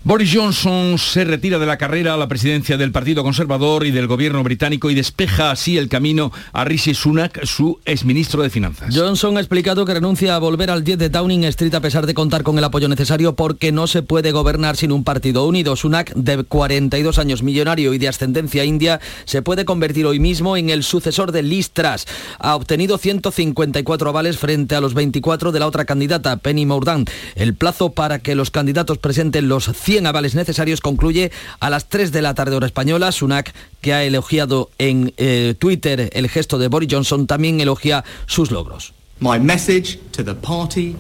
Boris 0.04 0.32
Johnson 0.34 0.98
se 0.98 1.24
retira 1.24 1.60
de 1.60 1.66
la 1.66 1.78
carrera 1.78 2.14
a 2.14 2.18
la 2.18 2.28
presidencia 2.28 2.78
del 2.78 2.92
Partido 2.92 3.24
Conservador 3.24 3.86
y 3.86 3.92
del 3.92 4.08
gobierno 4.08 4.44
británico 4.44 4.90
y 4.90 4.96
despeja 4.96 5.52
así 5.52 5.78
el 5.78 5.90
camino 5.90 6.32
a 6.52 6.66
Rishi 6.66 6.94
Sunak, 6.94 7.46
su 7.46 7.80
exministro 7.86 8.43
de 8.44 8.50
Finanzas. 8.50 8.96
Johnson 8.96 9.38
ha 9.38 9.40
explicado 9.40 9.86
que 9.86 9.94
renuncia 9.94 10.36
a 10.36 10.40
volver 10.40 10.70
al 10.70 10.84
10 10.84 10.98
de 10.98 11.10
Downing 11.10 11.46
Street 11.46 11.74
a 11.74 11.82
pesar 11.82 12.06
de 12.06 12.14
contar 12.14 12.44
con 12.44 12.58
el 12.58 12.64
apoyo 12.64 12.88
necesario 12.88 13.36
porque 13.36 13.72
no 13.72 13.88
se 13.88 14.04
puede 14.04 14.32
gobernar 14.32 14.78
sin 14.78 14.92
un 14.92 15.04
partido 15.04 15.46
unido. 15.46 15.76
Sunak, 15.76 16.14
de 16.14 16.44
42 16.44 17.18
años 17.18 17.44
millonario 17.44 17.94
y 17.94 17.98
de 17.98 18.08
ascendencia 18.08 18.64
india, 18.64 19.00
se 19.26 19.42
puede 19.42 19.66
convertir 19.66 20.06
hoy 20.06 20.20
mismo 20.20 20.58
en 20.58 20.70
el 20.70 20.84
sucesor 20.84 21.32
de 21.32 21.44
Liz 21.44 21.72
Truss. 21.72 22.06
Ha 22.40 22.56
obtenido 22.56 22.98
154 22.98 24.10
avales 24.10 24.38
frente 24.38 24.76
a 24.76 24.82
los 24.82 24.94
24 24.94 25.52
de 25.52 25.60
la 25.60 25.68
otra 25.68 25.86
candidata, 25.86 26.38
Penny 26.38 26.66
Mordaunt. 26.66 27.10
El 27.36 27.56
plazo 27.56 27.94
para 27.94 28.20
que 28.20 28.36
los 28.36 28.52
candidatos 28.52 28.98
presenten 28.98 29.48
los 29.48 29.72
100 29.72 30.08
avales 30.08 30.36
necesarios 30.36 30.82
concluye 30.82 31.32
a 31.60 31.70
las 31.70 31.90
3 31.90 32.12
de 32.12 32.22
la 32.22 32.34
tarde 32.34 32.56
hora 32.56 32.68
española. 32.68 33.12
Sunak, 33.12 33.54
que 33.84 33.94
ha 33.94 34.04
elogiado 34.04 34.72
en 34.80 35.14
eh, 35.18 35.54
Twitter 35.60 36.10
el 36.14 36.30
gesto 36.30 36.58
de 36.58 36.70
Boris 36.70 36.90
Johnson, 36.90 37.28
también 37.28 37.60
elogia 37.62 38.04
sus 38.26 38.50
logros. 38.50 38.94
My 39.20 39.38
message 39.38 40.00
to 40.12 40.24
the 40.24 40.34
party 40.34 40.96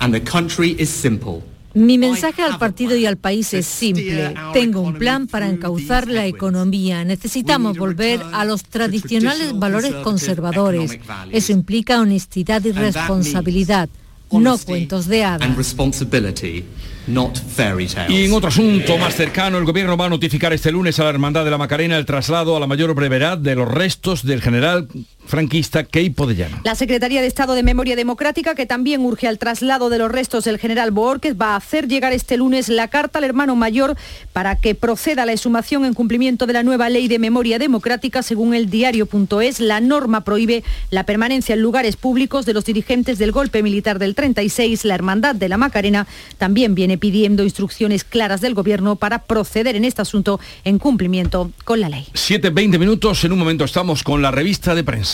and 0.00 0.12
the 0.12 0.20
country 0.20 0.76
is 0.78 0.90
simple. 0.90 1.42
Mi 1.74 1.96
mensaje 1.98 2.42
al 2.42 2.58
partido 2.58 2.94
y 2.94 3.06
al 3.06 3.16
país 3.16 3.52
es 3.54 3.66
simple. 3.66 4.34
Tengo 4.52 4.80
un 4.80 4.94
plan 4.94 5.26
para 5.26 5.48
encauzar 5.48 6.06
la 6.08 6.26
economía. 6.26 7.04
Necesitamos 7.04 7.76
volver 7.76 8.20
a 8.32 8.44
los 8.44 8.62
tradicionales 8.62 9.58
valores 9.58 9.92
conservadores. 10.04 10.98
Eso 11.32 11.52
implica 11.52 12.00
honestidad 12.00 12.64
y 12.64 12.70
responsabilidad, 12.72 13.88
no 14.30 14.58
cuentos 14.58 15.06
de 15.06 15.24
hadas. 15.24 15.48
Y 18.08 18.24
en 18.24 18.32
otro 18.32 18.48
asunto 18.48 18.96
más 18.98 19.14
cercano, 19.14 19.58
el 19.58 19.64
gobierno 19.64 19.96
va 19.96 20.06
a 20.06 20.08
notificar 20.08 20.52
este 20.52 20.72
lunes 20.72 20.98
a 20.98 21.04
la 21.04 21.10
Hermandad 21.10 21.44
de 21.44 21.50
la 21.50 21.58
Macarena 21.58 21.96
el 21.96 22.06
traslado 22.06 22.56
a 22.56 22.60
la 22.60 22.66
mayor 22.66 22.94
brevedad 22.94 23.38
de 23.38 23.54
los 23.54 23.68
restos 23.68 24.24
del 24.24 24.40
general 24.40 24.88
franquista 25.26 25.84
Keipo 25.84 26.26
de 26.26 26.36
Llano. 26.36 26.60
La 26.64 26.74
Secretaría 26.74 27.20
de 27.20 27.26
Estado 27.26 27.54
de 27.54 27.62
Memoria 27.62 27.96
Democrática, 27.96 28.54
que 28.54 28.66
también 28.66 29.00
urge 29.00 29.26
al 29.26 29.38
traslado 29.38 29.90
de 29.90 29.98
los 29.98 30.10
restos 30.10 30.44
del 30.44 30.58
general 30.58 30.90
Boorquez, 30.90 31.34
va 31.40 31.54
a 31.54 31.56
hacer 31.56 31.88
llegar 31.88 32.12
este 32.12 32.36
lunes 32.36 32.68
la 32.68 32.88
carta 32.88 33.18
al 33.18 33.24
hermano 33.24 33.56
mayor 33.56 33.96
para 34.32 34.56
que 34.56 34.74
proceda 34.74 35.22
a 35.22 35.26
la 35.26 35.32
exhumación 35.32 35.84
en 35.84 35.94
cumplimiento 35.94 36.46
de 36.46 36.52
la 36.52 36.62
nueva 36.62 36.90
ley 36.90 37.08
de 37.08 37.18
memoria 37.18 37.58
democrática. 37.58 38.22
Según 38.22 38.54
el 38.54 38.70
diario.es, 38.70 39.60
la 39.60 39.80
norma 39.80 40.24
prohíbe 40.24 40.64
la 40.90 41.04
permanencia 41.04 41.54
en 41.54 41.62
lugares 41.62 41.96
públicos 41.96 42.46
de 42.46 42.54
los 42.54 42.64
dirigentes 42.64 43.18
del 43.18 43.32
golpe 43.32 43.62
militar 43.62 43.98
del 43.98 44.14
36. 44.14 44.84
La 44.84 44.94
Hermandad 44.94 45.34
de 45.34 45.48
la 45.48 45.56
Macarena 45.56 46.06
también 46.38 46.74
viene 46.74 46.98
pidiendo 46.98 47.44
instrucciones 47.44 48.04
claras 48.04 48.40
del 48.40 48.54
Gobierno 48.54 48.96
para 48.96 49.22
proceder 49.22 49.76
en 49.76 49.84
este 49.84 50.02
asunto 50.02 50.40
en 50.64 50.78
cumplimiento 50.78 51.50
con 51.64 51.80
la 51.80 51.88
ley. 51.88 52.06
7.20 52.14 52.78
minutos, 52.78 53.24
en 53.24 53.32
un 53.32 53.38
momento 53.38 53.64
estamos 53.64 54.02
con 54.02 54.22
la 54.22 54.30
revista 54.30 54.74
de 54.74 54.84
prensa. 54.84 55.13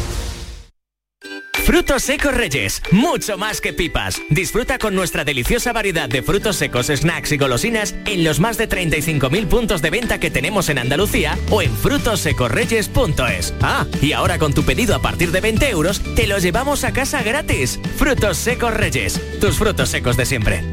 Frutos 1.71 2.03
secos 2.03 2.33
Reyes, 2.33 2.81
mucho 2.91 3.37
más 3.37 3.61
que 3.61 3.71
pipas. 3.71 4.21
Disfruta 4.29 4.77
con 4.77 4.93
nuestra 4.93 5.23
deliciosa 5.23 5.71
variedad 5.71 6.09
de 6.09 6.21
frutos 6.21 6.57
secos, 6.57 6.87
snacks 6.87 7.31
y 7.31 7.37
golosinas 7.37 7.95
en 8.05 8.25
los 8.25 8.41
más 8.41 8.57
de 8.57 8.67
35.000 8.67 9.47
puntos 9.47 9.81
de 9.81 9.89
venta 9.89 10.19
que 10.19 10.29
tenemos 10.29 10.67
en 10.67 10.79
Andalucía 10.79 11.39
o 11.49 11.61
en 11.61 11.73
frutosecorreyes.es. 11.73 13.53
Ah, 13.61 13.85
y 14.01 14.11
ahora 14.11 14.37
con 14.37 14.53
tu 14.53 14.63
pedido 14.63 14.95
a 14.95 15.01
partir 15.01 15.31
de 15.31 15.39
20 15.39 15.69
euros, 15.69 16.01
te 16.13 16.27
lo 16.27 16.39
llevamos 16.39 16.83
a 16.83 16.91
casa 16.91 17.23
gratis. 17.23 17.79
Frutos 17.95 18.35
secos 18.35 18.73
Reyes, 18.73 19.21
tus 19.39 19.55
frutos 19.55 19.87
secos 19.87 20.17
de 20.17 20.25
siempre. 20.25 20.65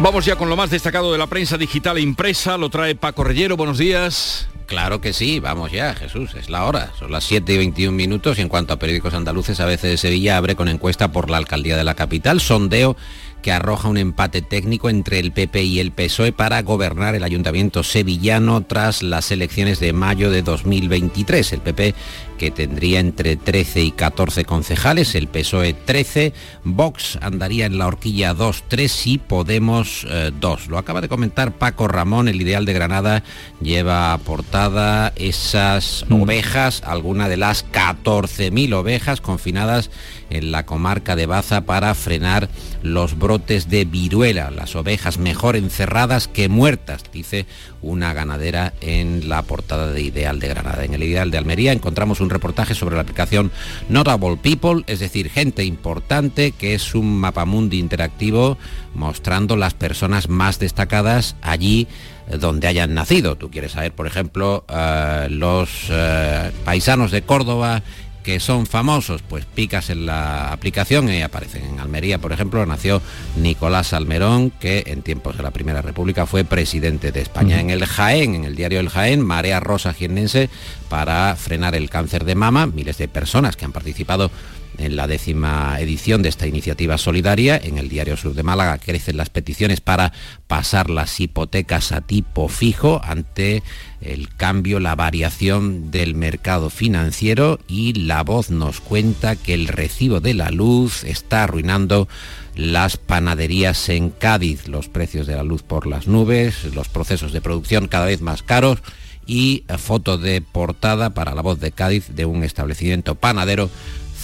Vamos 0.00 0.24
ya 0.24 0.34
con 0.34 0.48
lo 0.48 0.56
más 0.56 0.70
destacado 0.70 1.12
de 1.12 1.18
la 1.18 1.28
prensa 1.28 1.56
digital 1.56 1.98
e 1.98 2.00
impresa. 2.00 2.58
Lo 2.58 2.70
trae 2.70 2.96
Paco 2.96 3.22
Reyero. 3.22 3.56
Buenos 3.56 3.78
días. 3.78 4.48
Claro 4.66 5.00
que 5.00 5.12
sí, 5.12 5.38
vamos 5.38 5.70
ya, 5.70 5.94
Jesús, 5.94 6.34
es 6.34 6.50
la 6.50 6.64
hora. 6.64 6.92
Son 6.98 7.12
las 7.12 7.22
7 7.22 7.52
y 7.52 7.56
21 7.58 7.96
minutos 7.96 8.38
y 8.38 8.42
en 8.42 8.48
cuanto 8.48 8.74
a 8.74 8.78
periódicos 8.80 9.14
andaluces, 9.14 9.60
a 9.60 9.64
veces 9.64 9.90
de 9.90 9.96
Sevilla 9.96 10.36
abre 10.36 10.56
con 10.56 10.68
encuesta 10.68 11.12
por 11.12 11.30
la 11.30 11.36
alcaldía 11.36 11.76
de 11.76 11.84
la 11.84 11.94
capital, 11.94 12.40
sondeo 12.40 12.96
que 13.42 13.52
arroja 13.52 13.88
un 13.88 13.96
empate 13.96 14.42
técnico 14.42 14.90
entre 14.90 15.20
el 15.20 15.30
PP 15.30 15.62
y 15.62 15.78
el 15.78 15.92
PSOE 15.92 16.32
para 16.32 16.60
gobernar 16.62 17.14
el 17.14 17.22
ayuntamiento 17.22 17.84
sevillano 17.84 18.62
tras 18.62 19.04
las 19.04 19.30
elecciones 19.30 19.78
de 19.78 19.92
mayo 19.92 20.32
de 20.32 20.42
2023. 20.42 21.52
El 21.52 21.60
PP 21.60 21.94
que 22.36 22.50
tendría 22.50 23.00
entre 23.00 23.36
13 23.36 23.82
y 23.82 23.90
14 23.92 24.44
concejales, 24.44 25.14
el 25.14 25.28
PSOE 25.28 25.74
13, 25.74 26.32
Vox 26.64 27.18
andaría 27.20 27.66
en 27.66 27.78
la 27.78 27.86
horquilla 27.86 28.34
2-3 28.34 29.06
y 29.06 29.18
Podemos 29.18 30.06
2. 30.40 30.60
Eh, 30.60 30.66
Lo 30.68 30.78
acaba 30.78 31.00
de 31.00 31.08
comentar 31.08 31.52
Paco 31.52 31.88
Ramón, 31.88 32.28
el 32.28 32.40
ideal 32.40 32.64
de 32.64 32.72
Granada 32.72 33.22
lleva 33.60 34.16
portada 34.18 35.12
esas 35.16 36.04
mm. 36.08 36.22
ovejas, 36.22 36.82
alguna 36.84 37.28
de 37.28 37.36
las 37.36 37.64
14.000 37.72 38.74
ovejas 38.74 39.20
confinadas 39.20 39.90
en 40.30 40.52
la 40.52 40.66
comarca 40.66 41.16
de 41.16 41.26
Baza 41.26 41.62
para 41.62 41.94
frenar 41.94 42.48
los 42.82 43.18
brotes 43.18 43.68
de 43.68 43.84
viruela, 43.84 44.50
las 44.50 44.76
ovejas 44.76 45.18
mejor 45.18 45.56
encerradas 45.56 46.28
que 46.28 46.48
muertas, 46.48 47.04
dice 47.12 47.46
una 47.86 48.12
ganadera 48.12 48.74
en 48.80 49.28
la 49.28 49.42
portada 49.42 49.92
de 49.92 50.02
Ideal 50.02 50.40
de 50.40 50.48
Granada. 50.48 50.84
En 50.84 50.94
el 50.94 51.02
Ideal 51.02 51.30
de 51.30 51.38
Almería 51.38 51.72
encontramos 51.72 52.20
un 52.20 52.30
reportaje 52.30 52.74
sobre 52.74 52.96
la 52.96 53.02
aplicación 53.02 53.50
Notable 53.88 54.36
People, 54.36 54.82
es 54.86 55.00
decir, 55.00 55.30
gente 55.30 55.64
importante, 55.64 56.52
que 56.52 56.74
es 56.74 56.94
un 56.94 57.18
mapamundi 57.18 57.78
interactivo 57.78 58.58
mostrando 58.94 59.56
las 59.56 59.74
personas 59.74 60.28
más 60.28 60.58
destacadas 60.58 61.36
allí 61.42 61.86
eh, 62.28 62.38
donde 62.38 62.66
hayan 62.66 62.94
nacido. 62.94 63.36
Tú 63.36 63.50
quieres 63.50 63.72
saber, 63.72 63.92
por 63.92 64.06
ejemplo, 64.06 64.64
eh, 64.68 65.28
los 65.30 65.88
eh, 65.90 66.50
paisanos 66.64 67.10
de 67.10 67.22
Córdoba 67.22 67.82
que 68.26 68.40
son 68.40 68.66
famosos, 68.66 69.22
pues 69.22 69.44
picas 69.44 69.88
en 69.88 70.04
la 70.04 70.50
aplicación 70.50 71.08
y 71.08 71.22
aparecen. 71.22 71.64
En 71.64 71.78
Almería, 71.78 72.18
por 72.18 72.32
ejemplo, 72.32 72.66
nació 72.66 73.00
Nicolás 73.36 73.92
Almerón, 73.92 74.50
que 74.50 74.82
en 74.88 75.02
tiempos 75.02 75.36
de 75.36 75.44
la 75.44 75.52
Primera 75.52 75.80
República 75.80 76.26
fue 76.26 76.42
presidente 76.42 77.12
de 77.12 77.20
España. 77.20 77.60
En 77.60 77.70
el 77.70 77.86
Jaén, 77.86 78.34
en 78.34 78.44
el 78.44 78.56
diario 78.56 78.80
El 78.80 78.88
Jaén, 78.88 79.24
Marea 79.24 79.60
Rosa 79.60 79.94
Jiennense 79.94 80.50
para 80.88 81.36
frenar 81.36 81.76
el 81.76 81.88
cáncer 81.88 82.24
de 82.24 82.34
mama. 82.34 82.66
Miles 82.66 82.98
de 82.98 83.06
personas 83.06 83.54
que 83.54 83.64
han 83.64 83.70
participado 83.70 84.32
en 84.78 84.96
la 84.96 85.06
décima 85.06 85.80
edición 85.80 86.22
de 86.22 86.28
esta 86.28 86.46
iniciativa 86.46 86.98
solidaria. 86.98 87.56
En 87.56 87.78
el 87.78 87.88
Diario 87.88 88.16
Sur 88.16 88.34
de 88.34 88.42
Málaga 88.42 88.78
crecen 88.78 89.16
las 89.16 89.30
peticiones 89.30 89.80
para 89.80 90.12
pasar 90.46 90.90
las 90.90 91.18
hipotecas 91.20 91.92
a 91.92 92.00
tipo 92.00 92.48
fijo 92.48 93.00
ante 93.04 93.62
el 94.00 94.28
cambio, 94.34 94.80
la 94.80 94.94
variación 94.94 95.90
del 95.90 96.14
mercado 96.14 96.70
financiero 96.70 97.58
y 97.66 97.94
la 97.94 98.22
voz 98.22 98.50
nos 98.50 98.80
cuenta 98.80 99.36
que 99.36 99.54
el 99.54 99.68
recibo 99.68 100.20
de 100.20 100.34
la 100.34 100.50
luz 100.50 101.04
está 101.04 101.44
arruinando 101.44 102.08
las 102.54 102.96
panaderías 102.96 103.88
en 103.88 104.10
Cádiz, 104.10 104.68
los 104.68 104.88
precios 104.88 105.26
de 105.26 105.36
la 105.36 105.42
luz 105.42 105.62
por 105.62 105.86
las 105.86 106.06
nubes, 106.06 106.64
los 106.74 106.88
procesos 106.88 107.32
de 107.32 107.40
producción 107.40 107.88
cada 107.88 108.06
vez 108.06 108.20
más 108.20 108.42
caros 108.42 108.78
y 109.26 109.64
foto 109.78 110.18
de 110.18 110.40
portada 110.40 111.10
para 111.10 111.34
la 111.34 111.42
voz 111.42 111.58
de 111.60 111.72
Cádiz 111.72 112.14
de 112.14 112.24
un 112.24 112.44
establecimiento 112.44 113.16
panadero 113.16 113.68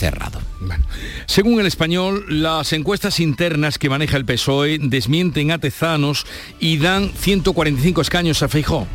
cerrado. 0.02 0.40
Según 1.26 1.60
el 1.60 1.66
español, 1.66 2.24
las 2.28 2.72
encuestas 2.72 3.20
internas 3.20 3.78
que 3.78 3.88
maneja 3.88 4.16
el 4.16 4.24
PSOE 4.24 4.80
desmienten 4.80 5.52
a 5.52 5.58
Tezanos 5.58 6.26
y 6.58 6.78
dan 6.78 7.12
145 7.16 8.00
escaños 8.00 8.42
a 8.42 8.48
Feijó. 8.48 8.88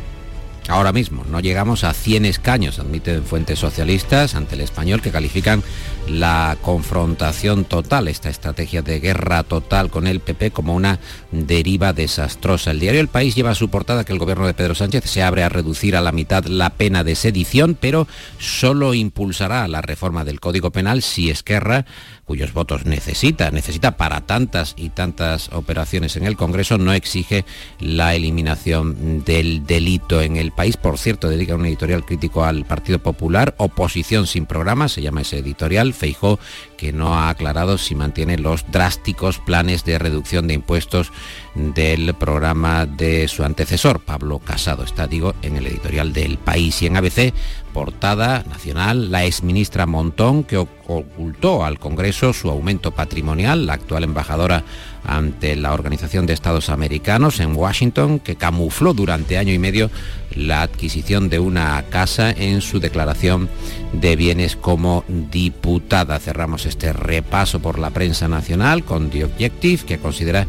Ahora 0.68 0.92
mismo 0.92 1.24
no 1.30 1.40
llegamos 1.40 1.82
a 1.82 1.94
100 1.94 2.26
escaños, 2.26 2.78
admiten 2.78 3.24
fuentes 3.24 3.58
socialistas 3.58 4.34
ante 4.34 4.54
el 4.54 4.60
español 4.60 5.00
que 5.00 5.10
califican 5.10 5.62
la 6.08 6.56
confrontación 6.62 7.64
total, 7.64 8.08
esta 8.08 8.30
estrategia 8.30 8.82
de 8.82 9.00
guerra 9.00 9.42
total 9.42 9.90
con 9.90 10.06
el 10.06 10.20
PP 10.20 10.50
como 10.50 10.74
una 10.74 10.98
deriva 11.30 11.92
desastrosa. 11.92 12.70
El 12.70 12.80
diario 12.80 13.00
El 13.00 13.08
País 13.08 13.34
lleva 13.34 13.50
a 13.50 13.54
su 13.54 13.68
portada 13.68 14.04
que 14.04 14.12
el 14.12 14.18
gobierno 14.18 14.46
de 14.46 14.54
Pedro 14.54 14.74
Sánchez 14.74 15.04
se 15.04 15.22
abre 15.22 15.42
a 15.42 15.48
reducir 15.48 15.96
a 15.96 16.00
la 16.00 16.12
mitad 16.12 16.44
la 16.44 16.70
pena 16.70 17.04
de 17.04 17.14
sedición, 17.14 17.76
pero 17.80 18.06
solo 18.38 18.94
impulsará 18.94 19.66
la 19.68 19.82
reforma 19.82 20.24
del 20.24 20.40
Código 20.40 20.70
Penal 20.70 21.02
si 21.02 21.30
Esquerra 21.30 21.84
cuyos 22.28 22.52
votos 22.52 22.84
necesita, 22.84 23.50
necesita 23.50 23.96
para 23.96 24.20
tantas 24.20 24.74
y 24.76 24.90
tantas 24.90 25.48
operaciones 25.50 26.14
en 26.16 26.24
el 26.24 26.36
Congreso, 26.36 26.76
no 26.76 26.92
exige 26.92 27.46
la 27.80 28.14
eliminación 28.14 29.24
del 29.24 29.64
delito 29.64 30.20
en 30.20 30.36
el 30.36 30.52
país. 30.52 30.76
Por 30.76 30.98
cierto, 30.98 31.30
dedica 31.30 31.54
un 31.54 31.64
editorial 31.64 32.04
crítico 32.04 32.44
al 32.44 32.66
Partido 32.66 32.98
Popular, 32.98 33.54
oposición 33.56 34.26
sin 34.26 34.44
programa, 34.44 34.88
se 34.88 35.00
llama 35.00 35.22
ese 35.22 35.38
editorial, 35.38 35.94
Feijó, 35.98 36.38
que 36.78 36.92
no 36.92 37.14
ha 37.14 37.28
aclarado 37.28 37.76
si 37.76 37.94
mantiene 37.94 38.38
los 38.38 38.64
drásticos 38.70 39.38
planes 39.40 39.84
de 39.84 39.98
reducción 39.98 40.46
de 40.46 40.54
impuestos 40.54 41.12
del 41.54 42.14
programa 42.14 42.86
de 42.86 43.26
su 43.28 43.44
antecesor, 43.44 44.00
Pablo 44.00 44.38
Casado. 44.38 44.84
Está, 44.84 45.06
digo, 45.08 45.34
en 45.42 45.56
el 45.56 45.66
editorial 45.66 46.12
del 46.12 46.38
País 46.38 46.80
y 46.80 46.86
en 46.86 46.96
ABC, 46.96 47.34
portada 47.72 48.44
nacional, 48.48 49.10
la 49.10 49.24
exministra 49.24 49.86
Montón, 49.86 50.44
que 50.44 50.56
ocultó 50.56 51.64
al 51.64 51.78
Congreso 51.78 52.32
su 52.32 52.48
aumento 52.48 52.92
patrimonial, 52.92 53.66
la 53.66 53.74
actual 53.74 54.04
embajadora 54.04 54.64
ante 55.04 55.56
la 55.56 55.72
Organización 55.72 56.26
de 56.26 56.32
Estados 56.32 56.68
Americanos 56.68 57.40
en 57.40 57.56
Washington, 57.56 58.20
que 58.20 58.36
camufló 58.36 58.94
durante 58.94 59.38
año 59.38 59.52
y 59.52 59.58
medio 59.58 59.90
la 60.34 60.62
adquisición 60.62 61.28
de 61.28 61.38
una 61.38 61.82
casa 61.90 62.30
en 62.30 62.60
su 62.60 62.80
declaración 62.80 63.48
de 63.92 64.16
bienes 64.16 64.56
como 64.56 65.04
diputada. 65.08 66.18
Cerramos 66.18 66.66
este 66.68 66.92
repaso 66.92 67.60
por 67.60 67.78
la 67.78 67.90
prensa 67.90 68.28
nacional 68.28 68.84
con 68.84 69.10
The 69.10 69.24
Objective, 69.24 69.84
que 69.84 69.98
considera 69.98 70.46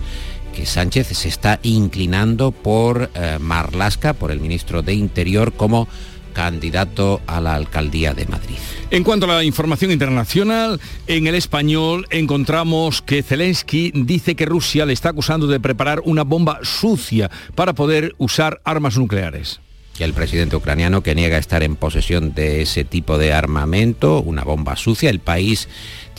que 0.56 0.66
Sánchez 0.66 1.08
se 1.08 1.28
está 1.28 1.60
inclinando 1.64 2.52
por 2.52 3.10
eh, 3.14 3.38
Marlasca, 3.40 4.14
por 4.14 4.32
el 4.32 4.40
ministro 4.40 4.82
de 4.82 4.94
Interior, 4.94 5.54
como 5.54 5.88
candidato 6.34 7.22
a 7.28 7.42
la 7.42 7.56
alcaldía 7.56 8.14
de 8.14 8.26
Madrid. 8.26 8.56
En 8.92 9.04
cuanto 9.04 9.26
a 9.26 9.36
la 9.36 9.44
información 9.44 9.92
internacional, 9.92 10.80
en 11.08 11.28
el 11.28 11.36
español 11.36 12.08
encontramos 12.12 13.02
que 13.02 13.24
Zelensky 13.24 13.92
dice 13.94 14.36
que 14.36 14.46
Rusia 14.46 14.86
le 14.86 14.94
está 14.94 15.10
acusando 15.10 15.48
de 15.48 15.60
preparar 15.60 16.02
una 16.06 16.24
bomba 16.24 16.60
sucia 16.64 17.30
para 17.56 17.74
poder 17.74 18.16
usar 18.18 18.62
armas 18.64 18.98
nucleares 18.98 19.60
y 20.00 20.04
el 20.04 20.14
presidente 20.14 20.56
ucraniano 20.56 21.04
que 21.04 21.14
niega 21.14 21.38
estar 21.38 21.62
en 21.62 21.76
posesión 21.76 22.34
de 22.34 22.62
ese 22.62 22.86
tipo 22.86 23.18
de 23.18 23.34
armamento, 23.34 24.22
una 24.22 24.44
bomba 24.44 24.78
sucia. 24.78 25.10
El 25.10 25.20
país 25.20 25.68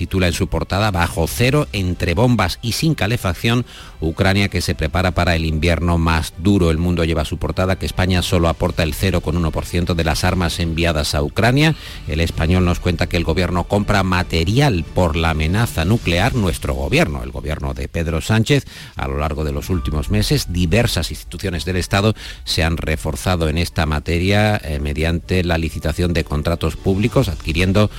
titula 0.01 0.29
en 0.29 0.33
su 0.33 0.47
portada 0.47 0.91
Bajo 0.91 1.27
cero, 1.29 1.69
entre 1.75 2.15
bombas 2.15 2.59
y 2.63 2.73
sin 2.73 2.95
calefacción, 2.95 3.67
Ucrania 4.01 4.49
que 4.49 4.61
se 4.61 4.75
prepara 4.75 5.13
para 5.13 5.37
el 5.37 5.45
invierno 5.45 5.99
más 5.99 6.33
duro. 6.39 6.71
El 6.71 6.79
mundo 6.79 7.05
lleva 7.05 7.25
su 7.25 7.39
portada 7.39 7.79
que 7.79 7.87
España 7.87 8.23
solo 8.23 8.49
aporta 8.49 8.83
el 8.83 8.95
0,1% 8.95 9.95
de 9.95 10.05
las 10.05 10.25
armas 10.25 10.59
enviadas 10.59 11.15
a 11.15 11.23
Ucrania. 11.23 11.75
El 12.09 12.21
español 12.21 12.65
nos 12.65 12.81
cuenta 12.81 13.09
que 13.09 13.17
el 13.17 13.25
gobierno 13.25 13.65
compra 13.65 14.03
material 14.03 14.85
por 14.95 15.17
la 15.17 15.31
amenaza 15.31 15.85
nuclear. 15.85 16.35
Nuestro 16.35 16.75
gobierno, 16.75 17.23
el 17.23 17.31
gobierno 17.31 17.75
de 17.75 17.89
Pedro 17.89 18.21
Sánchez, 18.21 18.65
a 18.97 19.07
lo 19.09 19.19
largo 19.19 19.45
de 19.45 19.53
los 19.53 19.71
últimos 19.71 20.11
meses, 20.11 20.53
diversas 20.53 21.11
instituciones 21.11 21.65
del 21.65 21.77
Estado 21.77 22.15
se 22.45 22.65
han 22.65 22.77
reforzado 22.77 23.49
en 23.49 23.59
esta 23.59 23.87
materia 23.87 24.57
eh, 24.57 24.81
mediante 24.81 25.45
la 25.45 25.59
licitación 25.59 26.13
de 26.13 26.25
contratos 26.25 26.77
públicos, 26.77 27.29
adquiriendo, 27.29 27.91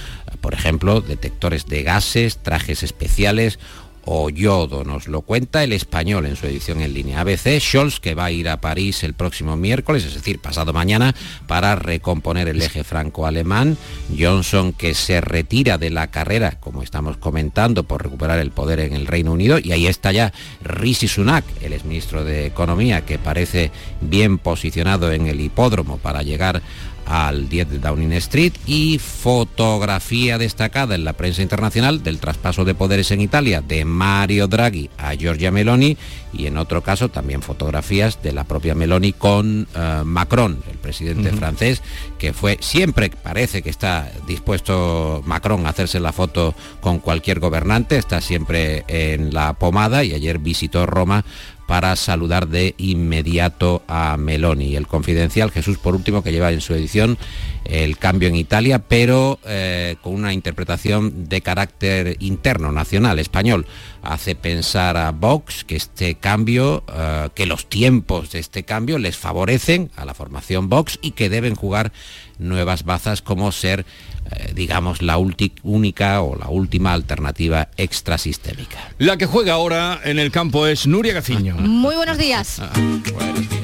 por 0.42 0.54
ejemplo, 0.54 1.02
detectores 1.02 1.66
de 1.68 1.84
gases, 1.84 2.38
trajes 2.38 2.84
especiales 2.84 3.60
o 4.06 4.30
yodo. 4.30 4.84
Nos 4.84 5.08
lo 5.08 5.22
cuenta 5.22 5.64
el 5.64 5.74
español 5.74 6.26
en 6.26 6.36
su 6.36 6.48
edición 6.48 6.82
en 6.82 6.94
línea. 6.94 7.22
ABC, 7.22 7.60
Scholz, 7.60 8.00
que 8.00 8.16
va 8.16 8.26
a 8.26 8.32
ir 8.32 8.50
a 8.50 8.62
París 8.62 9.04
el 9.04 9.14
próximo 9.14 9.56
miércoles, 9.56 10.06
es 10.06 10.14
decir, 10.14 10.40
pasado 10.40 10.74
mañana, 10.74 11.16
para 11.48 11.76
recomponer 11.76 12.48
el 12.48 12.62
eje 12.62 12.84
franco-alemán. 12.84 13.78
Johnson, 14.18 14.74
que 14.74 14.94
se 14.94 15.22
retira 15.22 15.78
de 15.78 15.90
la 15.90 16.08
carrera, 16.08 16.58
como 16.60 16.84
estamos 16.84 17.18
comentando, 17.18 17.84
por 17.84 18.04
recuperar 18.04 18.40
el 18.40 18.52
poder 18.52 18.80
en 18.80 18.94
el 18.94 19.08
Reino 19.08 19.32
Unido. 19.32 19.60
Y 19.60 19.72
ahí 19.72 19.88
está 19.88 20.12
ya 20.12 20.34
Rishi 20.64 21.08
Sunak, 21.08 21.46
el 21.62 21.74
exministro 21.74 22.24
de 22.24 22.46
Economía, 22.46 23.06
que 23.06 23.20
parece 23.20 23.72
bien 24.02 24.38
posicionado 24.38 25.12
en 25.12 25.28
el 25.28 25.40
hipódromo 25.40 25.98
para 25.98 26.24
llegar 26.24 26.62
al 27.06 27.50
10 27.50 27.70
de 27.70 27.80
Downing 27.80 28.14
Street 28.14 28.54
y 28.66 29.00
fotografía 29.00 30.38
destacada 30.38 30.96
en 30.96 31.04
la 31.04 31.14
prensa 31.14 31.42
internacional 31.42 32.04
del 32.04 32.20
traspaso 32.20 32.66
de 32.66 32.76
poderes 32.76 33.12
en 33.12 33.22
Italia 33.22 33.62
de 33.62 33.86
Mario 33.86 34.48
Draghi 34.48 34.90
a 34.98 35.14
Giorgia 35.14 35.52
Meloni 35.52 35.98
y 36.34 36.48
en 36.48 36.58
otro 36.58 36.82
caso 36.82 37.10
también 37.10 37.42
fotografías 37.42 38.22
de 38.24 38.32
la 38.32 38.46
propia 38.46 38.76
Meloni 38.76 39.14
con 39.14 39.68
eh, 39.76 40.02
Macron, 40.06 40.64
el 40.72 40.78
presidente 40.78 41.32
francés, 41.32 41.82
que 42.18 42.34
fue 42.34 42.58
siempre 42.62 43.10
parece 43.10 43.62
que 43.62 43.70
está 43.70 44.12
dispuesto 44.28 45.22
Macron 45.26 45.66
a 45.66 45.70
hacerse 45.70 46.00
la 46.00 46.14
foto 46.14 46.56
con 46.80 47.00
cualquier 47.00 47.40
gobernante, 47.40 47.98
está 47.98 48.22
siempre 48.22 48.86
en 48.88 49.34
la 49.34 49.54
pomada 49.54 50.04
y 50.04 50.14
ayer 50.14 50.40
visitó 50.40 50.86
Roma 50.86 51.26
para 51.72 51.96
saludar 51.96 52.50
de 52.50 52.76
inmediato 52.80 53.82
a 53.88 54.18
Meloni. 54.18 54.76
El 54.76 54.88
confidencial 54.88 55.52
Jesús, 55.52 55.78
por 55.78 55.96
último, 55.96 56.22
que 56.22 56.34
lleva 56.34 56.52
en 56.52 56.60
su 56.60 56.74
edición 56.74 57.18
el 57.64 57.98
cambio 57.98 58.28
en 58.28 58.36
Italia, 58.36 58.80
pero 58.80 59.40
eh, 59.46 59.96
con 60.02 60.16
una 60.16 60.34
interpretación 60.34 61.30
de 61.30 61.40
carácter 61.40 62.18
interno, 62.20 62.74
nacional, 62.74 63.20
español. 63.20 63.68
Hace 64.04 64.36
pensar 64.36 64.98
a 64.98 65.12
Vox 65.12 65.64
que 65.64 65.78
este 65.78 66.16
cambio, 66.16 66.84
eh, 66.94 67.30
que 67.36 67.46
los 67.46 67.70
tiempos 67.70 68.32
de 68.32 68.40
este 68.40 68.64
cambio 68.64 68.98
les 68.98 69.16
favorecen 69.16 69.92
a 69.96 70.04
la 70.04 70.14
formación 70.14 70.68
Vox 70.68 71.00
y 71.02 71.12
que 71.12 71.30
deben 71.30 71.56
jugar 71.56 71.94
nuevas 72.42 72.84
bazas 72.84 73.22
como 73.22 73.52
ser, 73.52 73.86
eh, 74.32 74.52
digamos, 74.54 75.02
la 75.02 75.18
única 75.18 76.22
o 76.22 76.36
la 76.36 76.50
última 76.50 76.94
alternativa 76.94 77.70
extrasistémica. 77.78 78.78
La 78.98 79.18
que 79.18 79.26
juega 79.26 79.54
ahora 79.54 80.00
en 80.04 80.20
el 80.20 80.32
campo 80.32 80.68
es 80.68 80.88
Nuria 80.88 81.14
Gaciño. 81.14 81.56
Muy 81.56 81.96
buenos 81.96 82.18
días. 82.18 82.60
Ah, 82.60 82.72
buenos 83.14 83.50
días. 83.50 83.62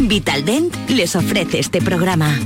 Vitaldent 0.00 0.74
les 0.90 1.16
ofrece 1.16 1.58
este 1.58 1.80
programa. 1.80 2.38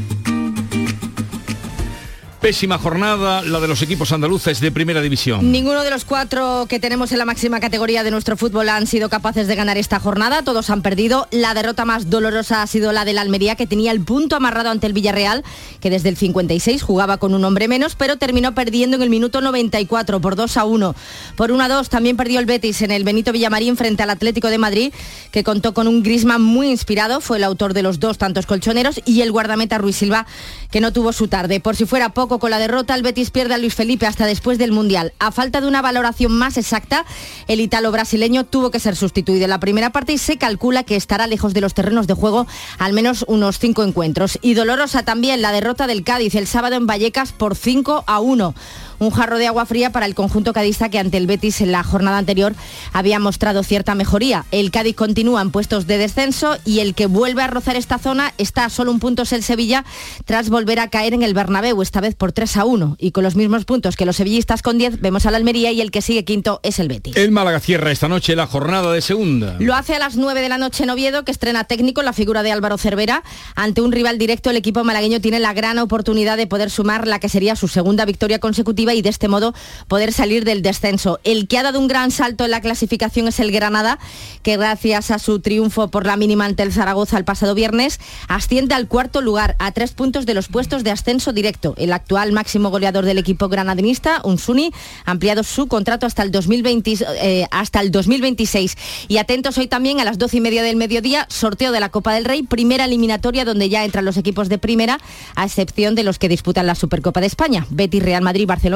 Pésima 2.40 2.78
jornada 2.78 3.40
la 3.42 3.60
de 3.60 3.66
los 3.66 3.80
equipos 3.80 4.12
andaluces 4.12 4.60
de 4.60 4.70
primera 4.70 5.00
división. 5.00 5.50
Ninguno 5.50 5.82
de 5.82 5.90
los 5.90 6.04
cuatro 6.04 6.66
que 6.68 6.78
tenemos 6.78 7.10
en 7.10 7.18
la 7.18 7.24
máxima 7.24 7.60
categoría 7.60 8.04
de 8.04 8.10
nuestro 8.10 8.36
fútbol 8.36 8.68
han 8.68 8.86
sido 8.86 9.08
capaces 9.08 9.48
de 9.48 9.54
ganar 9.54 9.78
esta 9.78 9.98
jornada. 9.98 10.42
Todos 10.42 10.68
han 10.68 10.82
perdido. 10.82 11.28
La 11.30 11.54
derrota 11.54 11.86
más 11.86 12.10
dolorosa 12.10 12.60
ha 12.60 12.66
sido 12.66 12.92
la 12.92 13.06
del 13.06 13.18
Almería, 13.18 13.56
que 13.56 13.66
tenía 13.66 13.90
el 13.90 14.00
punto 14.00 14.36
amarrado 14.36 14.68
ante 14.68 14.86
el 14.86 14.92
Villarreal, 14.92 15.44
que 15.80 15.88
desde 15.88 16.10
el 16.10 16.16
56 16.16 16.82
jugaba 16.82 17.16
con 17.16 17.32
un 17.32 17.42
hombre 17.44 17.68
menos, 17.68 17.94
pero 17.94 18.16
terminó 18.16 18.54
perdiendo 18.54 18.96
en 18.96 19.02
el 19.02 19.10
minuto 19.10 19.40
94 19.40 20.20
por 20.20 20.36
2 20.36 20.56
a 20.58 20.64
1. 20.66 20.94
Por 21.36 21.52
1 21.52 21.64
a 21.64 21.68
2 21.68 21.88
también 21.88 22.18
perdió 22.18 22.38
el 22.38 22.46
Betis 22.46 22.82
en 22.82 22.90
el 22.90 23.02
Benito 23.02 23.32
Villamarín 23.32 23.78
frente 23.78 24.02
al 24.02 24.10
Atlético 24.10 24.48
de 24.48 24.58
Madrid, 24.58 24.92
que 25.30 25.42
contó 25.42 25.72
con 25.72 25.88
un 25.88 26.02
Grisman 26.02 26.42
muy 26.42 26.68
inspirado. 26.68 27.22
Fue 27.22 27.38
el 27.38 27.44
autor 27.44 27.72
de 27.72 27.82
los 27.82 27.98
dos 27.98 28.18
tantos 28.18 28.44
colchoneros 28.44 29.00
y 29.06 29.22
el 29.22 29.32
guardameta 29.32 29.78
Ruiz 29.78 29.96
Silva, 29.96 30.26
que 30.70 30.82
no 30.82 30.92
tuvo 30.92 31.12
su 31.12 31.28
tarde. 31.28 31.60
Por 31.60 31.76
si 31.76 31.86
fuera 31.86 32.10
poco, 32.10 32.25
con 32.28 32.50
la 32.50 32.58
derrota 32.58 32.94
el 32.94 33.02
Betis 33.02 33.30
pierde 33.30 33.54
a 33.54 33.58
Luis 33.58 33.74
Felipe 33.74 34.06
hasta 34.06 34.26
después 34.26 34.58
del 34.58 34.72
Mundial. 34.72 35.12
A 35.18 35.30
falta 35.30 35.60
de 35.60 35.68
una 35.68 35.82
valoración 35.82 36.32
más 36.32 36.56
exacta, 36.56 37.04
el 37.46 37.60
italo 37.60 37.92
brasileño 37.92 38.44
tuvo 38.44 38.70
que 38.70 38.80
ser 38.80 38.96
sustituido 38.96 39.44
en 39.44 39.50
la 39.50 39.60
primera 39.60 39.90
parte 39.90 40.12
y 40.12 40.18
se 40.18 40.36
calcula 40.36 40.82
que 40.82 40.96
estará 40.96 41.26
lejos 41.26 41.54
de 41.54 41.60
los 41.60 41.74
terrenos 41.74 42.06
de 42.06 42.14
juego 42.14 42.46
al 42.78 42.92
menos 42.92 43.24
unos 43.28 43.58
cinco 43.58 43.84
encuentros. 43.84 44.38
Y 44.42 44.54
dolorosa 44.54 45.04
también 45.04 45.42
la 45.42 45.52
derrota 45.52 45.86
del 45.86 46.04
Cádiz 46.04 46.34
el 46.34 46.46
sábado 46.46 46.76
en 46.76 46.86
Vallecas 46.86 47.32
por 47.32 47.54
5 47.54 48.04
a 48.06 48.20
1 48.20 48.54
un 48.98 49.10
jarro 49.10 49.38
de 49.38 49.46
agua 49.46 49.66
fría 49.66 49.90
para 49.92 50.06
el 50.06 50.14
conjunto 50.14 50.52
cadista 50.52 50.88
que 50.88 50.98
ante 50.98 51.16
el 51.16 51.26
Betis 51.26 51.60
en 51.60 51.72
la 51.72 51.82
jornada 51.82 52.18
anterior 52.18 52.54
había 52.92 53.18
mostrado 53.18 53.62
cierta 53.62 53.94
mejoría. 53.94 54.44
El 54.50 54.70
Cádiz 54.70 54.96
continúa 54.96 55.42
en 55.42 55.50
puestos 55.50 55.86
de 55.86 55.98
descenso 55.98 56.56
y 56.64 56.80
el 56.80 56.94
que 56.94 57.06
vuelve 57.06 57.42
a 57.42 57.46
rozar 57.46 57.76
esta 57.76 57.98
zona 57.98 58.32
está 58.38 58.64
a 58.64 58.70
solo 58.70 58.90
un 58.90 59.00
punto 59.00 59.22
es 59.22 59.32
el 59.32 59.42
Sevilla 59.42 59.84
tras 60.24 60.50
volver 60.50 60.80
a 60.80 60.88
caer 60.88 61.14
en 61.14 61.22
el 61.22 61.34
Bernabéu, 61.34 61.82
esta 61.82 62.00
vez 62.00 62.14
por 62.14 62.32
3 62.32 62.56
a 62.56 62.64
1. 62.64 62.96
Y 62.98 63.10
con 63.10 63.24
los 63.24 63.36
mismos 63.36 63.64
puntos 63.64 63.96
que 63.96 64.06
los 64.06 64.16
sevillistas 64.16 64.62
con 64.62 64.78
10 64.78 65.00
vemos 65.00 65.26
al 65.26 65.34
Almería 65.34 65.72
y 65.72 65.80
el 65.80 65.90
que 65.90 66.02
sigue 66.02 66.24
quinto 66.24 66.60
es 66.62 66.78
el 66.78 66.88
Betis. 66.88 67.16
El 67.16 67.30
Málaga 67.30 67.60
cierra 67.60 67.90
esta 67.90 68.08
noche 68.08 68.36
la 68.36 68.46
jornada 68.46 68.92
de 68.92 69.00
segunda. 69.00 69.56
Lo 69.58 69.74
hace 69.74 69.94
a 69.94 69.98
las 69.98 70.16
9 70.16 70.40
de 70.40 70.48
la 70.48 70.58
noche 70.58 70.84
en 70.84 70.90
Oviedo, 70.90 71.24
que 71.24 71.32
estrena 71.32 71.64
técnico 71.64 72.02
la 72.02 72.12
figura 72.12 72.42
de 72.42 72.52
Álvaro 72.52 72.78
Cervera. 72.78 73.22
Ante 73.54 73.80
un 73.80 73.92
rival 73.92 74.18
directo, 74.18 74.50
el 74.50 74.56
equipo 74.56 74.84
malagueño 74.84 75.20
tiene 75.20 75.40
la 75.40 75.52
gran 75.52 75.78
oportunidad 75.78 76.36
de 76.36 76.46
poder 76.46 76.70
sumar 76.70 77.06
la 77.06 77.18
que 77.18 77.28
sería 77.28 77.56
su 77.56 77.68
segunda 77.68 78.04
victoria 78.04 78.38
consecutiva 78.38 78.85
y 78.94 79.02
de 79.02 79.08
este 79.08 79.28
modo 79.28 79.54
poder 79.88 80.12
salir 80.12 80.44
del 80.44 80.62
descenso. 80.62 81.20
El 81.24 81.48
que 81.48 81.58
ha 81.58 81.62
dado 81.62 81.78
un 81.78 81.88
gran 81.88 82.10
salto 82.10 82.44
en 82.44 82.50
la 82.50 82.60
clasificación 82.60 83.28
es 83.28 83.40
el 83.40 83.52
Granada, 83.52 83.98
que 84.42 84.56
gracias 84.56 85.10
a 85.10 85.18
su 85.18 85.40
triunfo 85.40 85.88
por 85.88 86.06
la 86.06 86.16
mínima 86.16 86.44
ante 86.44 86.62
el 86.62 86.72
Zaragoza 86.72 87.18
el 87.18 87.24
pasado 87.24 87.54
viernes, 87.54 88.00
asciende 88.28 88.74
al 88.74 88.88
cuarto 88.88 89.20
lugar 89.20 89.56
a 89.58 89.72
tres 89.72 89.92
puntos 89.92 90.26
de 90.26 90.34
los 90.34 90.48
puestos 90.48 90.84
de 90.84 90.90
ascenso 90.90 91.32
directo. 91.32 91.74
El 91.76 91.92
actual 91.92 92.32
máximo 92.32 92.70
goleador 92.70 93.04
del 93.04 93.18
equipo 93.18 93.48
granadinista, 93.48 94.20
Unsuni, 94.24 94.72
ha 95.04 95.10
ampliado 95.10 95.42
su 95.42 95.66
contrato 95.66 96.06
hasta 96.06 96.22
el, 96.22 96.30
2020, 96.30 96.96
eh, 97.20 97.46
hasta 97.50 97.80
el 97.80 97.90
2026. 97.90 98.76
Y 99.08 99.18
atentos 99.18 99.58
hoy 99.58 99.66
también 99.66 100.00
a 100.00 100.04
las 100.04 100.18
doce 100.18 100.38
y 100.38 100.40
media 100.40 100.62
del 100.62 100.76
mediodía, 100.76 101.26
sorteo 101.28 101.72
de 101.72 101.80
la 101.80 101.88
Copa 101.88 102.14
del 102.14 102.24
Rey, 102.24 102.42
primera 102.42 102.84
eliminatoria 102.84 103.44
donde 103.44 103.68
ya 103.68 103.84
entran 103.84 104.04
los 104.04 104.16
equipos 104.16 104.48
de 104.48 104.58
primera, 104.58 104.98
a 105.34 105.44
excepción 105.44 105.94
de 105.94 106.02
los 106.02 106.18
que 106.18 106.28
disputan 106.28 106.66
la 106.66 106.74
Supercopa 106.74 107.20
de 107.20 107.26
España, 107.26 107.66
Betis, 107.70 108.02
Real 108.02 108.22
Madrid, 108.22 108.46
Barcelona 108.46 108.75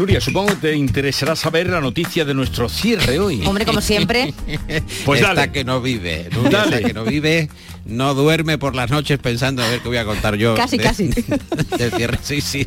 Nuria, 0.00 0.18
supongo 0.18 0.48
que 0.48 0.56
te 0.56 0.74
interesará 0.76 1.36
saber 1.36 1.68
la 1.68 1.78
noticia 1.82 2.24
de 2.24 2.32
nuestro 2.32 2.70
cierre 2.70 3.18
hoy. 3.18 3.42
Hombre, 3.44 3.66
como 3.66 3.82
siempre. 3.82 4.32
Pues 5.04 5.20
Esta 5.20 5.34
dale. 5.34 5.52
que 5.52 5.62
no 5.64 5.80
vive, 5.82 6.28
Nuria, 6.32 6.58
Dale. 6.60 6.76
esta 6.76 6.88
que 6.88 6.94
no 6.94 7.04
vive, 7.04 7.48
no 7.84 8.14
duerme 8.14 8.56
por 8.56 8.74
las 8.74 8.90
noches 8.90 9.18
pensando 9.18 9.62
a 9.62 9.68
ver 9.68 9.80
qué 9.80 9.88
voy 9.88 9.96
a 9.98 10.04
contar 10.06 10.36
yo. 10.36 10.54
Casi, 10.54 10.78
de- 10.78 10.82
casi. 10.84 11.08
del 11.78 11.90
cierre, 11.92 12.18
sí, 12.22 12.40
sí. 12.40 12.66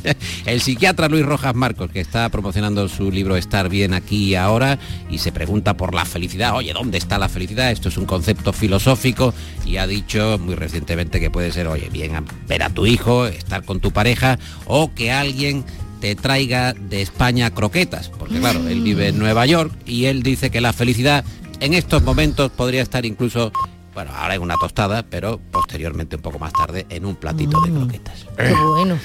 El 0.46 0.60
psiquiatra 0.60 1.08
Luis 1.08 1.24
Rojas 1.24 1.54
Marcos, 1.54 1.90
que 1.90 2.00
está 2.00 2.28
promocionando 2.28 2.86
su 2.88 3.10
libro 3.10 3.36
Estar 3.36 3.68
bien 3.70 3.94
aquí 3.94 4.24
y 4.30 4.34
ahora, 4.34 4.78
y 5.10 5.18
se 5.18 5.32
pregunta 5.32 5.76
por 5.76 5.94
la 5.94 6.04
felicidad. 6.04 6.54
Oye, 6.54 6.72
¿dónde 6.74 6.98
está 6.98 7.18
la 7.18 7.28
felicidad? 7.30 7.70
Esto 7.70 7.88
es 7.88 7.96
un 7.96 8.04
concepto 8.04 8.52
filosófico 8.52 9.32
y 9.64 9.76
ha 9.78 9.86
dicho 9.86 10.38
muy 10.38 10.54
recientemente 10.54 11.18
que 11.20 11.30
puede 11.30 11.50
ser, 11.52 11.66
oye, 11.68 11.88
bien 11.90 12.14
a- 12.16 12.24
ver 12.46 12.62
a 12.62 12.68
tu 12.70 12.84
hijo, 12.86 13.26
estar 13.26 13.64
con 13.64 13.80
tu 13.80 13.90
pareja 13.90 14.38
o 14.66 14.92
que 14.94 15.12
alguien 15.12 15.64
te 16.04 16.14
traiga 16.16 16.74
de 16.74 17.00
España 17.00 17.50
croquetas, 17.50 18.10
porque 18.10 18.38
claro, 18.38 18.68
él 18.68 18.82
vive 18.82 19.08
en 19.08 19.18
Nueva 19.18 19.46
York 19.46 19.72
y 19.86 20.04
él 20.04 20.22
dice 20.22 20.50
que 20.50 20.60
la 20.60 20.74
felicidad 20.74 21.24
en 21.60 21.72
estos 21.72 22.02
momentos 22.02 22.50
podría 22.50 22.82
estar 22.82 23.06
incluso, 23.06 23.52
bueno, 23.94 24.10
ahora 24.14 24.34
en 24.34 24.42
una 24.42 24.56
tostada, 24.60 25.02
pero 25.02 25.40
posteriormente 25.50 26.16
un 26.16 26.20
poco 26.20 26.38
más 26.38 26.52
tarde 26.52 26.84
en 26.90 27.06
un 27.06 27.16
platito 27.16 27.58
de 27.62 27.70
croquetas. 27.70 28.26
Qué 28.36 28.52
bueno. 28.52 28.98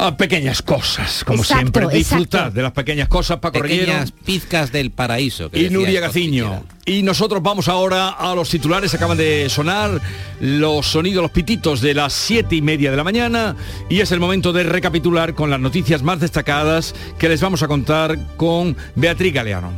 Ah, 0.00 0.16
pequeñas 0.16 0.62
cosas, 0.62 1.24
como 1.24 1.42
Exacto, 1.42 1.80
siempre. 1.80 1.98
Disfrutar 1.98 2.40
exacto. 2.40 2.56
de 2.56 2.62
las 2.62 2.70
pequeñas 2.70 3.08
cosas, 3.08 3.38
Paco 3.38 3.60
Pequeñas 3.60 4.12
pizcas 4.12 4.70
del 4.70 4.92
paraíso. 4.92 5.50
que 5.50 5.60
y 5.60 5.70
Nuria 5.70 6.00
Gaciño. 6.00 6.62
Y 6.86 7.02
nosotros 7.02 7.42
vamos 7.42 7.68
ahora 7.68 8.10
a 8.10 8.32
los 8.36 8.48
titulares. 8.48 8.94
Acaban 8.94 9.18
de 9.18 9.48
sonar 9.48 10.00
los 10.40 10.86
sonidos, 10.86 11.20
los 11.20 11.32
pititos 11.32 11.80
de 11.80 11.94
las 11.94 12.12
siete 12.12 12.54
y 12.54 12.62
media 12.62 12.92
de 12.92 12.96
la 12.96 13.02
mañana. 13.02 13.56
Y 13.88 13.98
es 13.98 14.12
el 14.12 14.20
momento 14.20 14.52
de 14.52 14.62
recapitular 14.62 15.34
con 15.34 15.50
las 15.50 15.58
noticias 15.58 16.04
más 16.04 16.20
destacadas 16.20 16.94
que 17.18 17.28
les 17.28 17.40
vamos 17.40 17.64
a 17.64 17.68
contar 17.68 18.18
con 18.36 18.76
Beatriz 18.94 19.34
Galeano. 19.34 19.72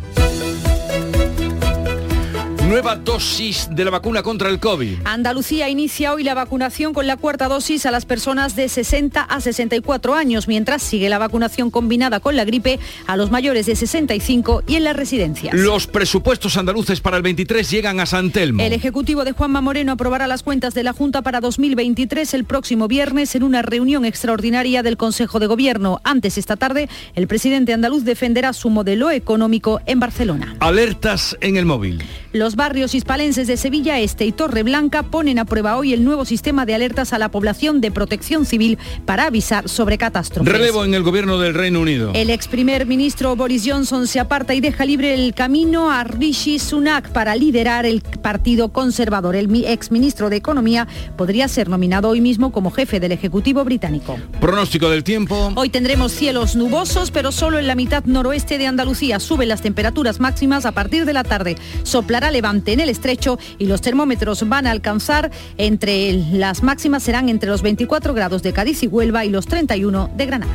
Nueva 2.70 2.94
dosis 2.94 3.68
de 3.72 3.84
la 3.84 3.90
vacuna 3.90 4.22
contra 4.22 4.48
el 4.48 4.60
COVID. 4.60 4.98
Andalucía 5.04 5.68
inicia 5.68 6.14
hoy 6.14 6.22
la 6.22 6.34
vacunación 6.34 6.94
con 6.94 7.08
la 7.08 7.16
cuarta 7.16 7.48
dosis 7.48 7.84
a 7.84 7.90
las 7.90 8.06
personas 8.06 8.54
de 8.54 8.68
60 8.68 9.22
a 9.22 9.40
64 9.40 10.14
años, 10.14 10.46
mientras 10.46 10.80
sigue 10.80 11.08
la 11.08 11.18
vacunación 11.18 11.72
combinada 11.72 12.20
con 12.20 12.36
la 12.36 12.44
gripe 12.44 12.78
a 13.08 13.16
los 13.16 13.32
mayores 13.32 13.66
de 13.66 13.74
65 13.74 14.62
y 14.68 14.76
en 14.76 14.84
las 14.84 14.94
residencias. 14.94 15.52
Los 15.52 15.88
presupuestos 15.88 16.56
andaluces 16.56 17.00
para 17.00 17.16
el 17.16 17.24
23 17.24 17.68
llegan 17.68 17.98
a 17.98 18.06
San 18.06 18.30
Telmo. 18.30 18.62
El 18.62 18.72
Ejecutivo 18.72 19.24
de 19.24 19.32
Juanma 19.32 19.60
Moreno 19.60 19.90
aprobará 19.90 20.28
las 20.28 20.44
cuentas 20.44 20.72
de 20.72 20.84
la 20.84 20.92
Junta 20.92 21.22
para 21.22 21.40
2023 21.40 22.34
el 22.34 22.44
próximo 22.44 22.86
viernes 22.86 23.34
en 23.34 23.42
una 23.42 23.62
reunión 23.62 24.04
extraordinaria 24.04 24.84
del 24.84 24.96
Consejo 24.96 25.40
de 25.40 25.48
Gobierno. 25.48 26.00
Antes 26.04 26.38
esta 26.38 26.54
tarde, 26.54 26.88
el 27.16 27.26
presidente 27.26 27.72
andaluz 27.72 28.04
defenderá 28.04 28.52
su 28.52 28.70
modelo 28.70 29.10
económico 29.10 29.80
en 29.86 29.98
Barcelona. 29.98 30.54
Alertas 30.60 31.36
en 31.40 31.56
el 31.56 31.66
móvil. 31.66 32.04
Los 32.32 32.54
barrios 32.60 32.94
hispalenses 32.94 33.46
de 33.46 33.56
Sevilla 33.56 34.00
Este 34.00 34.26
y 34.26 34.32
Torreblanca 34.32 35.02
ponen 35.02 35.38
a 35.38 35.46
prueba 35.46 35.78
hoy 35.78 35.94
el 35.94 36.04
nuevo 36.04 36.26
sistema 36.26 36.66
de 36.66 36.74
alertas 36.74 37.14
a 37.14 37.18
la 37.18 37.30
población 37.30 37.80
de 37.80 37.90
protección 37.90 38.44
civil 38.44 38.76
para 39.06 39.24
avisar 39.24 39.66
sobre 39.66 39.96
catástrofes. 39.96 40.52
Relevo 40.52 40.84
en 40.84 40.92
el 40.92 41.02
gobierno 41.02 41.38
del 41.38 41.54
Reino 41.54 41.80
Unido. 41.80 42.10
El 42.12 42.28
ex 42.28 42.48
primer 42.48 42.84
ministro 42.84 43.34
Boris 43.34 43.62
Johnson 43.66 44.06
se 44.06 44.20
aparta 44.20 44.52
y 44.52 44.60
deja 44.60 44.84
libre 44.84 45.14
el 45.14 45.32
camino 45.32 45.90
a 45.90 46.04
Rishi 46.04 46.58
Sunak 46.58 47.08
para 47.12 47.34
liderar 47.34 47.86
el 47.86 48.02
Partido 48.02 48.68
Conservador. 48.68 49.36
El 49.36 49.64
ex 49.64 49.90
ministro 49.90 50.28
de 50.28 50.36
Economía 50.36 50.86
podría 51.16 51.48
ser 51.48 51.70
nominado 51.70 52.10
hoy 52.10 52.20
mismo 52.20 52.52
como 52.52 52.70
jefe 52.70 53.00
del 53.00 53.12
Ejecutivo 53.12 53.64
británico. 53.64 54.18
Pronóstico 54.38 54.90
del 54.90 55.02
tiempo. 55.02 55.50
Hoy 55.56 55.70
tendremos 55.70 56.12
cielos 56.12 56.56
nubosos, 56.56 57.10
pero 57.10 57.32
solo 57.32 57.58
en 57.58 57.66
la 57.66 57.74
mitad 57.74 58.04
noroeste 58.04 58.58
de 58.58 58.66
Andalucía. 58.66 59.18
Suben 59.18 59.48
las 59.48 59.62
temperaturas 59.62 60.20
máximas 60.20 60.66
a 60.66 60.72
partir 60.72 61.06
de 61.06 61.14
la 61.14 61.24
tarde. 61.24 61.56
Soplará 61.84 62.30
levante 62.40 62.72
en 62.72 62.80
el 62.80 62.88
estrecho 62.88 63.38
y 63.58 63.66
los 63.66 63.82
termómetros 63.82 64.48
van 64.48 64.66
a 64.66 64.70
alcanzar 64.70 65.30
entre 65.58 66.12
las 66.32 66.62
máximas 66.62 67.02
serán 67.02 67.28
entre 67.28 67.50
los 67.50 67.60
24 67.60 68.14
grados 68.14 68.42
de 68.42 68.54
Cádiz 68.54 68.82
y 68.82 68.86
Huelva 68.86 69.26
y 69.26 69.28
los 69.28 69.44
31 69.44 70.10
de 70.16 70.24
Granada. 70.24 70.54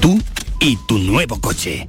Tú 0.00 0.18
y 0.58 0.76
tu 0.88 0.98
nuevo 0.98 1.40
coche. 1.40 1.88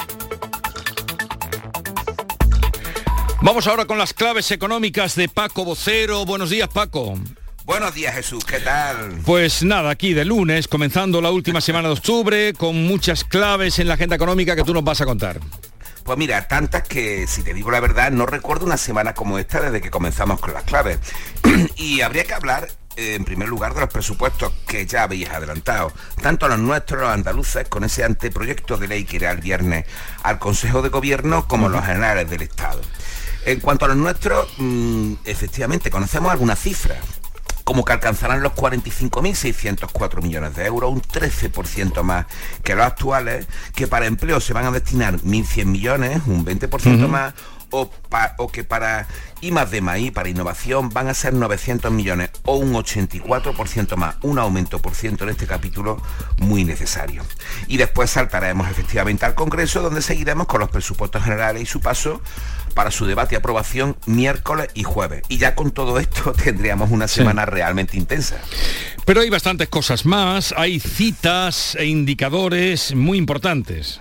Vamos 3.43 3.65
ahora 3.65 3.85
con 3.85 3.97
las 3.97 4.13
claves 4.13 4.51
económicas 4.51 5.15
de 5.15 5.27
Paco 5.27 5.65
Vocero. 5.65 6.25
Buenos 6.25 6.51
días, 6.51 6.69
Paco. 6.69 7.15
Buenos 7.65 7.95
días 7.95 8.13
Jesús, 8.13 8.45
¿qué 8.45 8.59
tal? 8.59 9.19
Pues 9.25 9.63
nada, 9.63 9.89
aquí 9.89 10.13
de 10.13 10.25
lunes, 10.25 10.67
comenzando 10.67 11.21
la 11.21 11.31
última 11.31 11.59
semana 11.59 11.87
de 11.87 11.95
octubre, 11.95 12.53
con 12.53 12.85
muchas 12.85 13.23
claves 13.23 13.79
en 13.79 13.87
la 13.87 13.95
agenda 13.95 14.15
económica 14.15 14.55
que 14.55 14.63
tú 14.63 14.75
nos 14.75 14.83
vas 14.83 15.01
a 15.01 15.05
contar. 15.05 15.39
Pues 16.03 16.17
mira, 16.19 16.47
tantas 16.47 16.83
que 16.83 17.25
si 17.25 17.41
te 17.41 17.55
digo 17.55 17.71
la 17.71 17.79
verdad, 17.79 18.11
no 18.11 18.27
recuerdo 18.27 18.65
una 18.65 18.77
semana 18.77 19.15
como 19.15 19.39
esta 19.39 19.59
desde 19.59 19.81
que 19.81 19.89
comenzamos 19.89 20.39
con 20.39 20.53
las 20.53 20.63
claves. 20.63 20.99
y 21.77 22.01
habría 22.01 22.25
que 22.25 22.35
hablar 22.35 22.67
eh, 22.95 23.15
en 23.15 23.25
primer 23.25 23.47
lugar 23.47 23.73
de 23.73 23.81
los 23.81 23.89
presupuestos 23.89 24.53
que 24.67 24.85
ya 24.85 25.03
habéis 25.03 25.29
adelantado, 25.29 25.91
tanto 26.21 26.47
los 26.47 26.59
nuestros, 26.59 27.01
los 27.01 27.09
andaluces, 27.09 27.67
con 27.67 27.83
ese 27.85 28.03
anteproyecto 28.03 28.77
de 28.77 28.87
ley 28.87 29.05
que 29.05 29.15
irá 29.15 29.31
el 29.31 29.39
viernes 29.39 29.85
al 30.23 30.39
Consejo 30.39 30.81
de 30.81 30.89
Gobierno, 30.89 31.47
como 31.47 31.69
los 31.69 31.85
generales 31.85 32.29
del 32.29 32.41
Estado. 32.41 32.81
En 33.45 33.59
cuanto 33.59 33.85
a 33.85 33.87
los 33.87 33.97
nuestros, 33.97 34.47
mm, 34.57 35.13
efectivamente, 35.25 35.89
conocemos 35.89 36.31
algunas 36.31 36.59
cifras, 36.59 36.99
como 37.63 37.83
que 37.85 37.93
alcanzarán 37.93 38.41
los 38.43 38.53
45.604 38.53 40.21
millones 40.21 40.55
de 40.55 40.65
euros, 40.65 40.91
un 40.91 41.01
13% 41.01 42.03
más 42.03 42.25
que 42.63 42.75
los 42.75 42.85
actuales, 42.85 43.47
que 43.75 43.87
para 43.87 44.05
empleo 44.05 44.39
se 44.39 44.53
van 44.53 44.65
a 44.65 44.71
destinar 44.71 45.19
1.100 45.23 45.65
millones, 45.71 46.21
un 46.27 46.45
20% 46.45 46.97
Ujú. 47.03 47.07
más, 47.07 47.33
o, 47.73 47.89
pa- 47.89 48.35
o 48.37 48.49
que 48.51 48.65
para 48.65 49.07
I 49.39 49.51
más 49.51 49.71
D 49.71 49.79
más 49.79 49.97
I, 49.99 50.11
para 50.11 50.27
innovación, 50.27 50.89
van 50.89 51.07
a 51.07 51.13
ser 51.13 51.33
900 51.33 51.89
millones 51.91 52.29
o 52.43 52.57
un 52.57 52.73
84% 52.73 53.95
más, 53.95 54.15
un 54.23 54.37
aumento 54.39 54.79
por 54.81 54.93
ciento 54.93 55.23
en 55.23 55.29
este 55.29 55.47
capítulo 55.47 56.01
muy 56.37 56.65
necesario. 56.65 57.23
Y 57.67 57.77
después 57.77 58.09
saltaremos 58.11 58.69
efectivamente 58.69 59.25
al 59.25 59.35
Congreso, 59.35 59.81
donde 59.81 60.01
seguiremos 60.01 60.47
con 60.47 60.59
los 60.59 60.69
presupuestos 60.69 61.23
generales 61.23 61.63
y 61.63 61.65
su 61.65 61.79
paso 61.79 62.21
para 62.71 62.91
su 62.91 63.05
debate 63.05 63.35
y 63.35 63.37
aprobación 63.37 63.97
miércoles 64.05 64.69
y 64.73 64.83
jueves. 64.83 65.23
Y 65.29 65.37
ya 65.37 65.55
con 65.55 65.71
todo 65.71 65.99
esto 65.99 66.33
tendríamos 66.43 66.91
una 66.91 67.07
Sí. 67.07 67.15
semana 67.15 67.45
realmente 67.45 67.97
intensa. 67.97 68.37
Pero 69.05 69.21
hay 69.21 69.29
bastantes 69.29 69.67
cosas 69.69 70.05
más, 70.05 70.53
hay 70.57 70.79
citas 70.79 71.75
e 71.75 71.85
indicadores 71.85 72.93
muy 72.95 73.17
importantes. 73.17 73.99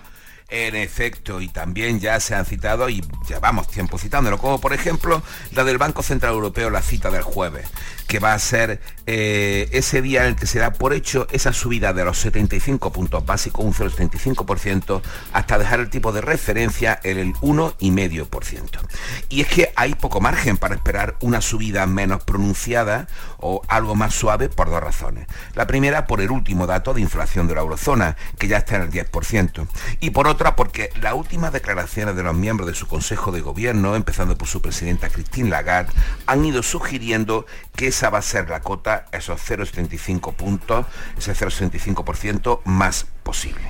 En 0.50 0.74
efecto, 0.74 1.40
y 1.40 1.48
también 1.48 2.00
ya 2.00 2.18
se 2.18 2.34
han 2.34 2.44
citado, 2.44 2.88
y 2.88 3.04
llevamos 3.28 3.68
tiempo 3.68 3.98
citándolo, 3.98 4.38
como 4.38 4.60
por 4.60 4.72
ejemplo 4.72 5.22
la 5.52 5.64
del 5.64 5.78
Banco 5.78 6.02
Central 6.02 6.32
Europeo, 6.32 6.70
la 6.70 6.82
cita 6.82 7.10
del 7.10 7.22
jueves, 7.22 7.68
que 8.08 8.18
va 8.18 8.34
a 8.34 8.38
ser 8.38 8.80
eh, 9.06 9.68
ese 9.70 10.02
día 10.02 10.22
en 10.22 10.30
el 10.30 10.36
que 10.36 10.46
se 10.46 10.58
da 10.58 10.72
por 10.72 10.92
hecho 10.92 11.28
esa 11.30 11.52
subida 11.52 11.92
de 11.92 12.04
los 12.04 12.18
75 12.18 12.92
puntos 12.92 13.24
básicos, 13.24 13.64
un 13.64 13.72
0,75%, 13.72 15.02
hasta 15.32 15.58
dejar 15.58 15.80
el 15.80 15.90
tipo 15.90 16.10
de 16.10 16.20
referencia 16.20 16.98
en 17.04 17.18
el 17.18 17.34
1,5%. 17.34 18.80
Y 19.28 19.42
es 19.42 19.46
que 19.46 19.72
hay 19.76 19.94
poco 19.94 20.20
margen 20.20 20.56
para 20.56 20.74
esperar 20.74 21.16
una 21.20 21.40
subida 21.40 21.86
menos 21.86 22.24
pronunciada 22.24 23.06
o 23.38 23.62
algo 23.68 23.94
más 23.94 24.14
suave 24.14 24.48
por 24.48 24.70
dos 24.70 24.82
razones. 24.82 25.26
La 25.54 25.66
primera, 25.66 26.06
por 26.06 26.20
el 26.20 26.30
último 26.30 26.66
dato 26.66 26.94
de 26.94 27.00
inflación 27.00 27.46
de 27.46 27.54
la 27.54 27.60
eurozona, 27.60 28.16
que 28.38 28.48
ya 28.48 28.58
está 28.58 28.76
en 28.76 28.82
el 28.82 28.90
10%. 28.90 29.66
Y 30.00 30.10
por 30.10 30.26
otra, 30.26 30.39
otra 30.40 30.56
porque 30.56 30.88
las 31.02 31.12
últimas 31.12 31.52
declaraciones 31.52 32.16
de 32.16 32.22
los 32.22 32.34
miembros 32.34 32.66
de 32.66 32.74
su 32.74 32.86
Consejo 32.86 33.30
de 33.30 33.42
Gobierno, 33.42 33.94
empezando 33.94 34.38
por 34.38 34.48
su 34.48 34.62
presidenta 34.62 35.10
Christine 35.10 35.50
Lagarde, 35.50 35.92
han 36.24 36.42
ido 36.46 36.62
sugiriendo 36.62 37.44
que 37.76 37.88
esa 37.88 38.08
va 38.08 38.20
a 38.20 38.22
ser 38.22 38.48
la 38.48 38.60
cota, 38.60 39.04
esos 39.12 39.38
0,75 39.38 40.32
puntos, 40.32 40.86
ese 41.18 41.34
0,75% 41.34 42.60
más 42.64 43.06
posible. 43.22 43.60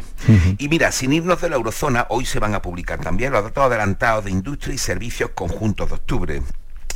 Y 0.58 0.68
mira, 0.68 0.92
sin 0.92 1.12
irnos 1.12 1.40
de 1.40 1.50
la 1.50 1.56
eurozona, 1.56 2.06
hoy 2.08 2.24
se 2.24 2.38
van 2.38 2.54
a 2.54 2.62
publicar 2.62 3.00
también 3.00 3.32
los 3.32 3.42
datos 3.42 3.64
adelantados 3.64 4.26
de 4.26 4.30
industria 4.30 4.72
y 4.72 4.78
servicios 4.78 5.30
conjuntos 5.34 5.88
de 5.88 5.94
octubre 5.96 6.42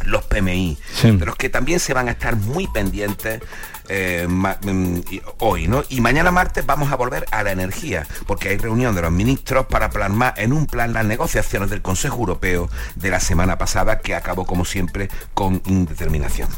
los 0.05 0.25
PMI, 0.25 0.79
de 1.03 1.27
los 1.27 1.37
que 1.37 1.49
también 1.49 1.81
se 1.81 1.95
van 1.95 2.09
a 2.09 2.13
estar 2.13 2.37
muy 2.37 2.67
pendientes 2.69 3.41
eh, 3.89 4.27
mm, 4.29 5.01
hoy, 5.39 5.69
¿no? 5.69 5.83
Y 5.89 6.01
mañana 6.01 6.31
martes 6.31 6.65
vamos 6.65 6.91
a 6.91 6.97
volver 6.97 7.27
a 7.31 7.43
la 7.43 7.53
energía, 7.53 8.07
porque 8.27 8.49
hay 8.49 8.57
reunión 8.57 8.95
de 8.95 9.03
los 9.03 9.13
ministros 9.13 9.67
para 9.67 9.91
plasmar 9.91 10.35
en 10.37 10.53
un 10.53 10.67
plan 10.67 10.93
las 10.93 11.05
negociaciones 11.05 11.71
del 11.71 11.83
Consejo 11.83 12.19
Europeo 12.19 12.71
de 12.95 13.11
la 13.11 13.21
semana 13.21 13.59
pasada, 13.59 14.01
que 14.01 14.15
acabó 14.15 14.47
como 14.47 14.65
siempre 14.65 15.11
con 15.35 15.63
indeterminación. 15.67 16.49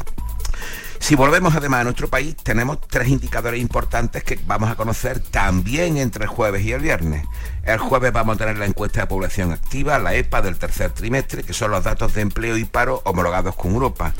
Si 0.99 1.15
volvemos 1.15 1.55
además 1.55 1.81
a 1.81 1.83
nuestro 1.85 2.09
país, 2.09 2.35
tenemos 2.35 2.79
tres 2.81 3.07
indicadores 3.07 3.61
importantes 3.61 4.23
que 4.23 4.39
vamos 4.45 4.69
a 4.69 4.75
conocer 4.75 5.19
también 5.19 5.97
entre 5.97 6.23
el 6.23 6.29
jueves 6.29 6.65
y 6.65 6.71
el 6.71 6.81
viernes. 6.81 7.25
El 7.63 7.77
jueves 7.79 8.11
vamos 8.11 8.35
a 8.35 8.39
tener 8.39 8.57
la 8.57 8.65
encuesta 8.65 9.01
de 9.01 9.07
población 9.07 9.51
activa, 9.51 9.99
la 9.99 10.15
EPA 10.15 10.41
del 10.41 10.57
tercer 10.57 10.91
trimestre, 10.91 11.43
que 11.43 11.53
son 11.53 11.71
los 11.71 11.83
datos 11.83 12.13
de 12.13 12.21
empleo 12.21 12.57
y 12.57 12.65
paro 12.65 13.01
homologados 13.05 13.55
con 13.55 13.73
Europa. 13.73 14.13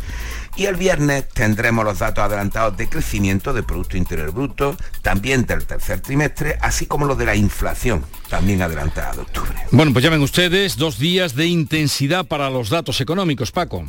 Y 0.56 0.66
el 0.66 0.76
viernes 0.76 1.30
tendremos 1.30 1.84
los 1.84 2.00
datos 2.00 2.24
adelantados 2.24 2.78
de 2.78 2.90
crecimiento 2.90 3.54
de 3.54 3.64
Producto 3.64 3.98
Interior 3.98 4.32
Bruto, 4.32 4.76
también 5.02 5.46
del 5.46 5.66
tercer 5.66 6.02
trimestre, 6.02 6.58
así 6.62 6.86
como 6.86 7.06
los 7.06 7.18
de 7.18 7.26
la 7.26 7.36
inflación, 7.36 8.06
también 8.30 8.62
adelantada 8.62 9.14
de 9.14 9.22
octubre. 9.22 9.56
Bueno, 9.72 9.94
pues 9.94 10.04
llamen 10.04 10.22
ustedes 10.22 10.78
dos 10.78 10.98
días 10.98 11.36
de 11.36 11.48
intensidad 11.48 12.26
para 12.26 12.50
los 12.50 12.70
datos 12.70 13.02
económicos, 13.02 13.52
Paco 13.52 13.86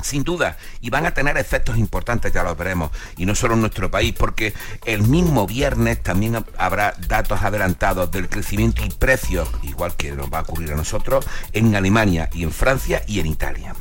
sin 0.00 0.24
duda, 0.24 0.56
y 0.80 0.90
van 0.90 1.06
a 1.06 1.14
tener 1.14 1.36
efectos 1.36 1.76
importantes, 1.76 2.32
ya 2.32 2.42
lo 2.42 2.54
veremos, 2.56 2.90
y 3.16 3.26
no 3.26 3.34
solo 3.34 3.54
en 3.54 3.60
nuestro 3.60 3.90
país, 3.90 4.14
porque 4.16 4.54
el 4.84 5.02
mismo 5.02 5.46
viernes 5.46 6.02
también 6.02 6.44
habrá 6.58 6.94
datos 7.06 7.42
adelantados 7.42 8.10
del 8.10 8.28
crecimiento 8.28 8.84
y 8.84 8.90
precios, 8.90 9.48
igual 9.62 9.94
que 9.96 10.12
nos 10.12 10.32
va 10.32 10.38
a 10.38 10.42
ocurrir 10.42 10.72
a 10.72 10.76
nosotros, 10.76 11.26
en 11.52 11.74
Alemania 11.76 12.28
y 12.32 12.42
en 12.42 12.52
Francia 12.52 13.02
y 13.06 13.20
en 13.20 13.26
Italia. 13.26 13.74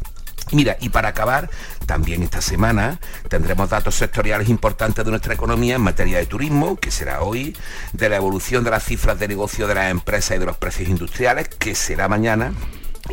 Mira, 0.51 0.75
y 0.81 0.89
para 0.89 1.09
acabar, 1.09 1.49
también 1.85 2.23
esta 2.23 2.41
semana 2.41 2.99
tendremos 3.29 3.69
datos 3.69 3.95
sectoriales 3.95 4.49
importantes 4.49 5.05
de 5.05 5.09
nuestra 5.09 5.33
economía 5.33 5.75
en 5.75 5.81
materia 5.81 6.17
de 6.17 6.25
turismo, 6.25 6.75
que 6.75 6.91
será 6.91 7.21
hoy, 7.21 7.55
de 7.93 8.09
la 8.09 8.17
evolución 8.17 8.63
de 8.65 8.71
las 8.71 8.83
cifras 8.83 9.17
de 9.17 9.29
negocio 9.29 9.65
de 9.67 9.75
las 9.75 9.89
empresas 9.89 10.35
y 10.35 10.39
de 10.39 10.45
los 10.45 10.57
precios 10.57 10.89
industriales, 10.89 11.47
que 11.47 11.73
será 11.73 12.09
mañana, 12.09 12.53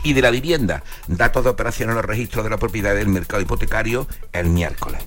y 0.03 0.13
de 0.13 0.23
la 0.23 0.31
vivienda, 0.31 0.83
datos 1.07 1.45
de 1.45 1.51
operación 1.51 1.91
en 1.91 1.97
los 1.97 2.05
registros 2.05 2.45
de 2.45 2.51
la 2.51 2.59
propiedad 2.59 2.95
del 2.95 3.09
mercado 3.09 3.43
hipotecario 3.43 4.07
el 4.33 4.49
miércoles. 4.49 5.01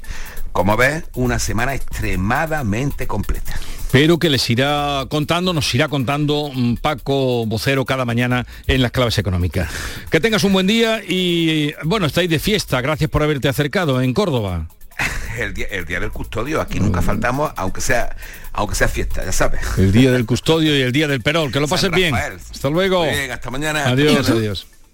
Como 0.52 0.76
ves, 0.76 1.04
una 1.16 1.40
semana 1.40 1.74
extremadamente 1.74 3.08
completa. 3.08 3.54
Pero 3.92 4.20
que 4.20 4.30
les 4.30 4.50
irá 4.50 5.06
contando, 5.10 5.54
nos 5.54 5.74
irá 5.74 5.88
contando 5.88 6.50
mm, 6.54 6.76
Paco 6.76 7.46
Vocero 7.46 7.86
cada 7.86 8.06
mañana 8.06 8.46
en 8.68 8.82
las 8.82 8.92
claves 8.92 9.18
económicas. 9.18 9.70
Que 10.10 10.20
tengas 10.20 10.44
un 10.44 10.54
buen 10.54 10.68
día 10.68 11.02
y 11.08 11.74
bueno, 11.84 12.06
estáis 12.06 12.30
de 12.30 12.40
fiesta. 12.40 12.82
Gracias 12.82 13.10
por 13.10 13.24
haberte 13.24 13.48
acercado 13.50 14.02
en 14.02 14.14
Córdoba. 14.14 14.68
El 15.38 15.54
día, 15.54 15.68
el 15.72 15.86
día 15.86 16.02
del 16.02 16.12
custodio, 16.12 16.60
aquí 16.60 16.82
nunca 16.82 17.02
faltamos, 17.02 17.54
aunque 17.56 17.80
sea 17.80 18.16
aunque 18.54 18.76
sea 18.76 18.90
fiesta, 18.90 19.24
ya 19.24 19.32
sabes. 19.32 19.62
El 19.78 19.92
día 19.92 20.12
del 20.12 20.26
custodio 20.26 20.78
y 20.78 20.82
el 20.82 20.92
día 20.92 21.08
del 21.08 21.22
perol, 21.22 21.52
que 21.52 21.60
lo 21.60 21.68
pases 21.68 21.90
bien. 21.92 22.14
Hasta 22.14 22.70
luego. 22.70 23.04
Bien, 23.04 23.32
hasta 23.32 23.50
mañana. 23.50 23.88
Adiós, 23.88 24.30
adiós. 24.30 24.68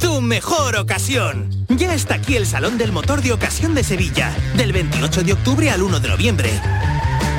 tu 0.00 0.20
mejor 0.20 0.76
ocasión. 0.76 1.48
Ya 1.68 1.94
está 1.94 2.14
aquí 2.14 2.36
el 2.36 2.46
Salón 2.46 2.78
del 2.78 2.90
Motor 2.90 3.22
de 3.22 3.32
Ocasión 3.32 3.74
de 3.74 3.84
Sevilla, 3.84 4.34
del 4.56 4.72
28 4.72 5.22
de 5.22 5.34
octubre 5.34 5.70
al 5.70 5.82
1 5.82 6.00
de 6.00 6.08
noviembre. 6.08 6.60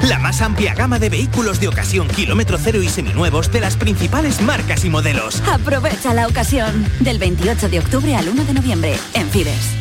La 0.08 0.20
más 0.20 0.42
amplia 0.42 0.74
gama 0.74 1.00
de 1.00 1.10
vehículos 1.10 1.60
de 1.60 1.68
ocasión 1.68 2.08
kilómetro 2.08 2.58
cero 2.60 2.82
y 2.82 2.88
seminuevos 2.88 3.52
de 3.52 3.62
las 3.62 3.76
principales 3.76 4.42
marcas 4.42 4.86
y 4.86 4.90
modelos. 4.90 5.42
Aprovecha 5.48 6.14
la 6.14 6.28
ocasión, 6.28 6.86
del 7.00 7.20
28 7.20 7.70
de 7.70 7.80
octubre 7.80 8.16
al 8.16 8.30
1 8.30 8.46
de 8.46 8.54
noviembre, 8.54 8.96
en 9.16 9.30
Fides. 9.30 9.76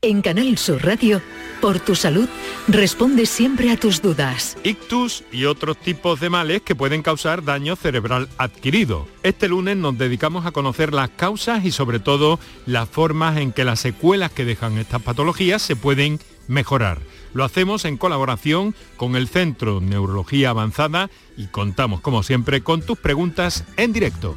En 0.00 0.22
Canal 0.22 0.58
Sur 0.58 0.84
Radio, 0.84 1.22
por 1.60 1.80
tu 1.80 1.94
salud, 1.94 2.28
responde 2.68 3.26
siempre 3.26 3.70
a 3.70 3.76
tus 3.76 4.02
dudas. 4.02 4.56
Ictus 4.64 5.24
y 5.32 5.44
otros 5.44 5.76
tipos 5.76 6.20
de 6.20 6.30
males 6.30 6.62
que 6.62 6.74
pueden 6.74 7.02
causar 7.02 7.44
daño 7.44 7.76
cerebral 7.76 8.28
adquirido. 8.38 9.06
Este 9.22 9.48
lunes 9.48 9.76
nos 9.76 9.98
dedicamos 9.98 10.46
a 10.46 10.52
conocer 10.52 10.92
las 10.92 11.10
causas 11.10 11.64
y 11.64 11.70
sobre 11.70 12.00
todo 12.00 12.38
las 12.66 12.88
formas 12.88 13.38
en 13.38 13.52
que 13.52 13.64
las 13.64 13.80
secuelas 13.80 14.32
que 14.32 14.44
dejan 14.44 14.78
estas 14.78 15.02
patologías 15.02 15.62
se 15.62 15.76
pueden 15.76 16.18
mejorar. 16.46 16.98
Lo 17.34 17.44
hacemos 17.44 17.84
en 17.84 17.96
colaboración 17.96 18.74
con 18.96 19.16
el 19.16 19.28
Centro 19.28 19.80
Neurología 19.80 20.50
Avanzada 20.50 21.10
y 21.36 21.46
contamos 21.46 22.00
como 22.00 22.22
siempre 22.22 22.62
con 22.62 22.82
tus 22.82 22.98
preguntas 22.98 23.64
en 23.76 23.92
directo. 23.92 24.36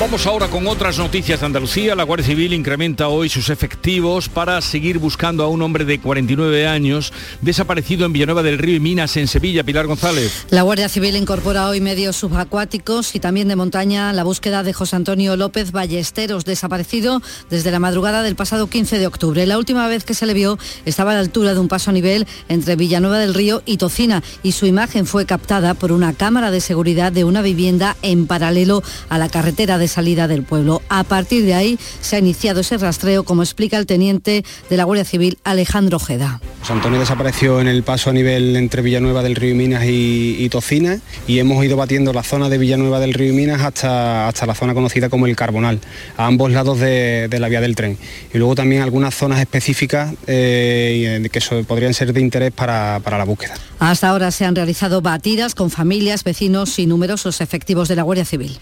Vamos 0.00 0.26
ahora 0.26 0.48
con 0.48 0.66
otras 0.66 0.98
noticias 0.98 1.38
de 1.38 1.46
Andalucía. 1.46 1.94
La 1.94 2.02
Guardia 2.02 2.26
Civil 2.26 2.52
incrementa 2.52 3.06
hoy 3.06 3.28
sus 3.28 3.48
efectivos 3.48 4.28
para 4.28 4.60
seguir 4.60 4.98
buscando 4.98 5.44
a 5.44 5.48
un 5.48 5.62
hombre 5.62 5.84
de 5.84 6.00
49 6.00 6.66
años 6.66 7.12
desaparecido 7.42 8.04
en 8.04 8.12
Villanueva 8.12 8.42
del 8.42 8.58
Río 8.58 8.74
y 8.74 8.80
Minas, 8.80 9.16
en 9.16 9.28
Sevilla. 9.28 9.62
Pilar 9.62 9.86
González. 9.86 10.46
La 10.50 10.62
Guardia 10.62 10.88
Civil 10.88 11.16
incorpora 11.16 11.68
hoy 11.68 11.80
medios 11.80 12.16
subacuáticos 12.16 13.14
y 13.14 13.20
también 13.20 13.46
de 13.46 13.54
montaña 13.54 14.12
la 14.12 14.24
búsqueda 14.24 14.64
de 14.64 14.72
José 14.72 14.96
Antonio 14.96 15.36
López 15.36 15.70
Ballesteros, 15.70 16.44
desaparecido 16.44 17.22
desde 17.48 17.70
la 17.70 17.78
madrugada 17.78 18.24
del 18.24 18.34
pasado 18.34 18.66
15 18.66 18.98
de 18.98 19.06
octubre. 19.06 19.46
La 19.46 19.58
última 19.58 19.86
vez 19.86 20.04
que 20.04 20.14
se 20.14 20.26
le 20.26 20.34
vio 20.34 20.58
estaba 20.86 21.12
a 21.12 21.14
la 21.14 21.20
altura 21.20 21.54
de 21.54 21.60
un 21.60 21.68
paso 21.68 21.90
a 21.90 21.92
nivel 21.94 22.26
entre 22.48 22.74
Villanueva 22.74 23.18
del 23.18 23.32
Río 23.32 23.62
y 23.64 23.76
Tocina 23.76 24.24
y 24.42 24.52
su 24.52 24.66
imagen 24.66 25.06
fue 25.06 25.24
captada 25.24 25.74
por 25.74 25.92
una 25.92 26.14
cámara 26.14 26.50
de 26.50 26.60
seguridad 26.60 27.12
de 27.12 27.22
una 27.22 27.42
vivienda 27.42 27.96
en 28.02 28.26
paralelo 28.26 28.82
a 29.08 29.18
la 29.18 29.28
carretera 29.28 29.78
de 29.78 29.83
salida 29.88 30.28
del 30.28 30.42
pueblo. 30.42 30.82
A 30.88 31.04
partir 31.04 31.44
de 31.44 31.54
ahí 31.54 31.78
se 32.00 32.16
ha 32.16 32.18
iniciado 32.18 32.60
ese 32.60 32.78
rastreo, 32.78 33.24
como 33.24 33.42
explica 33.42 33.76
el 33.76 33.86
teniente 33.86 34.44
de 34.70 34.76
la 34.76 34.84
Guardia 34.84 35.04
Civil, 35.04 35.38
Alejandro 35.44 35.96
Ojeda. 35.96 36.40
José 36.60 36.72
Antonio 36.72 36.98
desapareció 36.98 37.60
en 37.60 37.68
el 37.68 37.82
paso 37.82 38.10
a 38.10 38.12
nivel 38.12 38.56
entre 38.56 38.82
Villanueva 38.82 39.22
del 39.22 39.36
Río 39.36 39.50
y 39.50 39.54
Minas 39.54 39.84
y, 39.86 40.48
Tocina 40.48 40.98
y 41.26 41.38
hemos 41.38 41.64
ido 41.64 41.76
batiendo 41.76 42.12
la 42.12 42.22
zona 42.22 42.48
de 42.48 42.58
Villanueva 42.58 43.00
del 43.00 43.12
Río 43.12 43.32
y 43.32 43.36
Minas 43.36 43.60
hasta, 43.62 44.28
hasta 44.28 44.46
la 44.46 44.54
zona 44.54 44.74
conocida 44.74 45.08
como 45.08 45.26
el 45.26 45.36
Carbonal, 45.36 45.80
a 46.16 46.26
ambos 46.26 46.52
lados 46.52 46.78
de, 46.78 47.28
la 47.30 47.48
vía 47.48 47.60
del 47.60 47.74
tren. 47.74 47.98
Y 48.32 48.38
luego 48.38 48.54
también 48.54 48.82
algunas 48.82 49.14
zonas 49.14 49.40
específicas 49.40 50.14
eh, 50.26 51.28
que 51.30 51.40
podrían 51.64 51.94
ser 51.94 52.12
de 52.12 52.20
interés 52.20 52.52
para, 52.52 53.00
para 53.02 53.18
la 53.18 53.24
búsqueda. 53.24 53.54
Hasta 53.78 54.08
ahora 54.08 54.30
se 54.30 54.44
han 54.44 54.54
realizado 54.54 55.02
batidas 55.02 55.54
con 55.54 55.70
familias, 55.70 56.24
vecinos 56.24 56.78
y 56.78 56.86
numerosos 56.86 57.40
efectivos 57.40 57.88
de 57.88 57.96
la 57.96 58.02
Guardia 58.02 58.24
Civil. 58.24 58.58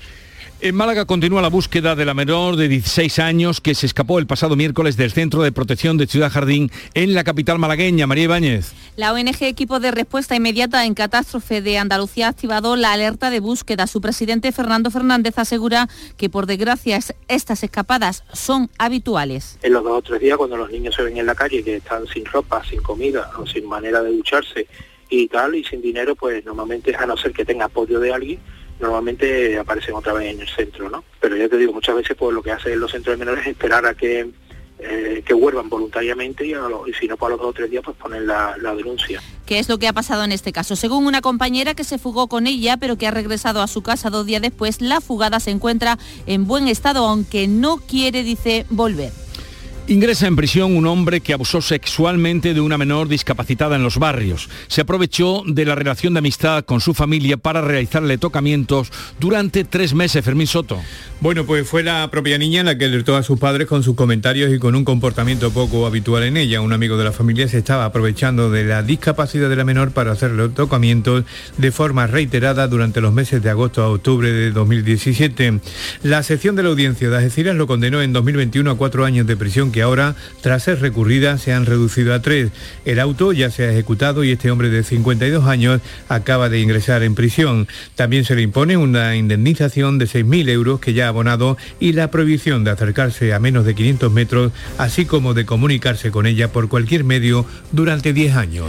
En 0.65 0.77
Málaga 0.77 1.07
continúa 1.07 1.43
la 1.43 1.49
búsqueda 1.49 1.97
de 1.97 2.05
la 2.05 2.15
menor 2.15 2.55
de 2.55 2.69
16 2.69 3.19
años 3.19 3.61
que 3.61 3.75
se 3.75 3.85
escapó 3.85 4.21
el 4.21 4.29
pasado 4.29 4.55
miércoles 4.55 4.97
del 4.97 5.11
Centro 5.11 5.43
de 5.43 5.51
Protección 5.51 5.97
de 5.99 6.07
Ciudad 6.07 6.31
Jardín 6.31 6.71
en 6.95 7.15
la 7.15 7.25
capital 7.25 7.59
malagueña. 7.59 8.07
María 8.07 8.25
Ibáñez. 8.25 8.73
La 8.95 9.13
ONG 9.13 9.43
Equipo 9.43 9.81
de 9.81 9.91
Respuesta 9.91 10.37
Inmediata 10.37 10.87
en 10.87 10.95
Catástrofe 10.95 11.63
de 11.63 11.79
Andalucía 11.79 12.29
ha 12.29 12.31
activado 12.31 12.77
la 12.77 12.93
alerta 12.93 13.31
de 13.31 13.41
búsqueda. 13.41 13.89
Su 13.89 14.01
presidente 14.01 14.53
Fernando 14.53 14.93
Fernández 14.93 15.37
asegura 15.37 15.89
que 16.17 16.31
por 16.31 16.47
desgracia 16.47 17.01
estas 17.27 17.65
escapadas 17.65 18.23
son 18.33 18.71
habituales. 18.79 19.59
En 19.63 19.73
los 19.73 19.83
dos 19.83 19.99
o 19.99 20.03
tres 20.03 20.21
días 20.21 20.37
cuando 20.37 20.57
los 20.57 20.71
niños 20.71 20.95
se 20.95 21.03
ven 21.03 21.17
en 21.17 21.27
la 21.27 21.35
calle 21.35 21.65
que 21.65 21.75
están 21.75 22.07
sin 22.07 22.25
ropa, 22.25 22.63
sin 22.65 22.81
comida 22.83 23.33
o 23.37 23.45
sin 23.49 23.67
manera 23.67 24.01
de 24.01 24.13
ducharse 24.13 24.69
y 25.11 25.27
tal 25.27 25.57
y 25.57 25.65
sin 25.65 25.83
dinero, 25.83 26.15
pues 26.15 26.45
normalmente 26.45 26.95
a 26.95 27.05
no 27.05 27.17
ser 27.17 27.33
que 27.33 27.45
tenga 27.45 27.65
apoyo 27.65 27.99
de 27.99 28.13
alguien, 28.13 28.39
normalmente 28.83 29.59
aparecen 29.59 29.95
otra 29.95 30.13
vez 30.13 30.35
en 30.35 30.41
el 30.41 30.49
centro, 30.49 30.91
¿no? 30.91 31.05
Pero 31.21 31.37
ya 31.37 31.49
te 31.49 31.57
digo, 31.57 31.73
muchas 31.73 31.97
veces 31.97 32.17
pues 32.19 32.35
lo 32.35 32.43
que 32.43 32.53
hacen 32.53 32.79
los 32.79 32.91
centros 32.91 33.15
de 33.15 33.25
menores 33.25 33.47
es 33.47 33.53
esperar 33.53 33.87
a 33.87 33.95
que 33.95 34.29
eh, 34.85 35.23
que 35.25 35.33
vuelvan 35.33 35.69
voluntariamente 35.69 36.45
y, 36.45 36.55
si 36.99 37.07
no, 37.07 37.17
para 37.17 37.31
los 37.31 37.41
dos 37.41 37.51
o 37.51 37.53
tres 37.53 37.71
días, 37.71 37.85
pues 37.85 37.97
ponen 37.97 38.27
la, 38.27 38.57
la, 38.61 38.75
denuncia. 38.75 39.23
¿Qué 39.47 39.61
es 39.61 39.69
lo 39.69 39.79
que 39.79 39.87
ha 39.87 39.93
pasado 39.93 40.25
en 40.25 40.33
este 40.33 40.53
caso? 40.53 40.75
Según 40.75 41.07
una 41.07 41.21
compañera 41.21 41.75
que 41.75 41.85
se 41.85 41.99
fugó 41.99 42.27
con 42.27 42.49
ella, 42.49 42.77
pero 42.79 42.97
que 42.99 43.07
ha 43.07 43.13
regresado 43.13 43.63
a 43.63 43.69
su 43.69 43.83
casa 43.83 44.11
dos 44.11 44.27
días 44.27 44.43
después, 44.43 44.81
la 44.81 45.01
fugada 45.01 45.39
se 45.39 45.53
encuentra 45.53 45.99
en 46.27 46.49
buen 46.49 46.67
estado, 46.67 47.07
aunque 47.07 47.47
no 47.47 47.77
quiere, 47.77 48.25
dice, 48.25 48.67
volver. 48.71 49.13
Ingresa 49.89 50.29
en 50.29 50.37
prisión 50.37 50.77
un 50.77 50.87
hombre 50.87 51.21
que 51.21 51.33
abusó 51.33 51.61
sexualmente 51.61 52.55
de 52.55 52.61
una 52.61 52.79
menor 52.79 53.09
discapacitada 53.09 53.75
en 53.75 53.83
los 53.83 53.99
barrios. 53.99 54.49
Se 54.69 54.83
aprovechó 54.83 55.43
de 55.45 55.65
la 55.65 55.75
relación 55.75 56.15
de 56.15 56.21
amistad 56.21 56.65
con 56.65 56.81
su 56.81 56.95
familia 56.95 57.37
para 57.37 57.61
realizarle 57.63 58.17
tocamientos 58.17 58.93
durante 59.19 59.65
tres 59.65 59.93
meses. 59.93 60.25
Fermín 60.25 60.47
Soto. 60.47 60.79
Bueno, 61.21 61.45
pues 61.45 61.69
fue 61.69 61.83
la 61.83 62.09
propia 62.13 62.39
niña 62.39 62.63
la 62.63 62.79
que 62.79 62.85
alertó 62.85 63.17
a 63.17 63.25
sus 63.25 63.41
padres 63.41 63.67
con 63.67 63.83
sus 63.83 63.97
comentarios 63.97 64.53
y 64.53 64.61
con 64.61 64.77
un 64.77 64.85
comportamiento 64.85 65.51
poco 65.51 65.85
habitual 65.85 66.23
en 66.23 66.37
ella. 66.37 66.61
Un 66.61 66.73
amigo 66.73 66.97
de 66.97 67.05
la 67.05 67.13
familia 67.13 67.49
se 67.49 67.59
estaba 67.59 67.85
aprovechando 67.85 68.51
de 68.51 68.65
la 68.65 68.85
discapacidad 68.85 69.49
de 69.49 69.57
la 69.57 69.65
menor 69.65 69.91
para 69.91 70.13
hacerle 70.13 70.49
tocamientos 70.51 71.25
de 71.59 71.73
forma 71.73 72.07
reiterada 72.07 72.69
durante 72.69 73.01
los 73.01 73.13
meses 73.13 73.43
de 73.43 73.51
agosto 73.51 73.83
a 73.83 73.89
octubre 73.89 74.31
de 74.31 74.53
2017. 74.53 75.61
La 76.05 76.23
sección 76.23 76.55
de 76.55 76.63
la 76.63 76.69
audiencia 76.69 77.11
de 77.11 77.17
Algeciras 77.17 77.57
lo 77.57 77.67
condenó 77.67 78.01
en 78.01 78.13
2021 78.13 78.71
a 78.71 78.77
cuatro 78.77 79.05
años 79.05 79.27
de 79.27 79.37
prisión 79.37 79.72
que 79.73 79.83
ahora, 79.83 80.15
tras 80.41 80.63
ser 80.63 80.81
recurrida, 80.81 81.39
se 81.39 81.53
han 81.53 81.67
reducido 81.67 82.15
a 82.15 82.23
tres. 82.23 82.53
El 82.85 83.01
auto 83.01 83.33
ya 83.33 83.51
se 83.51 83.65
ha 83.65 83.73
ejecutado 83.73 84.23
y 84.23 84.31
este 84.31 84.51
hombre 84.51 84.69
de 84.69 84.85
52 84.85 85.47
años 85.47 85.81
acaba 86.09 86.49
de 86.49 86.61
ingresar 86.61 87.03
en 87.03 87.15
prisión. 87.15 87.67
También 87.97 88.25
se 88.25 88.37
le 88.37 88.43
impone 88.43 88.77
una 88.77 89.17
indemnización 89.17 89.99
de 89.99 90.07
6.000 90.07 90.49
euros 90.51 90.81
que 90.81 90.95
ya 90.95 91.07
ha 91.07 91.09
abonado 91.09 91.57
y 91.81 91.93
la 91.93 92.11
prohibición 92.11 92.65
de 92.65 92.71
acercarse 92.71 93.33
a 93.35 93.41
menos 93.41 93.65
de 93.65 93.75
500 93.75 94.13
metros, 94.13 94.53
así 94.79 95.07
como 95.07 95.35
de 95.35 95.47
comunicarse 95.47 96.11
con 96.11 96.27
ella 96.27 96.53
por 96.53 96.69
cualquier 96.69 97.05
medio 97.05 97.47
durante 97.73 98.13
10 98.13 98.37
años. 98.37 98.67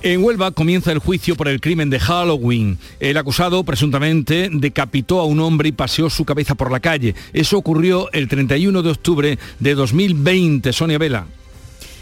En 0.00 0.22
Huelva 0.22 0.52
comienza 0.52 0.92
el 0.92 1.00
juicio 1.00 1.34
por 1.34 1.48
el 1.48 1.60
crimen 1.60 1.90
de 1.90 1.98
Halloween. 1.98 2.78
El 3.00 3.16
acusado 3.16 3.64
presuntamente 3.64 4.48
decapitó 4.52 5.18
a 5.18 5.24
un 5.24 5.40
hombre 5.40 5.70
y 5.70 5.72
paseó 5.72 6.08
su 6.08 6.24
cabeza 6.24 6.54
por 6.54 6.70
la 6.70 6.78
calle. 6.78 7.16
Eso 7.32 7.58
ocurrió 7.58 8.08
el 8.12 8.28
31 8.28 8.82
de 8.82 8.90
octubre 8.90 9.38
de 9.58 9.74
2020. 9.74 10.72
Sonia 10.72 10.98
Vela. 10.98 11.26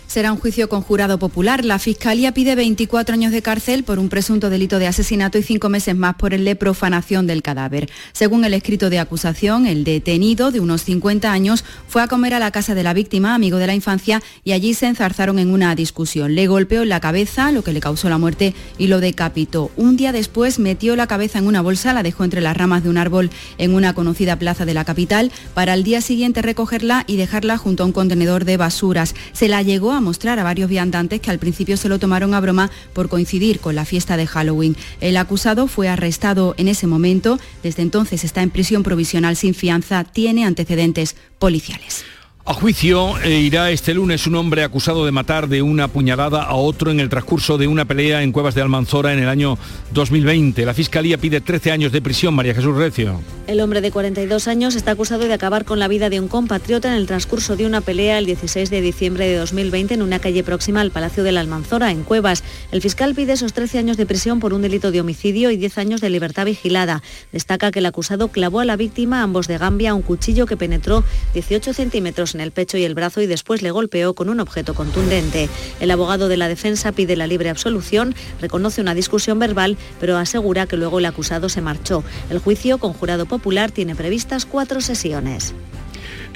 Será 0.07 0.33
un 0.33 0.39
juicio 0.39 0.69
con 0.69 0.83
jurado 0.83 1.19
popular. 1.19 1.65
La 1.65 1.79
Fiscalía 1.79 2.33
pide 2.33 2.55
24 2.55 3.15
años 3.15 3.33
de 3.33 3.43
cárcel 3.43 3.83
por 3.83 3.99
un 3.99 4.09
presunto 4.09 4.51
delito 4.51 4.79
de 4.79 4.87
asesinato 4.87 5.37
y 5.37 5.43
cinco 5.43 5.69
meses 5.69 5.97
más 5.97 6.15
por 6.15 6.33
el 6.33 6.45
de 6.45 6.55
profanación 6.55 7.27
del 7.27 7.43
cadáver. 7.43 7.91
Según 8.13 8.45
el 8.45 8.55
escrito 8.55 8.89
de 8.89 9.01
acusación, 9.01 9.67
el 9.67 9.83
detenido, 9.85 10.53
de 10.53 10.61
unos 10.61 10.85
50 10.85 11.33
años, 11.33 11.65
fue 11.89 12.03
a 12.03 12.09
comer 12.09 12.35
a 12.35 12.39
la 12.39 12.53
casa 12.53 12.75
de 12.75 12.85
la 12.85 12.95
víctima, 12.95 13.35
amigo 13.35 13.59
de 13.59 13.67
la 13.67 13.75
infancia, 13.75 14.23
y 14.45 14.53
allí 14.53 14.75
se 14.75 14.87
enzarzaron 14.87 15.39
en 15.41 15.51
una 15.51 15.75
discusión. 15.75 16.35
Le 16.35 16.47
golpeó 16.47 16.83
en 16.83 16.89
la 16.89 17.01
cabeza, 17.01 17.51
lo 17.51 17.65
que 17.65 17.73
le 17.73 17.81
causó 17.81 18.09
la 18.09 18.19
muerte, 18.19 18.55
y 18.79 18.87
lo 18.87 19.01
decapitó. 19.01 19.73
Un 19.77 19.97
día 19.97 20.13
después 20.13 20.61
metió 20.61 20.95
la 20.95 21.09
cabeza 21.09 21.41
en 21.41 21.49
una 21.49 21.63
bolsa, 21.63 21.93
la 21.93 22.05
dejó 22.05 22.23
entre 22.23 22.41
las 22.41 22.57
ramas 22.57 22.85
de 22.85 22.91
un 22.91 22.99
árbol 22.99 23.31
en 23.59 23.75
una 23.75 23.93
conocida 23.93 24.39
plaza 24.39 24.65
de 24.65 24.75
la 24.75 24.85
capital, 24.85 25.33
para 25.53 25.73
al 25.73 25.83
día 25.83 26.01
siguiente 26.01 26.43
recogerla 26.43 27.05
y 27.09 27.17
dejarla 27.17 27.59
junto 27.59 27.83
a 27.83 27.87
un 27.87 27.93
contenedor 27.93 28.45
de 28.45 28.57
basuras. 28.57 29.15
Se 29.33 29.49
la 29.49 29.63
llegó 29.63 29.96
mostrar 30.01 30.39
a 30.39 30.45
varios 30.45 30.69
viandantes 30.69 31.21
que 31.21 31.31
al 31.31 31.39
principio 31.39 31.77
se 31.77 31.89
lo 31.89 31.99
tomaron 31.99 32.35
a 32.35 32.41
broma 32.41 32.71
por 32.93 33.09
coincidir 33.09 33.61
con 33.61 33.75
la 33.75 33.85
fiesta 33.85 34.17
de 34.17 34.27
Halloween. 34.27 34.77
El 35.01 35.17
acusado 35.17 35.67
fue 35.67 35.89
arrestado 35.89 36.55
en 36.59 36.69
ese 36.69 36.87
momento, 36.87 37.39
desde 37.63 37.83
entonces 37.83 38.25
está 38.25 38.43
en 38.43 38.51
prisión 38.51 38.83
provisional 38.83 39.37
sin 39.37 39.55
fianza, 39.55 40.05
tiene 40.05 40.45
antecedentes 40.45 41.17
policiales. 41.39 42.05
A 42.49 42.55
juicio 42.55 43.19
eh, 43.25 43.41
irá 43.41 43.73
este 43.73 43.93
lunes 43.93 44.29
un 44.29 44.37
hombre 44.37 44.63
acusado 44.63 45.05
de 45.05 45.11
matar 45.11 45.49
de 45.49 45.63
una 45.63 45.89
puñalada 45.89 46.45
a 46.45 46.55
otro 46.55 46.93
en 46.93 47.01
el 47.01 47.09
transcurso 47.09 47.59
de 47.59 47.67
una 47.67 47.87
pelea 47.87 48.23
en 48.23 48.31
Cuevas 48.31 48.55
de 48.55 48.63
Almanzora 48.63 49.13
en 49.13 49.19
el 49.19 49.29
año 49.29 49.59
2020. 49.93 50.65
La 50.65 50.73
Fiscalía 50.73 51.19
pide 51.19 51.41
13 51.41 51.73
años 51.73 51.91
de 51.91 52.01
prisión, 52.01 52.35
María 52.35 52.55
Jesús 52.55 52.77
Recio. 52.77 53.21
El 53.49 53.61
hombre 53.61 53.81
de 53.81 53.91
42 53.91 54.47
años 54.47 54.77
está 54.77 54.93
acusado 54.93 55.27
de 55.27 55.33
acabar 55.33 55.65
con 55.65 55.81
la 55.81 55.89
vida 55.89 56.09
de 56.09 56.21
un 56.21 56.29
compatriota 56.29 56.87
en 56.87 56.95
el 56.95 57.09
transcurso 57.09 57.57
de 57.57 57.67
una 57.67 57.81
pelea 57.81 58.17
el 58.19 58.27
16 58.27 58.71
de 58.71 58.81
diciembre 58.81 59.27
de 59.27 59.39
2020 59.39 59.95
en 59.95 60.03
una 60.03 60.21
calle 60.21 60.45
próxima 60.45 60.81
al 60.81 60.93
Palacio 60.93 61.25
de 61.25 61.33
la 61.33 61.41
Almanzora, 61.41 61.91
en 61.91 62.05
Cuevas. 62.05 62.45
El 62.71 62.81
fiscal 62.81 63.17
pide 63.17 63.33
esos 63.33 63.55
13 63.55 63.79
años 63.79 63.97
de 63.97 64.07
prisión 64.07 64.39
por 64.39 64.55
un 64.55 64.63
delito 64.63 64.93
de 64.93 65.01
homicidio 65.01 65.51
y 65.51 65.57
10 65.57 65.79
años 65.79 66.01
de 66.01 66.11
libertad 66.11 66.47
vigilada. 66.47 67.03
Destaca 67.33 67.73
que 67.73 67.81
el 67.81 67.87
acusado 67.87 68.29
clavó 68.29 68.61
a 68.61 68.65
la 68.65 68.77
víctima, 68.77 69.23
ambos 69.23 69.49
de 69.49 69.59
Gambia, 69.59 69.95
un 69.95 70.03
cuchillo 70.03 70.47
que 70.47 70.57
penetró 70.57 71.03
18 71.35 71.75
centímetros 71.75 72.36
en 72.37 72.41
el 72.41 72.53
pecho 72.53 72.77
y 72.79 72.85
el 72.85 72.95
brazo 72.95 73.21
y 73.21 73.27
después 73.27 73.63
le 73.63 73.71
golpeó 73.71 74.15
con 74.15 74.29
un 74.29 74.41
objeto 74.41 74.75
contundente. 74.75 75.49
El 75.81 75.91
abogado 75.91 76.29
de 76.29 76.37
la 76.37 76.49
defensa 76.49 76.93
pide 76.93 77.17
la 77.17 77.27
libre 77.27 77.51
absolución, 77.51 78.15
reconoce 78.41 78.81
una 78.81 78.95
discusión 78.95 79.39
verbal, 79.39 79.77
pero 79.99 80.17
asegura 80.17 80.67
que 80.67 80.77
luego 80.77 80.99
el 80.99 81.07
acusado 81.07 81.49
se 81.49 81.63
marchó. 81.63 82.05
El 82.31 82.39
juicio 82.39 82.79
con 82.79 82.93
jurado 82.93 83.27
popular 83.27 83.71
tiene 83.71 83.97
previstas 83.97 84.47
cuatro 84.47 84.81
sesiones. 84.81 85.55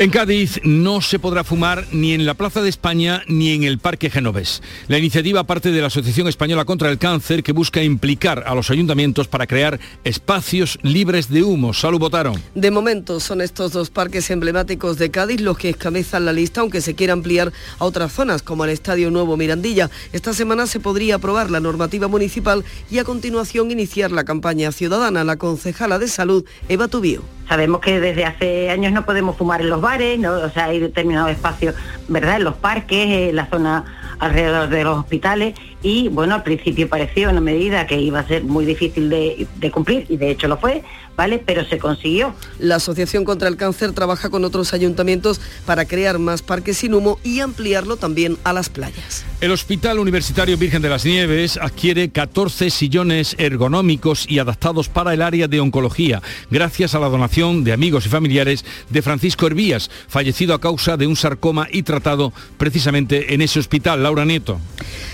En 0.00 0.08
Cádiz 0.08 0.62
no 0.64 1.02
se 1.02 1.18
podrá 1.18 1.44
fumar 1.44 1.84
ni 1.92 2.14
en 2.14 2.24
la 2.24 2.32
Plaza 2.32 2.62
de 2.62 2.70
España 2.70 3.22
ni 3.28 3.52
en 3.52 3.64
el 3.64 3.78
Parque 3.78 4.08
Genovés. 4.08 4.62
La 4.88 4.96
iniciativa 4.96 5.44
parte 5.44 5.72
de 5.72 5.80
la 5.82 5.88
Asociación 5.88 6.26
Española 6.26 6.64
contra 6.64 6.88
el 6.88 6.96
Cáncer 6.96 7.42
que 7.42 7.52
busca 7.52 7.82
implicar 7.82 8.44
a 8.46 8.54
los 8.54 8.70
ayuntamientos 8.70 9.28
para 9.28 9.46
crear 9.46 9.78
espacios 10.02 10.78
libres 10.80 11.28
de 11.28 11.42
humo. 11.42 11.74
Salud, 11.74 11.98
votaron. 11.98 12.42
De 12.54 12.70
momento 12.70 13.20
son 13.20 13.42
estos 13.42 13.72
dos 13.72 13.90
parques 13.90 14.30
emblemáticos 14.30 14.96
de 14.96 15.10
Cádiz 15.10 15.42
los 15.42 15.58
que 15.58 15.68
encabezan 15.68 16.24
la 16.24 16.32
lista, 16.32 16.62
aunque 16.62 16.80
se 16.80 16.94
quiera 16.94 17.12
ampliar 17.12 17.52
a 17.78 17.84
otras 17.84 18.10
zonas 18.10 18.40
como 18.40 18.64
el 18.64 18.70
Estadio 18.70 19.10
Nuevo 19.10 19.36
Mirandilla. 19.36 19.90
Esta 20.14 20.32
semana 20.32 20.66
se 20.66 20.80
podría 20.80 21.16
aprobar 21.16 21.50
la 21.50 21.60
normativa 21.60 22.08
municipal 22.08 22.64
y 22.90 23.00
a 23.00 23.04
continuación 23.04 23.70
iniciar 23.70 24.12
la 24.12 24.24
campaña 24.24 24.72
ciudadana. 24.72 25.24
La 25.24 25.36
concejala 25.36 25.98
de 25.98 26.08
salud, 26.08 26.46
Eva 26.70 26.88
Tubío. 26.88 27.22
Sabemos 27.50 27.80
que 27.80 27.98
desde 27.98 28.24
hace 28.24 28.70
años 28.70 28.92
no 28.92 29.04
podemos 29.04 29.36
fumar 29.36 29.60
en 29.60 29.70
los 29.70 29.80
bares, 29.80 29.89
¿no? 29.98 30.32
o 30.32 30.50
sea, 30.50 30.66
hay 30.66 30.78
determinados 30.78 31.32
espacios, 31.32 31.74
¿verdad? 32.08 32.36
En 32.36 32.44
los 32.44 32.54
parques, 32.54 33.28
en 33.30 33.36
la 33.36 33.46
zona 33.46 33.84
alrededor 34.20 34.68
de 34.68 34.84
los 34.84 34.98
hospitales 34.98 35.54
y 35.82 36.08
bueno, 36.08 36.34
al 36.34 36.42
principio 36.42 36.88
pareció 36.88 37.30
una 37.30 37.40
medida 37.40 37.86
que 37.86 38.00
iba 38.00 38.20
a 38.20 38.26
ser 38.26 38.44
muy 38.44 38.64
difícil 38.64 39.08
de, 39.08 39.46
de, 39.56 39.70
cumplir 39.70 40.06
y 40.08 40.16
de 40.16 40.30
hecho 40.30 40.46
lo 40.46 40.58
fue, 40.58 40.82
¿vale? 41.16 41.38
Pero 41.38 41.64
se 41.64 41.78
consiguió. 41.78 42.34
La 42.58 42.76
Asociación 42.76 43.24
contra 43.24 43.48
el 43.48 43.56
Cáncer 43.56 43.92
trabaja 43.92 44.28
con 44.28 44.44
otros 44.44 44.74
ayuntamientos 44.74 45.40
para 45.64 45.86
crear 45.86 46.18
más 46.18 46.42
parques 46.42 46.78
sin 46.78 46.94
humo 46.94 47.18
y 47.24 47.40
ampliarlo 47.40 47.96
también 47.96 48.36
a 48.44 48.52
las 48.52 48.68
playas. 48.68 49.24
El 49.40 49.52
Hospital 49.52 49.98
Universitario 49.98 50.58
Virgen 50.58 50.82
de 50.82 50.90
las 50.90 51.04
Nieves 51.04 51.58
adquiere 51.60 52.10
14 52.10 52.70
sillones 52.70 53.34
ergonómicos 53.38 54.26
y 54.28 54.38
adaptados 54.38 54.88
para 54.88 55.14
el 55.14 55.22
área 55.22 55.48
de 55.48 55.60
oncología, 55.60 56.22
gracias 56.50 56.94
a 56.94 57.00
la 57.00 57.08
donación 57.08 57.64
de 57.64 57.72
amigos 57.72 58.04
y 58.06 58.10
familiares 58.10 58.64
de 58.90 59.02
Francisco 59.02 59.46
Hervías, 59.46 59.90
fallecido 60.08 60.54
a 60.54 60.60
causa 60.60 60.96
de 60.96 61.06
un 61.06 61.16
sarcoma 61.16 61.68
y 61.70 61.82
tratado 61.84 62.32
precisamente 62.58 63.32
en 63.32 63.40
ese 63.40 63.58
hospital. 63.58 64.02
Laura 64.02 64.24
Nieto. 64.24 64.58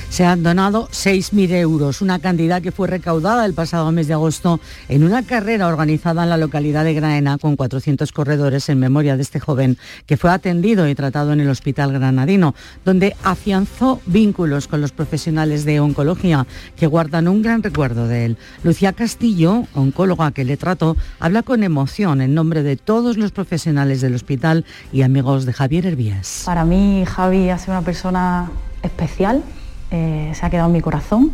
Se 0.09 0.25
han 0.25 0.43
donado 0.43 0.89
6.000 0.89 1.51
euros, 1.57 2.01
una 2.01 2.19
cantidad 2.19 2.63
que 2.63 2.73
fue 2.73 2.89
recaudada 2.89 3.45
el 3.45 3.53
pasado 3.53 3.93
mes 3.93 4.09
de 4.09 4.15
agosto 4.15 4.61
en 4.89 5.05
una 5.05 5.23
carrera 5.23 5.69
organizada 5.69 6.23
en 6.23 6.31
la 6.31 6.39
localidad 6.39 6.85
de 6.85 6.95
Graena 6.95 7.37
con 7.39 7.57
400 7.57 8.13
corredores 8.13 8.69
en 8.71 8.79
memoria 8.79 9.17
de 9.17 9.23
este 9.23 9.41
joven 9.41 9.77
que 10.07 10.17
fue 10.17 10.31
atendido 10.31 10.89
y 10.89 10.95
tratado 10.95 11.33
en 11.33 11.41
el 11.41 11.51
Hospital 11.51 11.93
Granadino, 11.93 12.55
donde 12.85 13.15
afianzó 13.25 14.01
vínculos 14.07 14.69
con 14.69 14.81
los 14.81 14.93
profesionales 14.93 15.65
de 15.65 15.81
oncología 15.81 16.47
que 16.77 16.87
guardan 16.87 17.29
un 17.29 17.43
gran 17.43 17.63
recuerdo 17.63 18.09
de 18.09 18.25
él. 18.25 18.39
Lucía 18.63 18.95
Castillo, 18.95 19.65
oncóloga 19.75 20.31
que 20.31 20.45
le 20.45 20.57
trató, 20.57 20.97
habla 21.21 21.43
con 21.43 21.63
emoción 21.63 22.23
en 22.23 22.33
nombre 22.33 22.63
de 22.63 22.77
todos 22.77 23.19
los 23.19 23.33
profesionales 23.33 24.01
del 24.01 24.15
hospital 24.15 24.65
y 24.93 25.03
amigos 25.03 25.45
de 25.45 25.53
Javier 25.53 25.87
Hervías. 25.87 26.43
Para 26.47 26.65
mí 26.65 27.05
Javi 27.07 27.51
ha 27.51 27.59
una 27.67 27.83
persona 27.83 28.51
especial 28.83 29.43
eh, 29.91 30.33
se 30.35 30.47
ha 30.47 30.51
quedado 30.51 30.69
en 30.69 30.73
mi 30.73 30.81
corazón. 30.81 31.33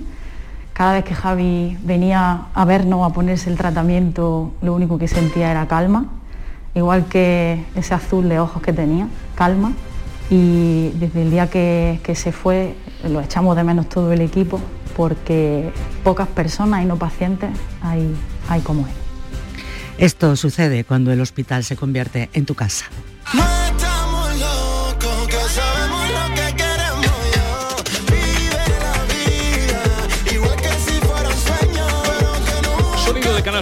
Cada 0.73 0.95
vez 0.95 1.05
que 1.05 1.15
Javi 1.15 1.77
venía 1.83 2.47
a 2.55 2.65
vernos, 2.65 3.09
a 3.09 3.13
ponerse 3.13 3.51
el 3.51 3.57
tratamiento, 3.57 4.53
lo 4.63 4.75
único 4.75 4.99
que 4.99 5.07
sentía 5.07 5.51
era 5.51 5.69
calma, 5.69 6.07
igual 6.75 7.07
que 7.07 7.65
ese 7.75 7.95
azul 7.95 8.29
de 8.29 8.39
ojos 8.39 8.63
que 8.63 8.73
tenía, 8.73 9.07
calma. 9.35 9.73
Y 10.31 10.91
desde 10.95 11.23
el 11.23 11.31
día 11.31 11.51
que, 11.51 12.01
que 12.03 12.15
se 12.15 12.33
fue, 12.33 12.75
lo 13.07 13.21
echamos 13.21 13.55
de 13.55 13.65
menos 13.65 13.89
todo 13.89 14.13
el 14.13 14.23
equipo, 14.23 14.61
porque 14.97 15.71
pocas 16.05 16.29
personas 16.29 16.83
y 16.83 16.87
no 16.87 16.97
pacientes 16.97 17.51
hay, 17.83 18.15
hay 18.49 18.61
como 18.63 18.87
él. 18.87 18.93
Esto 19.99 20.37
sucede 20.37 20.85
cuando 20.85 21.13
el 21.13 21.21
hospital 21.21 21.65
se 21.65 21.77
convierte 21.77 22.31
en 22.33 22.47
tu 22.47 22.55
casa. 22.55 22.87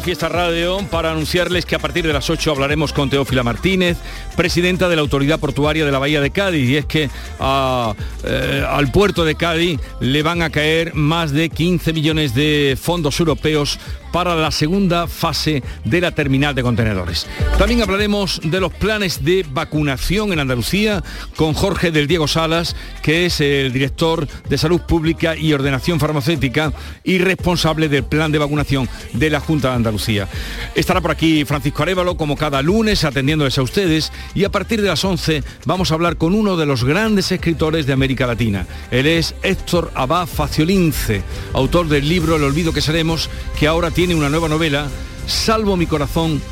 Fiesta 0.00 0.28
Radio 0.28 0.78
para 0.90 1.10
anunciarles 1.10 1.66
que 1.66 1.74
a 1.74 1.78
partir 1.78 2.06
de 2.06 2.12
las 2.12 2.30
8 2.30 2.50
hablaremos 2.50 2.92
con 2.92 3.10
Teófila 3.10 3.42
Martínez, 3.42 3.98
presidenta 4.36 4.88
de 4.88 4.96
la 4.96 5.02
Autoridad 5.02 5.38
Portuaria 5.38 5.84
de 5.84 5.92
la 5.92 5.98
Bahía 5.98 6.20
de 6.20 6.30
Cádiz. 6.30 6.68
Y 6.68 6.76
es 6.76 6.86
que 6.86 7.04
eh, 7.04 8.66
al 8.68 8.90
puerto 8.92 9.24
de 9.24 9.34
Cádiz 9.34 9.78
le 10.00 10.22
van 10.22 10.42
a 10.42 10.50
caer 10.50 10.94
más 10.94 11.32
de 11.32 11.50
15 11.50 11.92
millones 11.92 12.34
de 12.34 12.78
fondos 12.80 13.20
europeos 13.20 13.78
para 14.12 14.34
la 14.34 14.50
segunda 14.50 15.06
fase 15.06 15.62
de 15.84 16.00
la 16.00 16.12
terminal 16.12 16.54
de 16.54 16.62
contenedores. 16.62 17.26
También 17.58 17.82
hablaremos 17.82 18.40
de 18.42 18.60
los 18.60 18.72
planes 18.72 19.24
de 19.24 19.44
vacunación 19.50 20.32
en 20.32 20.40
Andalucía 20.40 21.02
con 21.36 21.54
Jorge 21.54 21.90
del 21.90 22.06
Diego 22.06 22.28
Salas, 22.28 22.74
que 23.02 23.26
es 23.26 23.40
el 23.40 23.72
director 23.72 24.26
de 24.48 24.58
Salud 24.58 24.80
Pública 24.80 25.36
y 25.36 25.52
Ordenación 25.52 26.00
Farmacéutica 26.00 26.72
y 27.04 27.18
responsable 27.18 27.88
del 27.88 28.04
plan 28.04 28.32
de 28.32 28.38
vacunación 28.38 28.88
de 29.12 29.30
la 29.30 29.40
Junta 29.40 29.70
de 29.70 29.76
Andalucía. 29.76 30.28
Estará 30.74 31.00
por 31.00 31.10
aquí 31.10 31.44
Francisco 31.44 31.82
Arevalo, 31.82 32.16
como 32.16 32.36
cada 32.36 32.62
lunes, 32.62 33.04
atendiéndoles 33.04 33.58
a 33.58 33.62
ustedes 33.62 34.12
y 34.34 34.44
a 34.44 34.50
partir 34.50 34.82
de 34.82 34.88
las 34.88 35.04
11 35.04 35.42
vamos 35.66 35.90
a 35.90 35.94
hablar 35.94 36.16
con 36.16 36.34
uno 36.34 36.56
de 36.56 36.66
los 36.66 36.84
grandes 36.84 37.30
escritores 37.32 37.86
de 37.86 37.92
América 37.92 38.26
Latina. 38.26 38.66
Él 38.90 39.06
es 39.06 39.34
Héctor 39.42 39.90
Abad 39.94 40.26
Faciolince, 40.26 41.22
autor 41.52 41.88
del 41.88 42.08
libro 42.08 42.36
El 42.36 42.44
olvido 42.44 42.72
que 42.72 42.80
seremos, 42.80 43.30
que 43.58 43.66
ahora 43.66 43.90
tiene 43.90 43.99
una 44.08 44.30
nueva 44.30 44.48
novela, 44.48 44.88
Salvo 45.26 45.76
mi 45.76 45.86
corazón, 45.86 46.42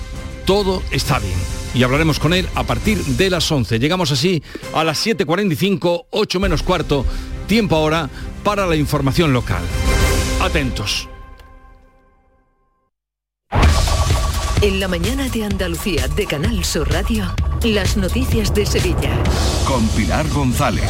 todo 0.47 0.83
está 0.91 1.19
bien. 1.19 1.39
Y 1.75 1.83
hablaremos 1.83 2.21
con 2.21 2.33
él 2.33 2.49
a 2.55 2.65
partir 2.65 2.99
de 2.99 3.29
las 3.29 3.51
11. 3.51 3.79
Llegamos 3.79 4.13
así 4.13 4.43
a 4.73 4.85
las 4.85 5.05
7.45, 5.05 6.07
8 6.11 6.41
menos 6.41 6.63
cuarto, 6.63 7.05
tiempo 7.49 7.75
ahora 7.77 8.09
para 8.45 8.67
la 8.67 8.77
información 8.77 9.33
local. 9.33 9.63
Atentos. 10.41 11.09
En 14.61 14.81
la 14.81 14.89
mañana 14.89 15.29
de 15.29 15.45
Andalucía 15.45 16.09
de 16.09 16.27
Canal 16.27 16.65
Sur 16.65 16.91
Radio, 16.91 17.33
las 17.63 17.97
noticias 17.97 18.53
de 18.53 18.67
Sevilla. 18.67 19.17
Con 19.65 19.87
Pilar 19.91 20.29
González. 20.31 20.83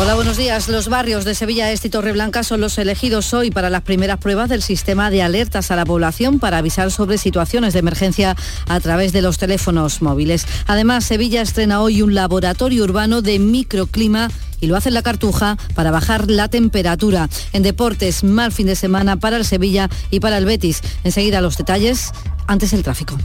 Hola, 0.00 0.16
buenos 0.16 0.36
días. 0.36 0.68
Los 0.68 0.88
barrios 0.88 1.24
de 1.24 1.36
Sevilla 1.36 1.70
Este 1.70 1.86
y 1.86 1.90
Torreblanca 1.92 2.42
son 2.42 2.60
los 2.60 2.76
elegidos 2.78 3.32
hoy 3.32 3.52
para 3.52 3.70
las 3.70 3.82
primeras 3.82 4.18
pruebas 4.18 4.48
del 4.48 4.60
sistema 4.60 5.08
de 5.08 5.22
alertas 5.22 5.70
a 5.70 5.76
la 5.76 5.84
población 5.84 6.40
para 6.40 6.58
avisar 6.58 6.90
sobre 6.90 7.16
situaciones 7.16 7.74
de 7.74 7.78
emergencia 7.78 8.36
a 8.66 8.80
través 8.80 9.12
de 9.12 9.22
los 9.22 9.38
teléfonos 9.38 10.02
móviles. 10.02 10.44
Además, 10.66 11.04
Sevilla 11.04 11.42
estrena 11.42 11.80
hoy 11.80 12.02
un 12.02 12.16
laboratorio 12.16 12.82
urbano 12.82 13.22
de 13.22 13.38
microclima 13.38 14.30
y 14.62 14.68
lo 14.68 14.76
hace 14.76 14.90
la 14.90 15.02
Cartuja 15.02 15.58
para 15.74 15.90
bajar 15.90 16.30
la 16.30 16.48
temperatura. 16.48 17.28
En 17.52 17.62
deportes, 17.62 18.24
mal 18.24 18.52
fin 18.52 18.68
de 18.68 18.76
semana 18.76 19.18
para 19.18 19.36
el 19.36 19.44
Sevilla 19.44 19.90
y 20.10 20.20
para 20.20 20.38
el 20.38 20.46
Betis. 20.46 20.80
Enseguida 21.04 21.42
los 21.42 21.58
detalles, 21.58 22.12
antes 22.46 22.72
el 22.72 22.82
tráfico. 22.82 23.18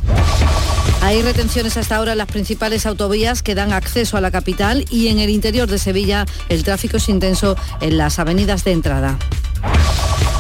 Hay 1.02 1.22
retenciones 1.22 1.78
hasta 1.78 1.96
ahora 1.96 2.14
en 2.14 2.18
las 2.18 2.28
principales 2.28 2.86
autovías 2.86 3.44
que 3.44 3.56
dan 3.56 3.72
acceso 3.72 4.18
a 4.18 4.22
la 4.22 4.32
capital 4.32 4.86
y 4.90 5.08
en 5.08 5.20
el 5.20 5.30
interior 5.30 5.70
de 5.70 5.78
Sevilla 5.78 6.26
el 6.50 6.64
tráfico 6.64 6.98
es 6.98 7.08
intenso 7.08 7.56
en 7.82 7.98
las 7.98 8.20
avenidas 8.20 8.64
de 8.64 8.72
entrada. 8.72 9.18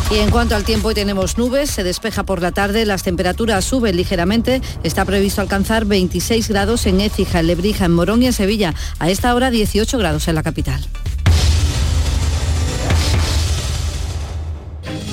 Y 0.10 0.20
en 0.20 0.32
cuanto 0.32 0.56
al 0.56 0.64
tiempo, 0.64 0.88
hoy 0.88 0.94
tenemos 0.94 1.38
nubes, 1.38 1.70
se 1.70 1.84
despeja 1.84 2.24
por 2.24 2.42
la 2.42 2.54
tarde, 2.54 2.86
las 2.86 3.04
temperaturas 3.04 3.66
suben 3.66 3.98
ligeramente, 3.98 4.62
está 4.84 5.04
previsto 5.04 5.42
alcanzar 5.42 5.84
26 5.84 6.48
grados 6.48 6.86
en 6.86 7.02
Écija, 7.02 7.42
en 7.42 7.48
Lebrija, 7.48 7.86
en 7.86 7.92
Morón 7.92 8.24
y 8.24 8.28
en 8.28 8.34
Sevilla, 8.34 8.74
a 9.00 9.10
esta 9.10 9.36
hora 9.36 9.52
18 9.52 9.98
grados 9.98 10.30
en 10.30 10.36
la 10.36 10.44
capital. 10.44 10.88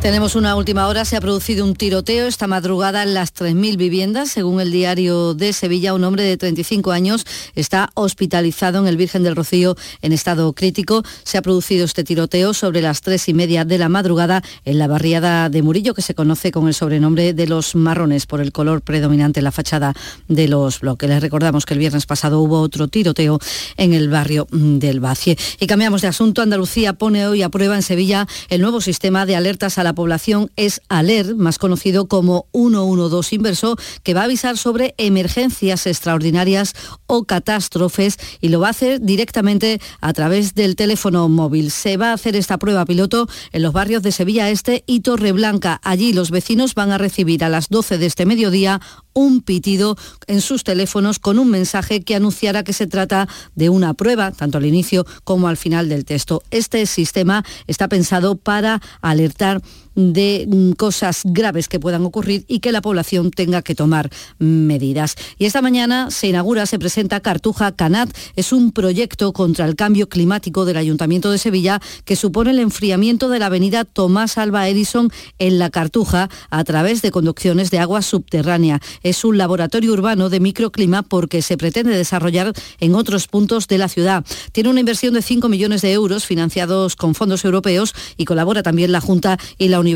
Tenemos 0.00 0.34
una 0.34 0.56
última 0.56 0.88
hora, 0.88 1.04
se 1.04 1.14
ha 1.14 1.20
producido 1.20 1.62
un 1.62 1.74
tiroteo 1.74 2.26
esta 2.26 2.46
madrugada 2.46 3.02
en 3.02 3.12
las 3.12 3.34
3.000 3.34 3.76
viviendas. 3.76 4.30
Según 4.30 4.58
el 4.58 4.72
diario 4.72 5.34
de 5.34 5.52
Sevilla, 5.52 5.92
un 5.92 6.04
hombre 6.04 6.22
de 6.22 6.38
35 6.38 6.90
años 6.90 7.26
está 7.54 7.90
hospitalizado 7.92 8.78
en 8.78 8.86
el 8.86 8.96
Virgen 8.96 9.22
del 9.24 9.36
Rocío 9.36 9.76
en 10.00 10.14
estado 10.14 10.50
crítico. 10.54 11.02
Se 11.22 11.36
ha 11.36 11.42
producido 11.42 11.84
este 11.84 12.02
tiroteo 12.02 12.54
sobre 12.54 12.80
las 12.80 13.02
tres 13.02 13.28
y 13.28 13.34
media 13.34 13.66
de 13.66 13.76
la 13.76 13.90
madrugada 13.90 14.42
en 14.64 14.78
la 14.78 14.88
barriada 14.88 15.50
de 15.50 15.60
Murillo, 15.60 15.92
que 15.92 16.00
se 16.00 16.14
conoce 16.14 16.50
con 16.50 16.66
el 16.66 16.72
sobrenombre 16.72 17.34
de 17.34 17.46
los 17.46 17.74
marrones 17.74 18.24
por 18.24 18.40
el 18.40 18.52
color 18.52 18.80
predominante 18.80 19.40
en 19.40 19.44
la 19.44 19.52
fachada 19.52 19.92
de 20.28 20.48
los 20.48 20.80
bloques. 20.80 21.10
Les 21.10 21.20
recordamos 21.20 21.66
que 21.66 21.74
el 21.74 21.80
viernes 21.80 22.06
pasado 22.06 22.40
hubo 22.40 22.62
otro 22.62 22.88
tiroteo 22.88 23.38
en 23.76 23.92
el 23.92 24.08
barrio 24.08 24.46
del 24.50 24.98
Bacie. 24.98 25.36
Y 25.60 25.66
cambiamos 25.66 26.00
de 26.00 26.08
asunto. 26.08 26.40
Andalucía 26.40 26.94
pone 26.94 27.26
hoy 27.26 27.42
a 27.42 27.50
prueba 27.50 27.76
en 27.76 27.82
Sevilla 27.82 28.26
el 28.48 28.62
nuevo 28.62 28.80
sistema 28.80 29.26
de 29.26 29.36
alertas 29.36 29.76
a 29.76 29.84
la 29.84 29.89
población 29.94 30.50
es 30.56 30.80
ALER, 30.88 31.34
más 31.36 31.58
conocido 31.58 32.08
como 32.08 32.46
112 32.52 33.34
inverso, 33.34 33.76
que 34.02 34.14
va 34.14 34.22
a 34.22 34.24
avisar 34.24 34.56
sobre 34.56 34.94
emergencias 34.98 35.86
extraordinarias 35.86 36.74
o 37.06 37.24
catástrofes 37.24 38.18
y 38.40 38.48
lo 38.48 38.60
va 38.60 38.68
a 38.68 38.70
hacer 38.70 39.00
directamente 39.00 39.80
a 40.00 40.12
través 40.12 40.54
del 40.54 40.76
teléfono 40.76 41.28
móvil. 41.28 41.70
Se 41.70 41.96
va 41.96 42.10
a 42.10 42.14
hacer 42.14 42.36
esta 42.36 42.58
prueba 42.58 42.84
piloto 42.84 43.28
en 43.52 43.62
los 43.62 43.72
barrios 43.72 44.02
de 44.02 44.12
Sevilla 44.12 44.50
Este 44.50 44.84
y 44.86 45.00
Torreblanca. 45.00 45.80
Allí 45.82 46.12
los 46.12 46.30
vecinos 46.30 46.74
van 46.74 46.92
a 46.92 46.98
recibir 46.98 47.44
a 47.44 47.48
las 47.48 47.68
12 47.68 47.98
de 47.98 48.06
este 48.06 48.26
mediodía 48.26 48.80
un 49.12 49.42
pitido 49.42 49.96
en 50.26 50.40
sus 50.40 50.64
teléfonos 50.64 51.18
con 51.18 51.38
un 51.38 51.50
mensaje 51.50 52.02
que 52.02 52.14
anunciará 52.14 52.62
que 52.62 52.72
se 52.72 52.86
trata 52.86 53.28
de 53.54 53.68
una 53.68 53.94
prueba, 53.94 54.30
tanto 54.32 54.58
al 54.58 54.66
inicio 54.66 55.06
como 55.24 55.48
al 55.48 55.56
final 55.56 55.88
del 55.88 56.04
texto. 56.04 56.42
Este 56.50 56.86
sistema 56.86 57.44
está 57.66 57.88
pensado 57.88 58.36
para 58.36 58.80
alertar 59.00 59.62
de 59.94 60.46
mm, 60.48 60.72
cosas 60.72 61.22
graves 61.24 61.68
que 61.68 61.80
puedan 61.80 62.04
ocurrir 62.04 62.44
y 62.48 62.60
que 62.60 62.72
la 62.72 62.80
población 62.80 63.30
tenga 63.30 63.62
que 63.62 63.74
tomar 63.74 64.10
medidas. 64.38 65.16
Y 65.38 65.44
esta 65.44 65.62
mañana 65.62 66.10
se 66.10 66.28
inaugura, 66.28 66.66
se 66.66 66.78
presenta 66.78 67.20
Cartuja 67.20 67.72
Canat. 67.72 68.10
Es 68.36 68.52
un 68.52 68.72
proyecto 68.72 69.32
contra 69.32 69.66
el 69.66 69.76
cambio 69.76 70.08
climático 70.08 70.64
del 70.64 70.76
Ayuntamiento 70.76 71.30
de 71.30 71.38
Sevilla 71.38 71.80
que 72.04 72.16
supone 72.16 72.50
el 72.50 72.58
enfriamiento 72.58 73.28
de 73.28 73.38
la 73.38 73.46
avenida 73.46 73.84
Tomás 73.84 74.38
Alba 74.38 74.68
Edison 74.68 75.10
en 75.38 75.58
la 75.58 75.70
Cartuja 75.70 76.30
a 76.50 76.64
través 76.64 77.02
de 77.02 77.10
conducciones 77.10 77.70
de 77.70 77.78
agua 77.78 78.02
subterránea. 78.02 78.80
Es 79.02 79.24
un 79.24 79.38
laboratorio 79.38 79.92
urbano 79.92 80.30
de 80.30 80.40
microclima 80.40 81.02
porque 81.02 81.42
se 81.42 81.56
pretende 81.56 81.96
desarrollar 81.96 82.52
en 82.80 82.94
otros 82.94 83.26
puntos 83.26 83.68
de 83.68 83.78
la 83.78 83.88
ciudad. 83.88 84.24
Tiene 84.52 84.70
una 84.70 84.80
inversión 84.80 85.14
de 85.14 85.22
5 85.22 85.48
millones 85.48 85.82
de 85.82 85.92
euros 85.92 86.24
financiados 86.24 86.96
con 86.96 87.14
fondos 87.14 87.44
europeos 87.44 87.94
y 88.16 88.24
colabora 88.24 88.62
también 88.62 88.92
la 88.92 89.00
Junta 89.00 89.38
y 89.58 89.68
la 89.68 89.78
Universidad 89.78 89.89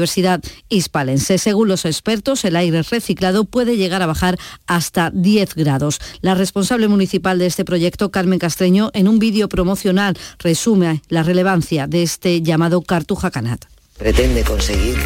Hispalense. 0.69 1.39
Según 1.39 1.69
los 1.69 1.85
expertos, 1.85 2.45
el 2.45 2.57
aire 2.57 2.83
reciclado 2.83 3.45
puede 3.45 3.77
llegar 3.77 4.03
a 4.03 4.07
bajar 4.07 4.39
hasta 4.67 5.11
10 5.11 5.55
grados. 5.55 6.01
La 6.21 6.35
responsable 6.35 6.89
municipal 6.89 7.39
de 7.39 7.47
este 7.47 7.65
proyecto, 7.65 8.11
Carmen 8.11 8.39
Castreño, 8.39 8.91
en 8.95 9.09
un 9.09 9.19
vídeo 9.19 9.49
promocional 9.49 10.17
resume 10.39 11.03
la 11.09 11.23
relevancia 11.23 11.87
de 11.87 12.03
este 12.03 12.43
llamado 12.43 12.83
Cartuja 12.83 13.31
Canat. 13.31 13.65
Pretende 13.99 14.43
conseguir 14.43 14.97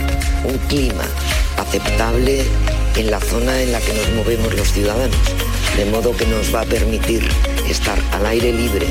un 0.44 0.56
clima 0.68 1.04
aceptable 1.58 2.44
en 2.96 3.10
la 3.10 3.20
zona 3.20 3.60
en 3.62 3.72
la 3.72 3.80
que 3.80 3.92
nos 3.94 4.10
movemos 4.12 4.54
los 4.54 4.72
ciudadanos, 4.72 5.16
de 5.76 5.84
modo 5.86 6.16
que 6.16 6.26
nos 6.26 6.54
va 6.54 6.62
a 6.62 6.64
permitir 6.64 7.28
estar 7.68 7.98
al 8.12 8.26
aire 8.26 8.52
libre 8.52 8.86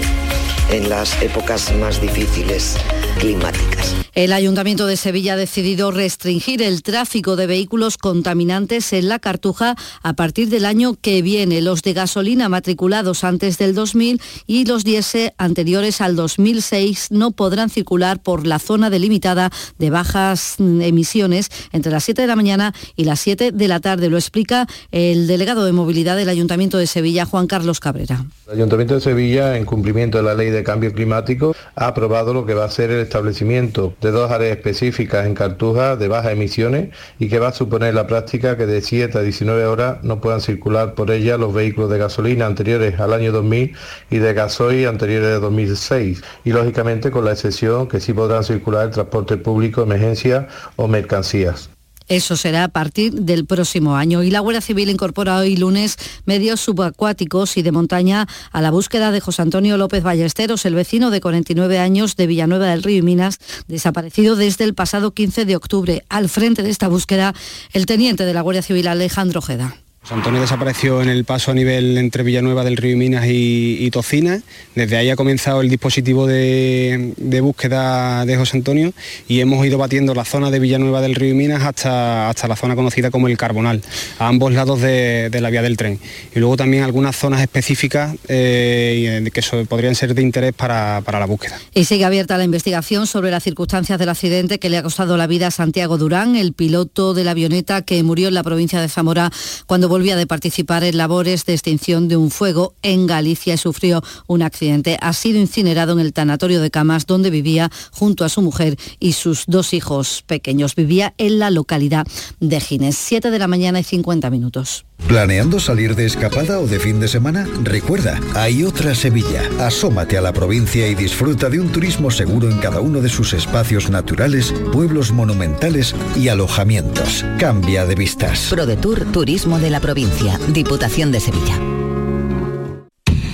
en 0.70 0.90
las 0.90 1.22
épocas 1.22 1.74
más 1.76 2.02
difíciles 2.02 2.78
climáticas. 3.20 4.07
El 4.18 4.34
Ayuntamiento 4.34 4.88
de 4.88 4.98
Sevilla 4.98 5.34
ha 5.34 5.38
decidido 5.38 5.92
restringir 5.92 6.64
el 6.64 6.82
tráfico 6.82 7.36
de 7.36 7.46
vehículos 7.46 8.00
contaminantes 8.00 8.92
en 8.94 9.10
la 9.10 9.20
Cartuja 9.20 9.76
a 10.02 10.14
partir 10.14 10.50
del 10.50 10.66
año 10.66 10.96
que 11.00 11.22
viene. 11.22 11.62
Los 11.62 11.84
de 11.84 11.94
gasolina 11.94 12.50
matriculados 12.50 13.24
antes 13.24 13.60
del 13.60 13.76
2000 13.76 14.20
y 14.48 14.66
los 14.66 14.84
diésel 14.84 15.34
anteriores 15.38 16.02
al 16.02 16.16
2006 16.16 17.10
no 17.12 17.30
podrán 17.30 17.70
circular 17.70 18.20
por 18.20 18.48
la 18.48 18.58
zona 18.58 18.90
delimitada 18.90 19.52
de 19.78 19.92
bajas 19.92 20.56
emisiones 20.58 21.52
entre 21.72 21.92
las 21.92 22.04
7 22.04 22.24
de 22.24 22.28
la 22.28 22.36
mañana 22.36 22.74
y 22.96 23.04
las 23.04 23.20
7 23.20 23.52
de 23.52 23.68
la 23.68 23.82
tarde. 23.82 24.10
Lo 24.10 24.18
explica 24.18 24.66
el 24.90 25.28
delegado 25.28 25.64
de 25.64 25.74
movilidad 25.74 26.18
del 26.18 26.30
Ayuntamiento 26.30 26.80
de 26.80 26.88
Sevilla, 26.88 27.26
Juan 27.26 27.46
Carlos 27.46 27.80
Cabrera. 27.80 28.26
El 28.48 28.56
Ayuntamiento 28.56 28.96
de 28.96 29.02
Sevilla, 29.02 29.58
en 29.58 29.66
cumplimiento 29.66 30.18
de 30.18 30.24
la 30.24 30.34
Ley 30.34 30.50
de 30.50 30.64
Cambio 30.64 30.92
Climático, 30.92 31.56
ha 31.76 31.86
aprobado 31.86 32.34
lo 32.34 32.48
que 32.48 32.56
va 32.56 32.66
a 32.66 32.72
ser 32.72 32.90
el 32.90 33.02
establecimiento 33.02 33.94
dos 34.12 34.32
áreas 34.32 34.56
específicas 34.58 35.26
en 35.26 35.34
Cartuja 35.34 35.96
de 35.96 36.08
bajas 36.08 36.34
emisiones 36.34 36.90
y 37.20 37.30
que 37.30 37.40
va 37.40 37.50
a 37.50 37.54
suponer 37.54 37.94
la 37.94 38.08
práctica 38.08 38.58
que 38.58 38.66
de 38.66 38.82
7 38.82 39.18
a 39.18 39.22
19 39.22 39.66
horas 39.66 40.04
no 40.04 40.22
puedan 40.22 40.42
circular 40.42 40.94
por 40.94 41.12
ella 41.12 41.38
los 41.38 41.54
vehículos 41.54 41.90
de 41.90 41.98
gasolina 41.98 42.46
anteriores 42.46 43.00
al 43.00 43.14
año 43.14 43.32
2000 43.32 43.76
y 44.10 44.18
de 44.18 44.34
gasoil 44.34 44.88
anteriores 44.88 45.38
a 45.38 45.40
2006 45.40 46.24
y 46.44 46.52
lógicamente 46.52 47.12
con 47.12 47.26
la 47.26 47.32
excepción 47.32 47.88
que 47.88 48.00
sí 48.00 48.14
podrán 48.14 48.44
circular 48.44 48.86
el 48.86 48.92
transporte 48.92 49.38
público, 49.38 49.82
emergencia 49.82 50.48
o 50.76 50.88
mercancías. 50.88 51.77
Eso 52.08 52.38
será 52.38 52.64
a 52.64 52.68
partir 52.70 53.14
del 53.14 53.46
próximo 53.46 53.96
año. 53.96 54.24
Y 54.24 54.32
la 54.32 54.40
Guardia 54.40 54.62
Civil 54.62 54.90
incorpora 54.90 55.38
hoy 55.38 55.58
lunes 55.58 55.98
medios 56.26 56.62
subacuáticos 56.62 57.58
y 57.58 57.64
de 57.64 57.72
montaña 57.72 58.28
a 58.52 58.62
la 58.62 58.72
búsqueda 58.72 59.12
de 59.12 59.20
José 59.20 59.42
Antonio 59.42 59.78
López 59.78 60.04
Ballesteros, 60.04 60.66
el 60.66 60.76
vecino 60.76 61.12
de 61.12 61.22
49 61.22 61.80
años 61.80 62.16
de 62.16 62.28
Villanueva 62.28 62.68
del 62.68 62.84
Río 62.84 63.00
y 63.00 63.02
Minas, 63.02 63.40
desaparecido 63.68 64.36
desde 64.36 64.64
el 64.64 64.74
pasado 64.74 65.12
15 65.12 65.46
de 65.46 65.56
octubre. 65.56 66.04
Al 66.10 66.30
frente 66.30 66.64
de 66.64 66.70
esta 66.70 66.88
búsqueda, 66.88 67.34
el 67.74 67.86
teniente 67.86 68.26
de 68.26 68.34
la 68.34 68.42
Guardia 68.42 68.62
Civil, 68.62 68.88
Alejandro 68.88 69.40
Ojeda. 69.40 69.76
Antonio 70.10 70.40
desapareció 70.40 71.02
en 71.02 71.10
el 71.10 71.26
paso 71.26 71.52
a 71.52 71.54
nivel 71.54 71.98
entre 71.98 72.24
Villanueva 72.24 72.64
del 72.64 72.78
Río 72.78 72.96
Minas 72.96 73.26
y, 73.28 73.90
Tocina. 73.92 74.42
Desde 74.74 74.96
ahí 74.96 75.10
ha 75.10 75.18
comenzado 75.18 75.60
el 75.60 75.70
dispositivo 75.70 76.26
de, 76.26 77.14
búsqueda 77.42 78.26
de 78.26 78.38
José 78.38 78.58
Antonio 78.58 78.94
y 79.28 79.42
hemos 79.42 79.66
ido 79.66 79.78
batiendo 79.78 80.14
la 80.14 80.24
zona 80.24 80.50
de 80.50 80.60
Villanueva 80.60 81.02
del 81.02 81.16
Río 81.16 81.36
Minas 81.36 81.64
hasta, 81.64 82.30
hasta 82.30 82.48
la 82.48 82.56
zona 82.56 82.76
conocida 82.76 83.12
como 83.12 83.28
el 83.28 83.38
Carbonal, 83.38 83.82
a 84.18 84.28
ambos 84.28 84.54
lados 84.54 84.82
de, 84.82 85.30
la 85.42 85.50
vía 85.50 85.62
del 85.62 85.76
tren. 85.76 86.00
Y 86.34 86.40
luego 86.40 86.56
también 86.56 86.84
algunas 86.84 87.16
zonas 87.16 87.42
específicas 87.42 88.16
eh, 88.30 89.30
que 89.34 89.42
podrían 89.66 89.96
ser 89.96 90.14
de 90.14 90.22
interés 90.22 90.54
para, 90.54 91.02
para 91.04 91.20
la 91.20 91.26
búsqueda. 91.26 91.60
Y 91.74 91.84
sigue 91.84 92.06
abierta 92.06 92.38
la 92.38 92.46
investigación 92.46 93.08
sobre 93.08 93.30
las 93.30 93.44
circunstancias 93.44 94.00
del 94.00 94.10
accidente 94.10 94.58
que 94.58 94.70
le 94.70 94.78
ha 94.78 94.84
costado 94.84 95.18
la 95.18 95.28
vida 95.28 95.48
a 95.48 95.52
Santiago 95.52 95.98
Durán, 95.98 96.38
el 96.38 96.54
piloto 96.54 97.14
de 97.14 97.26
la 97.26 97.32
avioneta 97.32 97.82
que 97.82 98.02
murió 98.04 98.30
en 98.30 98.36
la 98.36 98.44
provincia 98.44 98.80
de 98.80 98.88
Zamora 98.88 99.32
cuando 99.66 99.90
volvía 99.98 100.16
de 100.16 100.28
participar 100.28 100.84
en 100.84 100.96
labores 100.96 101.46
de 101.46 101.54
extinción 101.54 102.08
de 102.08 102.18
un 102.18 102.30
fuego 102.30 102.76
en 102.84 103.08
Galicia 103.08 103.56
y 103.56 103.58
sufrió 103.58 104.04
un 104.28 104.44
accidente. 104.44 104.96
Ha 105.02 105.12
sido 105.12 105.40
incinerado 105.40 105.94
en 105.94 106.00
el 106.00 106.14
tanatorio 106.14 106.62
de 106.62 106.70
Camas 106.70 107.08
donde 107.08 107.32
vivía 107.32 107.72
junto 107.90 108.24
a 108.24 108.30
su 108.30 108.44
mujer 108.44 108.78
y 109.00 109.14
sus 109.14 109.46
dos 109.48 109.74
hijos 109.74 110.24
pequeños. 110.28 110.76
Vivía 110.76 111.16
en 111.18 111.40
la 111.40 111.50
localidad 111.50 112.06
de 112.40 112.60
Gines. 112.60 112.96
7 112.96 113.32
de 113.32 113.40
la 113.40 113.48
mañana 113.48 113.80
y 113.80 113.84
50 113.84 114.30
minutos. 114.30 114.87
¿Planeando 115.06 115.60
salir 115.60 115.96
de 115.96 116.06
escapada 116.06 116.60
o 116.60 116.68
de 116.68 116.80
fin 116.80 117.00
de 117.00 117.08
semana? 117.08 117.48
Recuerda, 117.64 118.20
hay 118.36 118.64
otra 118.64 118.94
Sevilla. 118.96 119.44
Asómate 119.60 120.18
a 120.18 120.22
la 120.22 120.34
provincia 120.34 120.88
y 120.88 120.96
disfruta 120.96 121.50
de 121.50 121.62
un 121.62 121.72
turismo 121.72 122.12
seguro 122.12 122.50
en 122.50 122.58
cada 122.58 122.82
uno 122.82 123.00
de 123.00 123.10
sus 123.10 123.34
espacios 123.34 123.90
naturales, 123.90 124.54
pueblos 124.74 125.12
monumentales 125.12 125.96
y 126.16 126.28
alojamientos. 126.28 127.24
Cambia 127.40 127.86
de 127.86 127.96
vistas. 127.96 128.48
ProDetour 128.50 129.06
Turismo 129.12 129.60
de 129.60 129.70
la 129.70 129.80
Provincia, 129.80 130.40
Diputación 130.50 131.12
de 131.12 131.20
Sevilla. 131.22 131.58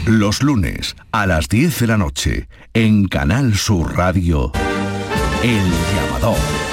Los 0.05 0.43
lunes 0.43 0.95
a 1.11 1.25
las 1.25 1.47
10 1.47 1.79
de 1.79 1.87
la 1.87 1.97
noche, 1.97 2.47
en 2.73 3.07
Canal 3.07 3.55
Sur 3.55 3.95
Radio, 3.95 4.51
El 5.41 5.63
Llamador. 5.95 6.72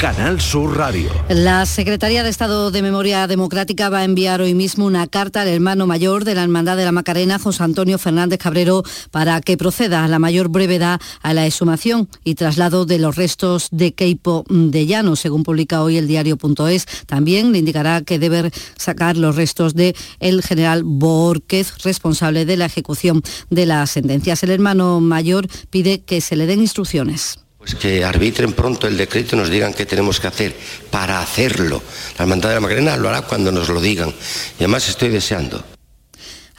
Canal 0.00 0.40
Sur 0.40 0.78
Radio. 0.78 1.10
La 1.28 1.66
Secretaría 1.66 2.22
de 2.22 2.30
Estado 2.30 2.70
de 2.70 2.80
Memoria 2.80 3.26
Democrática 3.26 3.90
va 3.90 3.98
a 3.98 4.04
enviar 4.04 4.40
hoy 4.40 4.54
mismo 4.54 4.86
una 4.86 5.06
carta 5.06 5.42
al 5.42 5.48
hermano 5.48 5.86
mayor 5.86 6.24
de 6.24 6.34
la 6.34 6.42
Hermandad 6.42 6.78
de 6.78 6.86
la 6.86 6.90
Macarena, 6.92 7.38
José 7.38 7.64
Antonio 7.64 7.98
Fernández 7.98 8.38
Cabrero, 8.38 8.82
para 9.10 9.42
que 9.42 9.58
proceda 9.58 10.02
a 10.02 10.08
la 10.08 10.18
mayor 10.18 10.48
brevedad 10.48 10.98
a 11.20 11.34
la 11.34 11.44
exhumación 11.44 12.08
y 12.24 12.34
traslado 12.34 12.86
de 12.86 12.98
los 12.98 13.16
restos 13.16 13.68
de 13.72 13.92
Keipo 13.92 14.46
de 14.48 14.86
Llano, 14.86 15.16
según 15.16 15.42
publica 15.42 15.82
hoy 15.82 15.98
el 15.98 16.08
diario.es. 16.08 16.86
También 17.04 17.52
le 17.52 17.58
indicará 17.58 18.00
que 18.00 18.18
debe 18.18 18.50
sacar 18.78 19.18
los 19.18 19.36
restos 19.36 19.74
de 19.74 19.94
el 20.18 20.42
general 20.42 20.82
Borquez, 20.82 21.74
responsable 21.84 22.46
de 22.46 22.56
la 22.56 22.64
ejecución 22.64 23.20
de 23.50 23.66
las 23.66 23.90
sentencias. 23.90 24.42
El 24.44 24.50
hermano 24.50 24.98
mayor 25.00 25.46
pide 25.68 26.00
que 26.00 26.22
se 26.22 26.36
le 26.36 26.46
den 26.46 26.60
instrucciones. 26.60 27.40
Que 27.74 28.04
arbitren 28.04 28.52
pronto 28.52 28.86
el 28.86 28.96
decreto 28.96 29.36
y 29.36 29.38
nos 29.38 29.50
digan 29.50 29.74
qué 29.74 29.86
tenemos 29.86 30.20
que 30.20 30.26
hacer 30.26 30.56
para 30.90 31.20
hacerlo. 31.20 31.82
La 32.18 32.24
Hermandad 32.24 32.48
de 32.50 32.54
la 32.56 32.60
Macarena 32.60 32.96
lo 32.96 33.08
hará 33.08 33.22
cuando 33.22 33.52
nos 33.52 33.68
lo 33.68 33.80
digan. 33.80 34.10
Y 34.58 34.64
además 34.64 34.88
estoy 34.88 35.08
deseando 35.08 35.64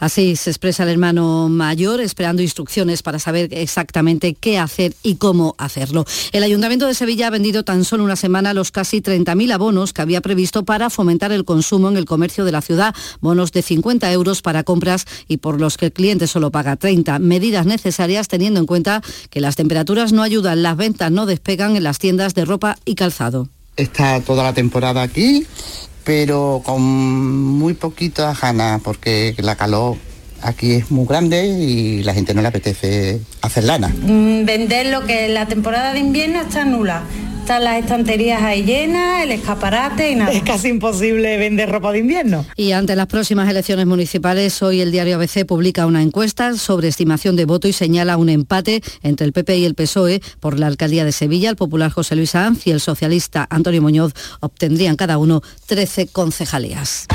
Así 0.02 0.36
se 0.36 0.50
expresa 0.50 0.82
el 0.82 0.90
hermano 0.90 1.48
mayor, 1.48 2.02
esperando 2.02 2.42
instrucciones 2.42 3.04
para 3.04 3.20
saber 3.20 3.50
exactamente 3.54 4.34
qué 4.34 4.58
hacer 4.58 4.96
y 5.04 5.16
cómo 5.16 5.54
hacerlo. 5.60 6.06
El 6.32 6.42
Ayuntamiento 6.42 6.88
de 6.88 6.96
Sevilla 6.96 7.28
ha 7.28 7.30
vendido 7.30 7.62
tan 7.64 7.86
solo 7.86 8.04
una 8.04 8.16
semana 8.16 8.56
los 8.56 8.72
casi 8.72 9.02
30.000 9.02 9.54
abonos 9.54 9.94
que 9.94 10.02
había 10.02 10.20
previsto 10.22 10.66
para 10.66 10.90
fomentar 10.90 11.32
el 11.32 11.46
consumo 11.46 11.88
en 11.88 11.98
el 11.98 12.06
comercio 12.06 12.46
de 12.46 12.52
la 12.52 12.64
ciudad, 12.64 12.96
bonos 13.20 13.52
de 13.52 13.62
50 13.62 14.12
euros 14.12 14.42
para 14.42 14.64
compras 14.64 15.06
y 15.28 15.38
por 15.38 15.62
los 15.62 15.78
que 15.78 15.86
el 15.86 15.94
cliente 15.94 16.26
solo 16.26 16.50
paga 16.50 16.78
30. 16.78 17.20
Medidas 17.20 17.68
necesarias 17.68 18.28
teniendo 18.28 18.60
en 18.60 18.66
cuenta 18.66 19.04
que 19.30 19.40
las 19.40 19.56
temperaturas 19.56 20.14
no 20.14 20.24
ayudan, 20.24 20.64
las 20.64 20.78
ventas 20.78 21.12
no 21.12 21.28
despegan 21.28 21.76
en 21.76 21.84
las 21.84 22.00
tiendas 22.00 22.34
de 22.34 22.46
ropa 22.46 22.76
y 22.86 22.96
calzado. 22.96 23.50
Está 23.78 24.20
toda 24.22 24.44
la 24.44 24.54
temporada 24.54 25.04
aquí 25.04 25.46
pero 26.04 26.62
con 26.66 26.82
muy 26.82 27.74
poquitas 27.74 28.40
ganas, 28.42 28.82
porque 28.82 29.36
la 29.40 29.56
calor 29.56 29.98
aquí 30.42 30.74
es 30.74 30.92
muy 30.92 31.06
grande 31.06 31.48
y 31.48 32.04
la 32.04 32.14
gente 32.14 32.34
no 32.34 32.42
le 32.42 32.48
apetece 32.48 33.22
hacer 33.42 33.64
lana. 33.64 33.90
Mm, 33.90 34.46
vender 34.46 34.88
lo 34.88 35.06
que 35.06 35.30
la 35.30 35.48
temporada 35.48 35.94
de 35.94 36.00
invierno 36.00 36.42
está 36.42 36.66
nula. 36.66 37.04
Están 37.42 37.64
las 37.64 37.80
estanterías 37.80 38.44
ahí 38.44 38.64
llenas, 38.64 39.24
el 39.24 39.32
escaparate 39.32 40.12
y 40.12 40.16
nada. 40.16 40.32
Es 40.32 40.44
casi 40.44 40.68
imposible 40.70 41.38
vender 41.38 41.70
ropa 41.70 41.92
de 41.92 41.98
invierno. 41.98 42.46
Y 42.56 42.72
ante 42.72 42.96
las 42.96 43.08
próximas 43.08 43.50
elecciones 43.50 43.88
municipales, 43.88 44.62
hoy 44.62 44.80
el 44.80 44.92
diario 44.92 45.16
ABC 45.16 45.46
publica 45.46 45.88
una 45.88 46.04
encuesta 46.04 46.56
sobre 46.56 46.88
estimación 46.88 47.36
de 47.36 47.46
voto 47.46 47.68
y 47.68 47.74
señala 47.74 48.18
un 48.18 48.30
empate 48.30 48.84
entre 49.02 49.26
el 49.26 49.34
PP 49.34 49.58
y 49.58 49.66
el 49.66 49.74
PSOE 49.74 50.22
por 50.40 50.60
la 50.60 50.68
alcaldía 50.68 51.04
de 51.04 51.12
Sevilla. 51.12 51.50
El 51.50 51.56
popular 51.56 51.90
José 51.90 52.16
Luis 52.16 52.30
Sanz 52.30 52.68
y 52.68 52.72
el 52.72 52.80
socialista 52.80 53.48
Antonio 53.50 53.82
Muñoz 53.82 54.14
obtendrían 54.40 54.96
cada 54.96 55.18
uno 55.18 55.42
13 55.66 56.08
concejalías. 56.08 57.08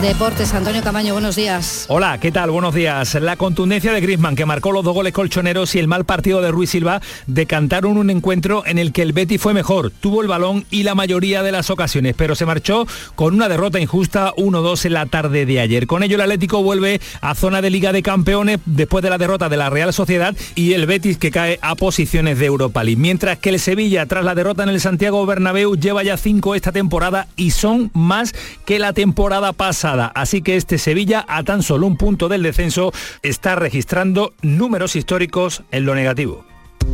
Deportes, 0.00 0.52
Antonio 0.52 0.82
Camaño, 0.82 1.14
buenos 1.14 1.36
días. 1.36 1.86
Hola, 1.88 2.18
¿qué 2.20 2.30
tal? 2.30 2.50
Buenos 2.50 2.74
días. 2.74 3.14
La 3.14 3.36
contundencia 3.36 3.92
de 3.92 4.00
Griezmann, 4.02 4.36
que 4.36 4.44
marcó 4.44 4.70
los 4.70 4.84
dos 4.84 4.92
goles 4.92 5.14
colchoneros 5.14 5.74
y 5.74 5.78
el 5.78 5.88
mal 5.88 6.04
partido 6.04 6.42
de 6.42 6.50
Ruiz 6.50 6.70
Silva, 6.70 7.00
decantaron 7.26 7.96
un 7.96 8.10
encuentro 8.10 8.62
en 8.66 8.78
el 8.78 8.92
que 8.92 9.00
el 9.00 9.14
Betty 9.14 9.38
fue 9.38 9.54
mejor, 9.54 9.90
tuvo 9.90 10.20
el 10.20 10.28
balón 10.28 10.66
y 10.70 10.82
la 10.82 10.94
mayoría 10.94 11.42
de 11.42 11.50
las 11.50 11.70
ocasiones, 11.70 12.14
pero 12.16 12.34
se 12.34 12.44
marchó 12.44 12.86
con 13.14 13.34
una 13.34 13.48
derrota 13.48 13.80
injusta 13.80 14.34
1-2 14.36 14.84
en 14.84 14.92
la 14.92 15.06
tarde 15.06 15.46
de 15.46 15.60
ayer. 15.60 15.86
Con 15.86 16.02
ello 16.02 16.16
el 16.16 16.22
Atlético 16.22 16.62
vuelve 16.62 17.00
a 17.22 17.34
zona 17.34 17.62
de 17.62 17.70
Liga 17.70 17.92
de 17.92 18.02
Campeones 18.02 18.60
después 18.66 19.02
de 19.02 19.10
la 19.10 19.18
derrota 19.18 19.48
de 19.48 19.56
la 19.56 19.70
Real 19.70 19.94
Sociedad 19.94 20.36
y 20.54 20.74
el 20.74 20.86
Betis 20.86 21.16
que 21.16 21.30
cae 21.30 21.58
a 21.62 21.74
posiciones 21.74 22.38
de 22.38 22.46
Europa 22.46 22.84
League. 22.84 23.00
Mientras 23.00 23.38
que 23.38 23.48
el 23.48 23.60
Sevilla, 23.60 24.04
tras 24.04 24.24
la 24.24 24.34
derrota 24.34 24.62
en 24.62 24.68
el 24.68 24.80
Santiago 24.80 25.24
Bernabéu, 25.24 25.74
lleva 25.74 26.02
ya 26.02 26.18
cinco 26.18 26.54
esta 26.54 26.70
temporada 26.70 27.28
y 27.34 27.52
son 27.52 27.90
más 27.94 28.34
que 28.66 28.78
la 28.78 28.92
temporada 28.92 29.52
pasada 29.54 29.85
Así 29.86 30.42
que 30.42 30.56
este 30.56 30.78
Sevilla, 30.78 31.24
a 31.28 31.44
tan 31.44 31.62
solo 31.62 31.86
un 31.86 31.96
punto 31.96 32.28
del 32.28 32.42
descenso, 32.42 32.92
está 33.22 33.54
registrando 33.54 34.34
números 34.42 34.96
históricos 34.96 35.62
en 35.70 35.84
lo 35.84 35.94
negativo. 35.94 36.44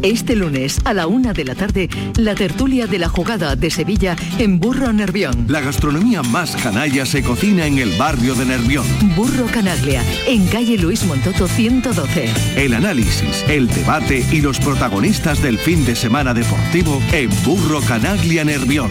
Este 0.03 0.35
lunes 0.35 0.81
a 0.85 0.95
la 0.95 1.07
una 1.07 1.33
de 1.33 1.45
la 1.45 1.55
tarde, 1.55 1.89
la 2.17 2.35
tertulia 2.35 2.87
de 2.87 2.99
la 2.99 3.09
jugada 3.09 3.57
de 3.57 3.71
Sevilla 3.71 4.17
en 4.39 4.59
Burro 4.59 4.93
Nervión. 4.93 5.47
La 5.49 5.61
gastronomía 5.61 6.23
más 6.23 6.57
canalla 6.57 7.07
se 7.07 7.23
cocina 7.23 7.67
en 7.67 7.79
el 7.79 7.97
barrio 7.97 8.35
de 8.35 8.47
Nervión. 8.47 8.85
Burro 9.15 9.47
Canaglia, 9.47 10.03
en 10.27 10.47
calle 10.49 10.77
Luis 10.77 11.05
Montoto 11.05 11.47
112. 11.47 12.31
El 12.57 12.75
análisis, 12.75 13.45
el 13.49 13.69
debate 13.69 14.25
y 14.33 14.41
los 14.41 14.59
protagonistas 14.59 15.43
del 15.43 15.59
fin 15.59 15.85
de 15.85 15.95
semana 15.95 16.35
deportivo 16.35 17.01
en 17.13 17.31
Burro 17.45 17.81
Canaglia 17.81 18.45
Nervión. 18.45 18.91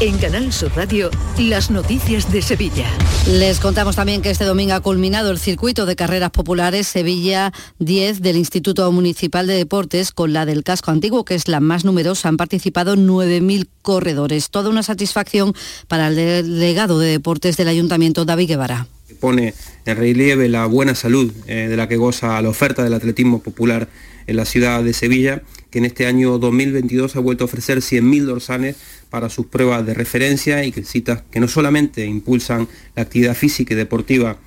En 0.00 0.16
Canal 0.16 0.50
Sur 0.50 0.72
Radio, 0.76 1.10
las 1.38 1.70
noticias 1.70 2.32
de 2.32 2.40
Sevilla. 2.40 2.86
Les 3.28 3.60
contamos 3.60 3.96
también 3.96 4.22
que 4.22 4.30
este 4.30 4.46
domingo 4.46 4.72
ha 4.72 4.80
culminado 4.80 5.30
el 5.30 5.38
circuito 5.38 5.84
de 5.84 5.94
carreras 5.94 6.30
populares 6.30 6.86
Sevilla 6.86 7.52
10 7.80 8.22
del 8.22 8.38
Instituto 8.38 8.90
Municipal 8.92 9.46
de 9.46 9.56
Deportes 9.56 10.12
con 10.12 10.32
la 10.32 10.46
del 10.46 10.64
casco 10.64 10.90
antiguo, 10.90 11.26
que 11.26 11.34
es 11.34 11.48
la 11.48 11.60
más 11.60 11.84
numerosa. 11.84 12.30
Han 12.30 12.38
participado 12.38 12.96
9.000 12.96 13.68
corredores. 13.82 14.48
Toda 14.48 14.70
una 14.70 14.82
satisfacción 14.82 15.52
para 15.86 16.08
el 16.08 16.16
delegado 16.16 16.98
de 16.98 17.10
deportes 17.10 17.58
del 17.58 17.68
Ayuntamiento, 17.68 18.24
David 18.24 18.48
Guevara 18.48 18.86
pone 19.18 19.52
en 19.84 19.96
relieve 19.96 20.48
la 20.48 20.64
buena 20.64 20.94
salud 20.94 21.30
eh, 21.46 21.66
de 21.68 21.76
la 21.76 21.88
que 21.88 21.98
goza 21.98 22.40
la 22.40 22.48
oferta 22.48 22.82
del 22.82 22.94
atletismo 22.94 23.42
popular 23.42 23.88
en 24.26 24.36
la 24.36 24.44
ciudad 24.44 24.82
de 24.82 24.92
Sevilla, 24.92 25.42
que 25.70 25.78
en 25.78 25.84
este 25.84 26.06
año 26.06 26.38
2022 26.38 27.16
ha 27.16 27.20
vuelto 27.20 27.44
a 27.44 27.46
ofrecer 27.46 27.78
100.000 27.78 28.24
dorsales 28.24 28.76
para 29.10 29.28
sus 29.28 29.46
pruebas 29.46 29.84
de 29.84 29.94
referencia 29.94 30.64
y 30.64 30.72
que 30.72 30.84
citas 30.84 31.22
que 31.30 31.40
no 31.40 31.48
solamente 31.48 32.06
impulsan 32.06 32.68
la 32.94 33.02
actividad 33.02 33.34
física 33.34 33.74
y 33.74 33.76
deportiva 33.76 34.38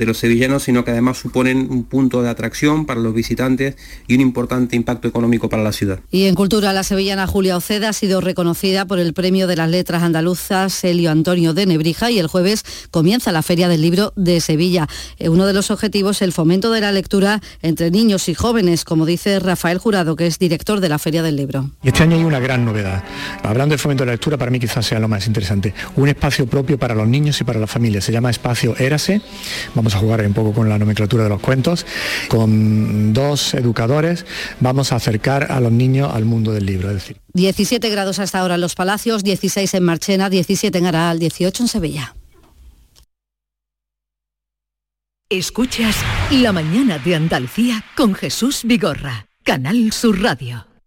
de 0.00 0.06
los 0.06 0.16
sevillanos, 0.16 0.62
sino 0.62 0.82
que 0.82 0.90
además 0.90 1.18
suponen 1.18 1.68
un 1.70 1.84
punto 1.84 2.22
de 2.22 2.30
atracción 2.30 2.86
para 2.86 3.00
los 3.00 3.12
visitantes 3.14 3.76
y 4.08 4.14
un 4.14 4.22
importante 4.22 4.74
impacto 4.74 5.06
económico 5.06 5.50
para 5.50 5.62
la 5.62 5.72
ciudad. 5.72 6.00
Y 6.10 6.24
en 6.24 6.34
cultura, 6.34 6.72
la 6.72 6.82
sevillana 6.84 7.26
Julia 7.26 7.56
Oceda 7.56 7.90
ha 7.90 7.92
sido 7.92 8.22
reconocida 8.22 8.86
por 8.86 8.98
el 8.98 9.12
Premio 9.12 9.46
de 9.46 9.56
las 9.56 9.68
Letras 9.68 10.02
Andaluzas 10.02 10.82
Helio 10.84 11.10
Antonio 11.10 11.52
de 11.52 11.66
Nebrija 11.66 12.10
y 12.10 12.18
el 12.18 12.28
jueves 12.28 12.64
comienza 12.90 13.30
la 13.30 13.42
Feria 13.42 13.68
del 13.68 13.82
Libro 13.82 14.14
de 14.16 14.40
Sevilla. 14.40 14.88
Eh, 15.18 15.28
uno 15.28 15.46
de 15.46 15.52
los 15.52 15.70
objetivos 15.70 16.16
es 16.16 16.22
el 16.22 16.32
fomento 16.32 16.72
de 16.72 16.80
la 16.80 16.92
lectura 16.92 17.42
entre 17.60 17.90
niños 17.90 18.30
y 18.30 18.34
jóvenes, 18.34 18.86
como 18.86 19.04
dice 19.04 19.38
Rafael 19.38 19.76
Jurado, 19.76 20.16
que 20.16 20.26
es 20.26 20.38
director 20.38 20.80
de 20.80 20.88
la 20.88 20.98
Feria 20.98 21.22
del 21.22 21.36
Libro. 21.36 21.70
Y 21.82 21.88
este 21.88 22.04
año 22.04 22.16
hay 22.16 22.24
una 22.24 22.40
gran 22.40 22.64
novedad. 22.64 23.04
Hablando 23.42 23.74
del 23.74 23.78
fomento 23.78 24.04
de 24.04 24.06
la 24.06 24.12
lectura, 24.12 24.38
para 24.38 24.50
mí 24.50 24.58
quizás 24.58 24.86
sea 24.86 24.98
lo 24.98 25.08
más 25.08 25.26
interesante. 25.26 25.74
Un 25.96 26.08
espacio 26.08 26.46
propio 26.46 26.78
para 26.78 26.94
los 26.94 27.06
niños 27.06 27.38
y 27.42 27.44
para 27.44 27.60
las 27.60 27.70
familias. 27.70 28.04
Se 28.04 28.12
llama 28.12 28.30
Espacio 28.30 28.74
Érase. 28.78 29.20
Vamos 29.74 29.89
a 29.94 29.98
jugar 29.98 30.24
un 30.26 30.34
poco 30.34 30.52
con 30.52 30.68
la 30.68 30.78
nomenclatura 30.78 31.24
de 31.24 31.28
los 31.28 31.40
cuentos. 31.40 31.86
Con 32.28 33.12
dos 33.12 33.54
educadores 33.54 34.24
vamos 34.60 34.92
a 34.92 34.96
acercar 34.96 35.50
a 35.50 35.60
los 35.60 35.72
niños 35.72 36.10
al 36.12 36.24
mundo 36.24 36.52
del 36.52 36.66
libro. 36.66 36.88
Es 36.88 36.94
decir. 36.94 37.16
17 37.34 37.88
grados 37.90 38.18
hasta 38.18 38.38
ahora 38.38 38.56
en 38.56 38.60
Los 38.60 38.74
Palacios, 38.74 39.22
16 39.22 39.74
en 39.74 39.82
Marchena, 39.84 40.30
17 40.30 40.76
en 40.78 40.86
Aral, 40.86 41.18
18 41.18 41.62
en 41.62 41.68
Sevilla. 41.68 42.14
Escuchas 45.28 45.96
La 46.32 46.52
mañana 46.52 46.98
de 46.98 47.14
Andalucía 47.14 47.84
con 47.96 48.14
Jesús 48.14 48.62
Vigorra, 48.64 49.26
Canal 49.44 49.92
Sur 49.92 50.20
Radio. 50.20 50.69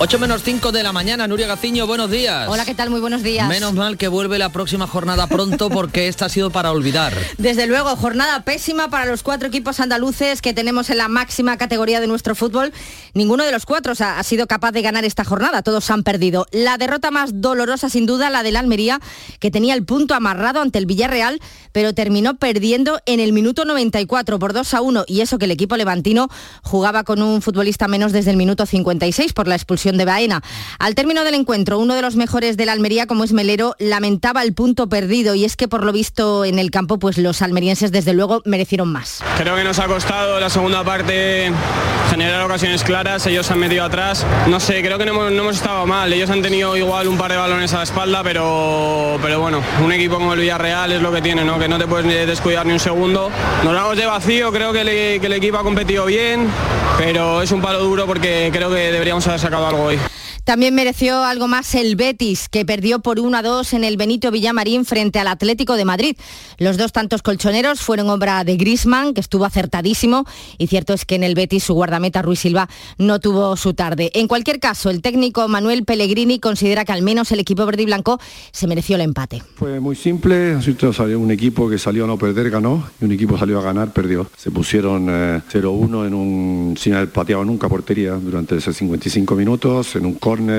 8 0.00 0.16
menos 0.20 0.44
5 0.44 0.70
de 0.70 0.84
la 0.84 0.92
mañana, 0.92 1.26
Nuria 1.26 1.48
Gaciño, 1.48 1.84
buenos 1.88 2.08
días. 2.08 2.46
Hola, 2.48 2.64
¿qué 2.64 2.72
tal? 2.72 2.88
Muy 2.88 3.00
buenos 3.00 3.24
días. 3.24 3.48
Menos 3.48 3.74
mal 3.74 3.96
que 3.96 4.06
vuelve 4.06 4.38
la 4.38 4.50
próxima 4.50 4.86
jornada 4.86 5.26
pronto 5.26 5.68
porque 5.70 6.06
esta 6.06 6.26
ha 6.26 6.28
sido 6.28 6.50
para 6.50 6.70
olvidar. 6.70 7.12
Desde 7.36 7.66
luego, 7.66 7.96
jornada 7.96 8.44
pésima 8.44 8.90
para 8.90 9.06
los 9.06 9.24
cuatro 9.24 9.48
equipos 9.48 9.80
andaluces 9.80 10.40
que 10.40 10.54
tenemos 10.54 10.88
en 10.90 10.98
la 10.98 11.08
máxima 11.08 11.56
categoría 11.56 11.98
de 11.98 12.06
nuestro 12.06 12.36
fútbol. 12.36 12.72
Ninguno 13.12 13.42
de 13.42 13.50
los 13.50 13.66
cuatro 13.66 13.92
ha, 13.98 14.22
sido 14.22 14.46
capaz 14.46 14.70
de 14.70 14.82
ganar 14.82 15.04
esta 15.04 15.24
jornada, 15.24 15.62
todos 15.62 15.90
han 15.90 16.04
perdido. 16.04 16.46
La 16.52 16.78
derrota 16.78 17.10
más 17.10 17.40
dolorosa, 17.40 17.90
sin 17.90 18.06
duda, 18.06 18.30
la 18.30 18.44
del 18.44 18.54
Almería, 18.54 19.00
que 19.40 19.50
tenía 19.50 19.74
el 19.74 19.84
punto 19.84 20.14
amarrado 20.14 20.60
ante 20.60 20.78
el 20.78 20.86
Villarreal, 20.86 21.40
pero 21.72 21.92
terminó 21.92 22.36
perdiendo 22.36 23.00
en 23.04 23.18
el 23.18 23.32
minuto 23.32 23.64
94 23.64 24.38
por 24.38 24.52
2 24.52 24.74
a 24.74 24.80
1 24.80 25.04
y 25.08 25.22
eso 25.22 25.38
que 25.38 25.46
el 25.46 25.50
equipo 25.50 25.76
levantino 25.76 26.28
jugaba 26.62 27.02
con 27.02 27.20
un 27.20 27.42
futbolista 27.42 27.88
menos 27.88 28.12
desde 28.12 28.30
el 28.30 28.36
minuto 28.36 28.64
56 28.64 29.32
por 29.32 29.48
la 29.48 29.56
expulsión 29.56 29.87
de 29.96 30.04
Baena. 30.04 30.42
Al 30.78 30.94
término 30.94 31.24
del 31.24 31.34
encuentro, 31.34 31.78
uno 31.78 31.94
de 31.94 32.02
los 32.02 32.16
mejores 32.16 32.56
de 32.56 32.66
la 32.66 32.72
Almería, 32.72 33.06
como 33.06 33.24
es 33.24 33.32
Melero, 33.32 33.74
lamentaba 33.78 34.42
el 34.42 34.52
punto 34.52 34.88
perdido 34.88 35.34
y 35.34 35.44
es 35.44 35.56
que 35.56 35.68
por 35.68 35.84
lo 35.84 35.92
visto 35.92 36.44
en 36.44 36.58
el 36.58 36.70
campo, 36.70 36.98
pues 36.98 37.18
los 37.18 37.42
almerienses 37.42 37.92
desde 37.92 38.12
luego 38.12 38.42
merecieron 38.44 38.92
más. 38.92 39.22
Creo 39.38 39.56
que 39.56 39.64
nos 39.64 39.78
ha 39.78 39.86
costado 39.86 40.40
la 40.40 40.50
segunda 40.50 40.84
parte 40.84 41.52
generar 42.10 42.42
ocasiones 42.42 42.82
claras, 42.84 43.26
ellos 43.26 43.50
han 43.50 43.58
metido 43.58 43.84
atrás. 43.84 44.24
No 44.46 44.60
sé, 44.60 44.82
creo 44.82 44.98
que 44.98 45.04
no 45.04 45.28
hemos, 45.28 45.56
estado 45.56 45.86
mal, 45.86 46.12
ellos 46.12 46.30
han 46.30 46.42
tenido 46.42 46.76
igual 46.76 47.06
un 47.06 47.18
par 47.18 47.30
de 47.30 47.36
balones 47.36 47.72
a 47.74 47.78
la 47.78 47.82
espalda, 47.82 48.22
pero, 48.22 49.18
pero 49.22 49.40
bueno, 49.40 49.62
un 49.84 49.92
equipo 49.92 50.16
como 50.16 50.32
el 50.32 50.40
Villarreal 50.40 50.92
es 50.92 51.02
lo 51.02 51.12
que 51.12 51.20
tiene, 51.20 51.44
¿no? 51.44 51.58
que 51.58 51.68
no 51.68 51.78
te 51.78 51.86
puedes 51.86 52.26
descuidar 52.26 52.64
ni 52.66 52.72
un 52.72 52.80
segundo. 52.80 53.30
Nos 53.62 53.74
vamos 53.74 53.96
de 53.96 54.06
vacío, 54.06 54.50
creo 54.52 54.72
que, 54.72 55.18
que 55.20 55.26
el 55.26 55.32
equipo 55.32 55.58
ha 55.58 55.62
competido 55.62 56.06
bien, 56.06 56.48
pero 56.96 57.42
es 57.42 57.52
un 57.52 57.60
palo 57.60 57.80
duro 57.80 58.06
porque 58.06 58.50
creo 58.52 58.70
que 58.70 58.90
deberíamos 58.90 59.26
haber 59.26 59.40
sacado 59.40 59.66
algo 59.66 59.77
Bye. 59.78 60.17
También 60.48 60.74
mereció 60.74 61.24
algo 61.24 61.46
más 61.46 61.74
el 61.74 61.94
Betis, 61.94 62.48
que 62.48 62.64
perdió 62.64 63.00
por 63.00 63.20
1 63.20 63.36
a 63.36 63.42
2 63.42 63.74
en 63.74 63.84
el 63.84 63.98
Benito 63.98 64.30
Villamarín 64.30 64.86
frente 64.86 65.18
al 65.18 65.26
Atlético 65.26 65.76
de 65.76 65.84
Madrid. 65.84 66.16
Los 66.56 66.78
dos 66.78 66.90
tantos 66.90 67.20
colchoneros 67.20 67.82
fueron 67.82 68.08
obra 68.08 68.44
de 68.44 68.56
Grisman, 68.56 69.12
que 69.12 69.20
estuvo 69.20 69.44
acertadísimo, 69.44 70.24
y 70.56 70.68
cierto 70.68 70.94
es 70.94 71.04
que 71.04 71.16
en 71.16 71.22
el 71.22 71.34
Betis 71.34 71.64
su 71.64 71.74
guardameta 71.74 72.22
Ruiz 72.22 72.40
Silva 72.40 72.66
no 72.96 73.20
tuvo 73.20 73.58
su 73.58 73.74
tarde. 73.74 74.10
En 74.14 74.26
cualquier 74.26 74.58
caso, 74.58 74.88
el 74.88 75.02
técnico 75.02 75.46
Manuel 75.48 75.84
Pellegrini 75.84 76.38
considera 76.38 76.86
que 76.86 76.92
al 76.92 77.02
menos 77.02 77.30
el 77.30 77.40
equipo 77.40 77.66
verde 77.66 77.82
y 77.82 77.84
blanco 77.84 78.18
se 78.50 78.66
mereció 78.66 78.96
el 78.96 79.02
empate. 79.02 79.42
Fue 79.56 79.80
muy 79.80 79.96
simple, 79.96 80.56
un 81.14 81.30
equipo 81.30 81.68
que 81.68 81.76
salió 81.76 82.04
a 82.04 82.06
no 82.06 82.16
perder, 82.16 82.48
ganó, 82.48 82.88
y 83.02 83.04
un 83.04 83.12
equipo 83.12 83.36
salió 83.36 83.58
a 83.58 83.62
ganar, 83.62 83.92
perdió. 83.92 84.30
Se 84.34 84.50
pusieron 84.50 85.08
0-1 85.08 86.04
eh, 86.04 86.06
en 86.06 86.14
un 86.14 86.74
sin 86.78 86.94
haber 86.94 87.10
pateado 87.10 87.44
nunca 87.44 87.68
portería 87.68 88.12
durante 88.12 88.56
esos 88.56 88.74
55 88.74 89.34
minutos, 89.34 89.94
en 89.94 90.06
un 90.06 90.14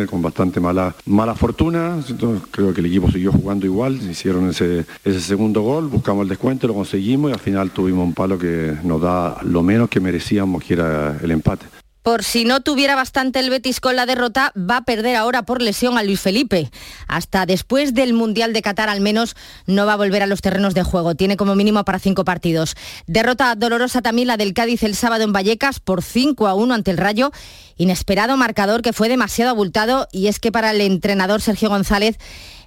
con 0.10 0.22
bastante 0.22 0.60
mala, 0.60 0.96
mala 1.06 1.36
fortuna. 1.36 1.98
Entonces, 2.08 2.48
creo 2.52 2.74
que 2.74 2.82
el 2.82 2.88
equipo 2.88 3.12
siguió 3.12 3.32
jugando 3.32 3.66
igual, 3.66 3.96
hicieron 4.10 4.50
ese, 4.50 4.86
ese 5.04 5.22
segundo 5.22 5.62
gol, 5.62 5.88
buscamos 5.88 6.24
el 6.24 6.30
descuento, 6.30 6.68
lo 6.68 6.74
conseguimos 6.74 7.32
y 7.32 7.34
al 7.34 7.40
final 7.40 7.72
tuvimos 7.72 8.06
un 8.06 8.14
palo 8.14 8.38
que 8.38 8.76
nos 8.84 9.02
da 9.02 9.38
lo 9.44 9.64
menos 9.64 9.90
que 9.90 10.00
merecíamos, 10.00 10.64
que 10.64 10.74
era 10.74 11.18
el 11.22 11.32
empate. 11.32 11.66
Por 12.04 12.24
si 12.24 12.46
no 12.46 12.62
tuviera 12.62 12.96
bastante 12.96 13.40
el 13.40 13.50
Betis 13.50 13.82
con 13.82 13.96
la 13.96 14.06
derrota, 14.06 14.54
va 14.58 14.78
a 14.78 14.84
perder 14.86 15.18
ahora 15.18 15.44
por 15.44 15.62
lesión 15.62 15.98
a 15.98 16.04
Luis 16.04 16.22
Felipe. 16.22 16.72
Hasta 17.08 17.46
después 17.46 17.94
del 17.94 18.14
Mundial 18.14 18.54
de 18.54 18.62
Qatar 18.62 18.88
al 18.88 19.02
menos 19.02 19.36
no 19.68 19.86
va 19.86 19.94
a 19.94 19.98
volver 19.98 20.24
a 20.24 20.28
los 20.28 20.42
terrenos 20.42 20.74
de 20.74 20.84
juego. 20.84 21.16
Tiene 21.16 21.36
como 21.36 21.56
mínimo 21.56 21.84
para 21.84 22.00
cinco 22.00 22.24
partidos. 22.24 22.76
Derrota 23.06 23.54
dolorosa 23.56 24.02
también 24.02 24.30
la 24.30 24.38
del 24.38 24.54
Cádiz 24.54 24.84
el 24.84 24.96
sábado 24.96 25.24
en 25.24 25.34
Vallecas 25.34 25.80
por 25.82 26.02
5 26.02 26.48
a 26.48 26.54
1 26.54 26.74
ante 26.74 26.92
el 26.92 26.98
Rayo. 26.98 27.32
Inesperado 27.76 28.38
marcador 28.38 28.82
que 28.82 28.94
fue 28.94 29.10
demasiado 29.10 29.52
abultado 29.52 30.08
y 30.12 30.28
es 30.28 30.40
que 30.40 30.52
para 30.52 30.72
el 30.72 30.82
entrenador 30.82 31.42
Sergio 31.42 31.70
González 31.70 32.18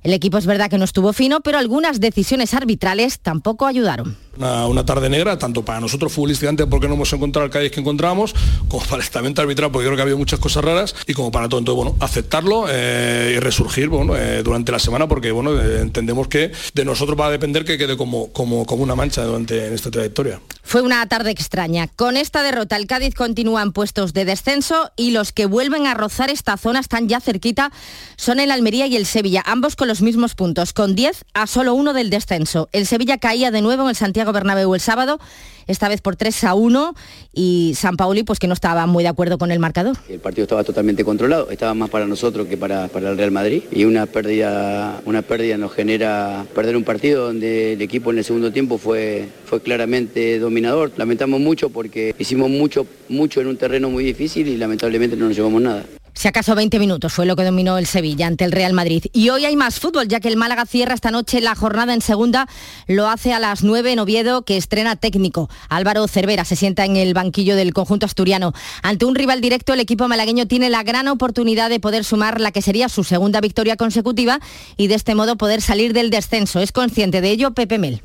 el 0.02 0.12
equipo 0.12 0.36
es 0.36 0.46
verdad 0.46 0.68
que 0.68 0.78
no 0.78 0.84
estuvo 0.84 1.12
fino, 1.12 1.40
pero 1.40 1.58
algunas 1.58 2.00
decisiones 2.00 2.54
arbitrales 2.54 3.20
tampoco 3.20 3.66
ayudaron. 3.66 4.16
Una, 4.38 4.86
tarde 4.86 5.10
negra, 5.10 5.38
tanto 5.38 5.62
para 5.62 5.78
nosotros 5.78 6.10
futbolísticamente 6.10 6.66
porque 6.66 6.88
no 6.88 6.94
hemos 6.94 7.12
encontrado 7.12 7.44
el 7.44 7.52
Cádiz 7.52 7.70
que 7.70 7.80
encontramos, 7.80 8.34
como 8.68 8.82
para 8.84 8.96
el 8.96 9.02
estamento 9.02 9.42
arbitral 9.42 9.70
porque 9.70 9.86
creo 9.86 9.96
que 9.96 10.00
ha 10.00 10.04
habido 10.04 10.16
muchas 10.16 10.40
cosas 10.40 10.64
raras 10.64 10.94
y 11.06 11.12
como 11.12 11.30
para 11.30 11.50
todo. 11.50 11.60
Entonces, 11.60 11.84
bueno, 11.84 11.96
aceptarlo 12.00 12.64
eh, 12.68 13.34
y 13.36 13.40
resurgir 13.40 13.88
bueno, 13.88 14.16
eh, 14.16 14.42
durante 14.42 14.72
la 14.72 14.78
semana 14.78 15.06
porque 15.06 15.30
bueno, 15.32 15.60
eh, 15.60 15.80
entendemos 15.82 16.28
que 16.28 16.50
de 16.74 16.84
nosotros 16.84 17.18
va 17.20 17.26
a 17.26 17.30
depender 17.30 17.66
que 17.66 17.76
quede 17.76 17.96
como, 17.98 18.32
como, 18.32 18.64
como 18.64 18.82
una 18.82 18.94
mancha 18.94 19.22
durante 19.22 19.74
esta 19.74 19.90
trayectoria. 19.90 20.40
Fue 20.62 20.80
una 20.80 21.06
tarde 21.06 21.30
extraña. 21.30 21.88
Con 21.88 22.16
esta 22.16 22.42
derrota 22.42 22.76
el 22.76 22.86
Cádiz 22.86 23.14
continúa 23.14 23.62
en 23.62 23.72
puestos 23.72 24.14
de 24.14 24.24
descenso 24.24 24.90
y 24.96 25.10
los 25.10 25.32
que 25.32 25.44
vuelven 25.44 25.86
a 25.86 25.92
rozar 25.92 26.30
esta 26.30 26.56
zona 26.56 26.80
están 26.80 27.08
ya 27.08 27.20
cerquita 27.20 27.70
son 28.16 28.40
el 28.40 28.50
Almería 28.50 28.86
y 28.86 28.96
el 28.96 29.04
Sevilla, 29.04 29.42
ambos 29.44 29.76
con 29.76 29.88
los 29.88 30.00
mismos 30.00 30.34
puntos, 30.34 30.72
con 30.72 30.94
10 30.94 31.24
a 31.34 31.46
solo 31.46 31.74
uno 31.74 31.92
del 31.92 32.08
descenso. 32.08 32.70
El 32.72 32.86
Sevilla 32.86 33.18
caía 33.18 33.50
de 33.50 33.60
nuevo 33.60 33.82
en 33.82 33.90
el 33.90 33.96
Santiago 33.96 34.21
Bernabéu 34.30 34.74
el 34.76 34.80
sábado 34.80 35.18
esta 35.66 35.88
vez 35.88 36.00
por 36.00 36.16
3 36.16 36.44
a 36.44 36.54
1 36.54 36.94
y 37.32 37.74
San 37.76 37.96
Pauli 37.96 38.22
pues 38.22 38.38
que 38.38 38.46
no 38.46 38.54
estaba 38.54 38.86
muy 38.86 39.02
de 39.02 39.08
acuerdo 39.08 39.38
con 39.38 39.50
el 39.50 39.58
marcador. 39.58 39.96
El 40.08 40.20
partido 40.20 40.44
estaba 40.44 40.64
totalmente 40.64 41.04
controlado, 41.04 41.50
estaba 41.50 41.74
más 41.74 41.90
para 41.90 42.06
nosotros 42.06 42.46
que 42.46 42.56
para, 42.56 42.88
para 42.88 43.10
el 43.10 43.16
Real 43.16 43.30
Madrid 43.30 43.62
y 43.70 43.84
una 43.84 44.06
pérdida, 44.06 45.00
una 45.04 45.22
pérdida 45.22 45.56
nos 45.56 45.72
genera 45.72 46.44
perder 46.54 46.76
un 46.76 46.84
partido 46.84 47.26
donde 47.26 47.74
el 47.74 47.82
equipo 47.82 48.10
en 48.10 48.18
el 48.18 48.24
segundo 48.24 48.52
tiempo 48.52 48.78
fue, 48.78 49.28
fue 49.44 49.60
claramente 49.60 50.38
dominador. 50.38 50.92
Lamentamos 50.96 51.40
mucho 51.40 51.70
porque 51.70 52.14
hicimos 52.18 52.50
mucho, 52.50 52.86
mucho 53.08 53.40
en 53.40 53.48
un 53.48 53.56
terreno 53.56 53.90
muy 53.90 54.04
difícil 54.04 54.48
y 54.48 54.56
lamentablemente 54.56 55.16
no 55.16 55.26
nos 55.26 55.36
llevamos 55.36 55.62
nada. 55.62 55.84
Si 56.14 56.28
acaso 56.28 56.54
20 56.54 56.78
minutos 56.78 57.12
fue 57.12 57.26
lo 57.26 57.36
que 57.36 57.42
dominó 57.42 57.78
el 57.78 57.86
Sevilla 57.86 58.26
ante 58.26 58.44
el 58.44 58.52
Real 58.52 58.74
Madrid. 58.74 59.04
Y 59.12 59.30
hoy 59.30 59.44
hay 59.44 59.56
más 59.56 59.80
fútbol, 59.80 60.08
ya 60.08 60.20
que 60.20 60.28
el 60.28 60.36
Málaga 60.36 60.66
cierra 60.66 60.94
esta 60.94 61.10
noche 61.10 61.40
la 61.40 61.54
jornada 61.54 61.94
en 61.94 62.00
segunda. 62.00 62.48
Lo 62.86 63.08
hace 63.08 63.32
a 63.32 63.40
las 63.40 63.64
9 63.64 63.92
en 63.92 63.98
Oviedo, 63.98 64.42
que 64.42 64.56
estrena 64.56 64.96
técnico. 64.96 65.48
Álvaro 65.68 66.06
Cervera 66.06 66.44
se 66.44 66.54
sienta 66.54 66.84
en 66.84 66.96
el 66.96 67.14
banquillo 67.14 67.56
del 67.56 67.72
conjunto 67.72 68.06
asturiano. 68.06 68.52
Ante 68.82 69.04
un 69.04 69.14
rival 69.14 69.40
directo, 69.40 69.72
el 69.72 69.80
equipo 69.80 70.06
malagueño 70.06 70.46
tiene 70.46 70.70
la 70.70 70.82
gran 70.82 71.08
oportunidad 71.08 71.70
de 71.70 71.80
poder 71.80 72.04
sumar 72.04 72.40
la 72.40 72.52
que 72.52 72.62
sería 72.62 72.88
su 72.88 73.04
segunda 73.04 73.40
victoria 73.40 73.76
consecutiva 73.76 74.38
y 74.76 74.88
de 74.88 74.94
este 74.94 75.14
modo 75.14 75.36
poder 75.36 75.62
salir 75.62 75.92
del 75.92 76.10
descenso. 76.10 76.60
Es 76.60 76.72
consciente 76.72 77.20
de 77.20 77.30
ello 77.30 77.52
Pepe 77.52 77.78
Mel 77.78 78.02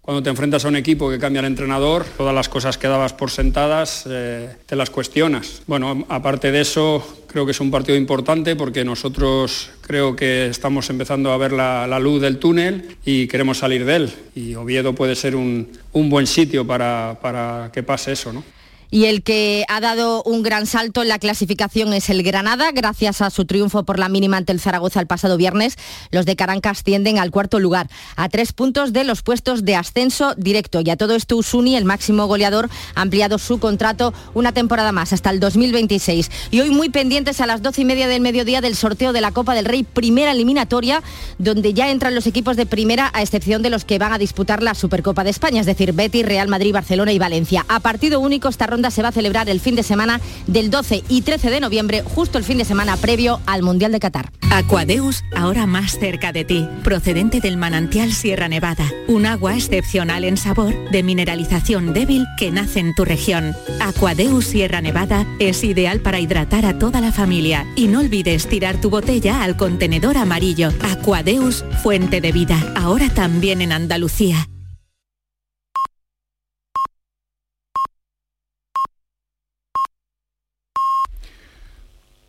cuando 0.00 0.22
te 0.22 0.30
enfrentas 0.30 0.64
a 0.64 0.68
un 0.68 0.76
equipo 0.76 1.10
que 1.10 1.18
cambia 1.18 1.40
el 1.40 1.46
entrenador, 1.46 2.04
todas 2.16 2.34
las 2.34 2.48
cosas 2.48 2.78
que 2.78 2.88
dabas 2.88 3.12
por 3.12 3.30
sentadas 3.30 4.04
eh, 4.08 4.56
te 4.66 4.74
las 4.76 4.90
cuestionas. 4.90 5.62
Bueno, 5.66 6.06
aparte 6.08 6.50
de 6.50 6.62
eso, 6.62 7.22
creo 7.26 7.44
que 7.44 7.52
es 7.52 7.60
un 7.60 7.70
partido 7.70 7.96
importante 7.96 8.56
porque 8.56 8.84
nosotros 8.84 9.70
creo 9.82 10.16
que 10.16 10.46
estamos 10.46 10.88
empezando 10.90 11.32
a 11.32 11.36
ver 11.36 11.52
la, 11.52 11.98
luz 12.00 12.22
del 12.22 12.38
túnel 12.38 12.96
y 13.04 13.26
queremos 13.26 13.58
salir 13.58 13.84
de 13.84 13.96
él. 13.96 14.12
Y 14.34 14.54
Oviedo 14.54 14.94
puede 14.94 15.14
ser 15.14 15.36
un, 15.36 15.68
buen 15.92 16.26
sitio 16.26 16.66
para, 16.66 17.18
para 17.20 17.70
que 17.72 17.82
pase 17.82 18.12
eso, 18.12 18.32
¿no? 18.32 18.42
Y 18.90 19.04
el 19.04 19.22
que 19.22 19.64
ha 19.68 19.80
dado 19.80 20.22
un 20.24 20.42
gran 20.42 20.66
salto 20.66 21.02
en 21.02 21.08
la 21.08 21.18
clasificación 21.18 21.92
es 21.92 22.10
el 22.10 22.22
Granada. 22.22 22.72
Gracias 22.72 23.22
a 23.22 23.30
su 23.30 23.44
triunfo 23.44 23.84
por 23.84 23.98
la 23.98 24.08
mínima 24.08 24.36
ante 24.36 24.52
el 24.52 24.60
Zaragoza 24.60 25.00
el 25.00 25.06
pasado 25.06 25.36
viernes, 25.36 25.76
los 26.10 26.26
de 26.26 26.36
Carancas 26.36 26.80
ascienden 26.80 27.18
al 27.18 27.30
cuarto 27.30 27.60
lugar, 27.60 27.88
a 28.16 28.28
tres 28.28 28.52
puntos 28.52 28.92
de 28.92 29.04
los 29.04 29.22
puestos 29.22 29.64
de 29.64 29.76
ascenso 29.76 30.34
directo. 30.36 30.80
Y 30.80 30.90
a 30.90 30.96
todo 30.96 31.14
esto 31.14 31.36
Usuni, 31.36 31.76
el 31.76 31.84
máximo 31.84 32.26
goleador, 32.26 32.68
ha 32.94 33.02
ampliado 33.02 33.38
su 33.38 33.58
contrato 33.58 34.12
una 34.34 34.52
temporada 34.52 34.92
más, 34.92 35.12
hasta 35.12 35.30
el 35.30 35.40
2026. 35.40 36.30
Y 36.50 36.60
hoy 36.60 36.70
muy 36.70 36.88
pendientes 36.88 37.40
a 37.40 37.46
las 37.46 37.62
doce 37.62 37.82
y 37.82 37.84
media 37.84 38.08
del 38.08 38.20
mediodía 38.20 38.60
del 38.60 38.76
sorteo 38.76 39.12
de 39.12 39.20
la 39.20 39.32
Copa 39.32 39.54
del 39.54 39.66
Rey, 39.66 39.82
primera 39.84 40.32
eliminatoria, 40.32 41.02
donde 41.38 41.74
ya 41.74 41.90
entran 41.90 42.14
los 42.14 42.26
equipos 42.26 42.56
de 42.56 42.66
primera, 42.66 43.10
a 43.12 43.22
excepción 43.22 43.62
de 43.62 43.70
los 43.70 43.84
que 43.84 43.98
van 43.98 44.12
a 44.12 44.18
disputar 44.18 44.62
la 44.62 44.74
Supercopa 44.74 45.24
de 45.24 45.30
España, 45.30 45.60
es 45.60 45.66
decir, 45.66 45.92
Betis, 45.92 46.26
Real 46.26 46.48
Madrid, 46.48 46.72
Barcelona 46.72 47.12
y 47.12 47.18
Valencia. 47.18 47.64
A 47.68 47.80
partido 47.80 48.20
único 48.20 48.48
esta 48.48 48.66
se 48.88 49.02
va 49.02 49.08
a 49.08 49.12
celebrar 49.12 49.50
el 49.50 49.60
fin 49.60 49.74
de 49.76 49.82
semana 49.82 50.20
del 50.46 50.70
12 50.70 51.04
y 51.08 51.22
13 51.22 51.50
de 51.50 51.60
noviembre, 51.60 52.02
justo 52.02 52.38
el 52.38 52.44
fin 52.44 52.56
de 52.56 52.64
semana 52.64 52.96
previo 52.96 53.40
al 53.46 53.62
Mundial 53.62 53.92
de 53.92 54.00
Qatar. 54.00 54.32
Aquadeus, 54.50 55.22
ahora 55.36 55.66
más 55.66 55.98
cerca 55.98 56.32
de 56.32 56.44
ti, 56.44 56.68
procedente 56.82 57.40
del 57.40 57.56
manantial 57.56 58.12
Sierra 58.12 58.48
Nevada, 58.48 58.84
un 59.06 59.26
agua 59.26 59.54
excepcional 59.54 60.24
en 60.24 60.36
sabor, 60.36 60.74
de 60.90 61.02
mineralización 61.02 61.92
débil 61.92 62.26
que 62.38 62.50
nace 62.50 62.80
en 62.80 62.94
tu 62.94 63.04
región. 63.04 63.54
Aquadeus 63.80 64.46
Sierra 64.46 64.80
Nevada 64.80 65.26
es 65.38 65.62
ideal 65.62 66.00
para 66.00 66.20
hidratar 66.20 66.66
a 66.66 66.78
toda 66.78 67.00
la 67.00 67.12
familia 67.12 67.66
y 67.76 67.86
no 67.86 68.00
olvides 68.00 68.48
tirar 68.48 68.80
tu 68.80 68.90
botella 68.90 69.42
al 69.42 69.56
contenedor 69.56 70.16
amarillo. 70.16 70.72
Aquadeus, 70.82 71.64
fuente 71.82 72.20
de 72.20 72.32
vida, 72.32 72.72
ahora 72.76 73.08
también 73.08 73.62
en 73.62 73.72
Andalucía. 73.72 74.48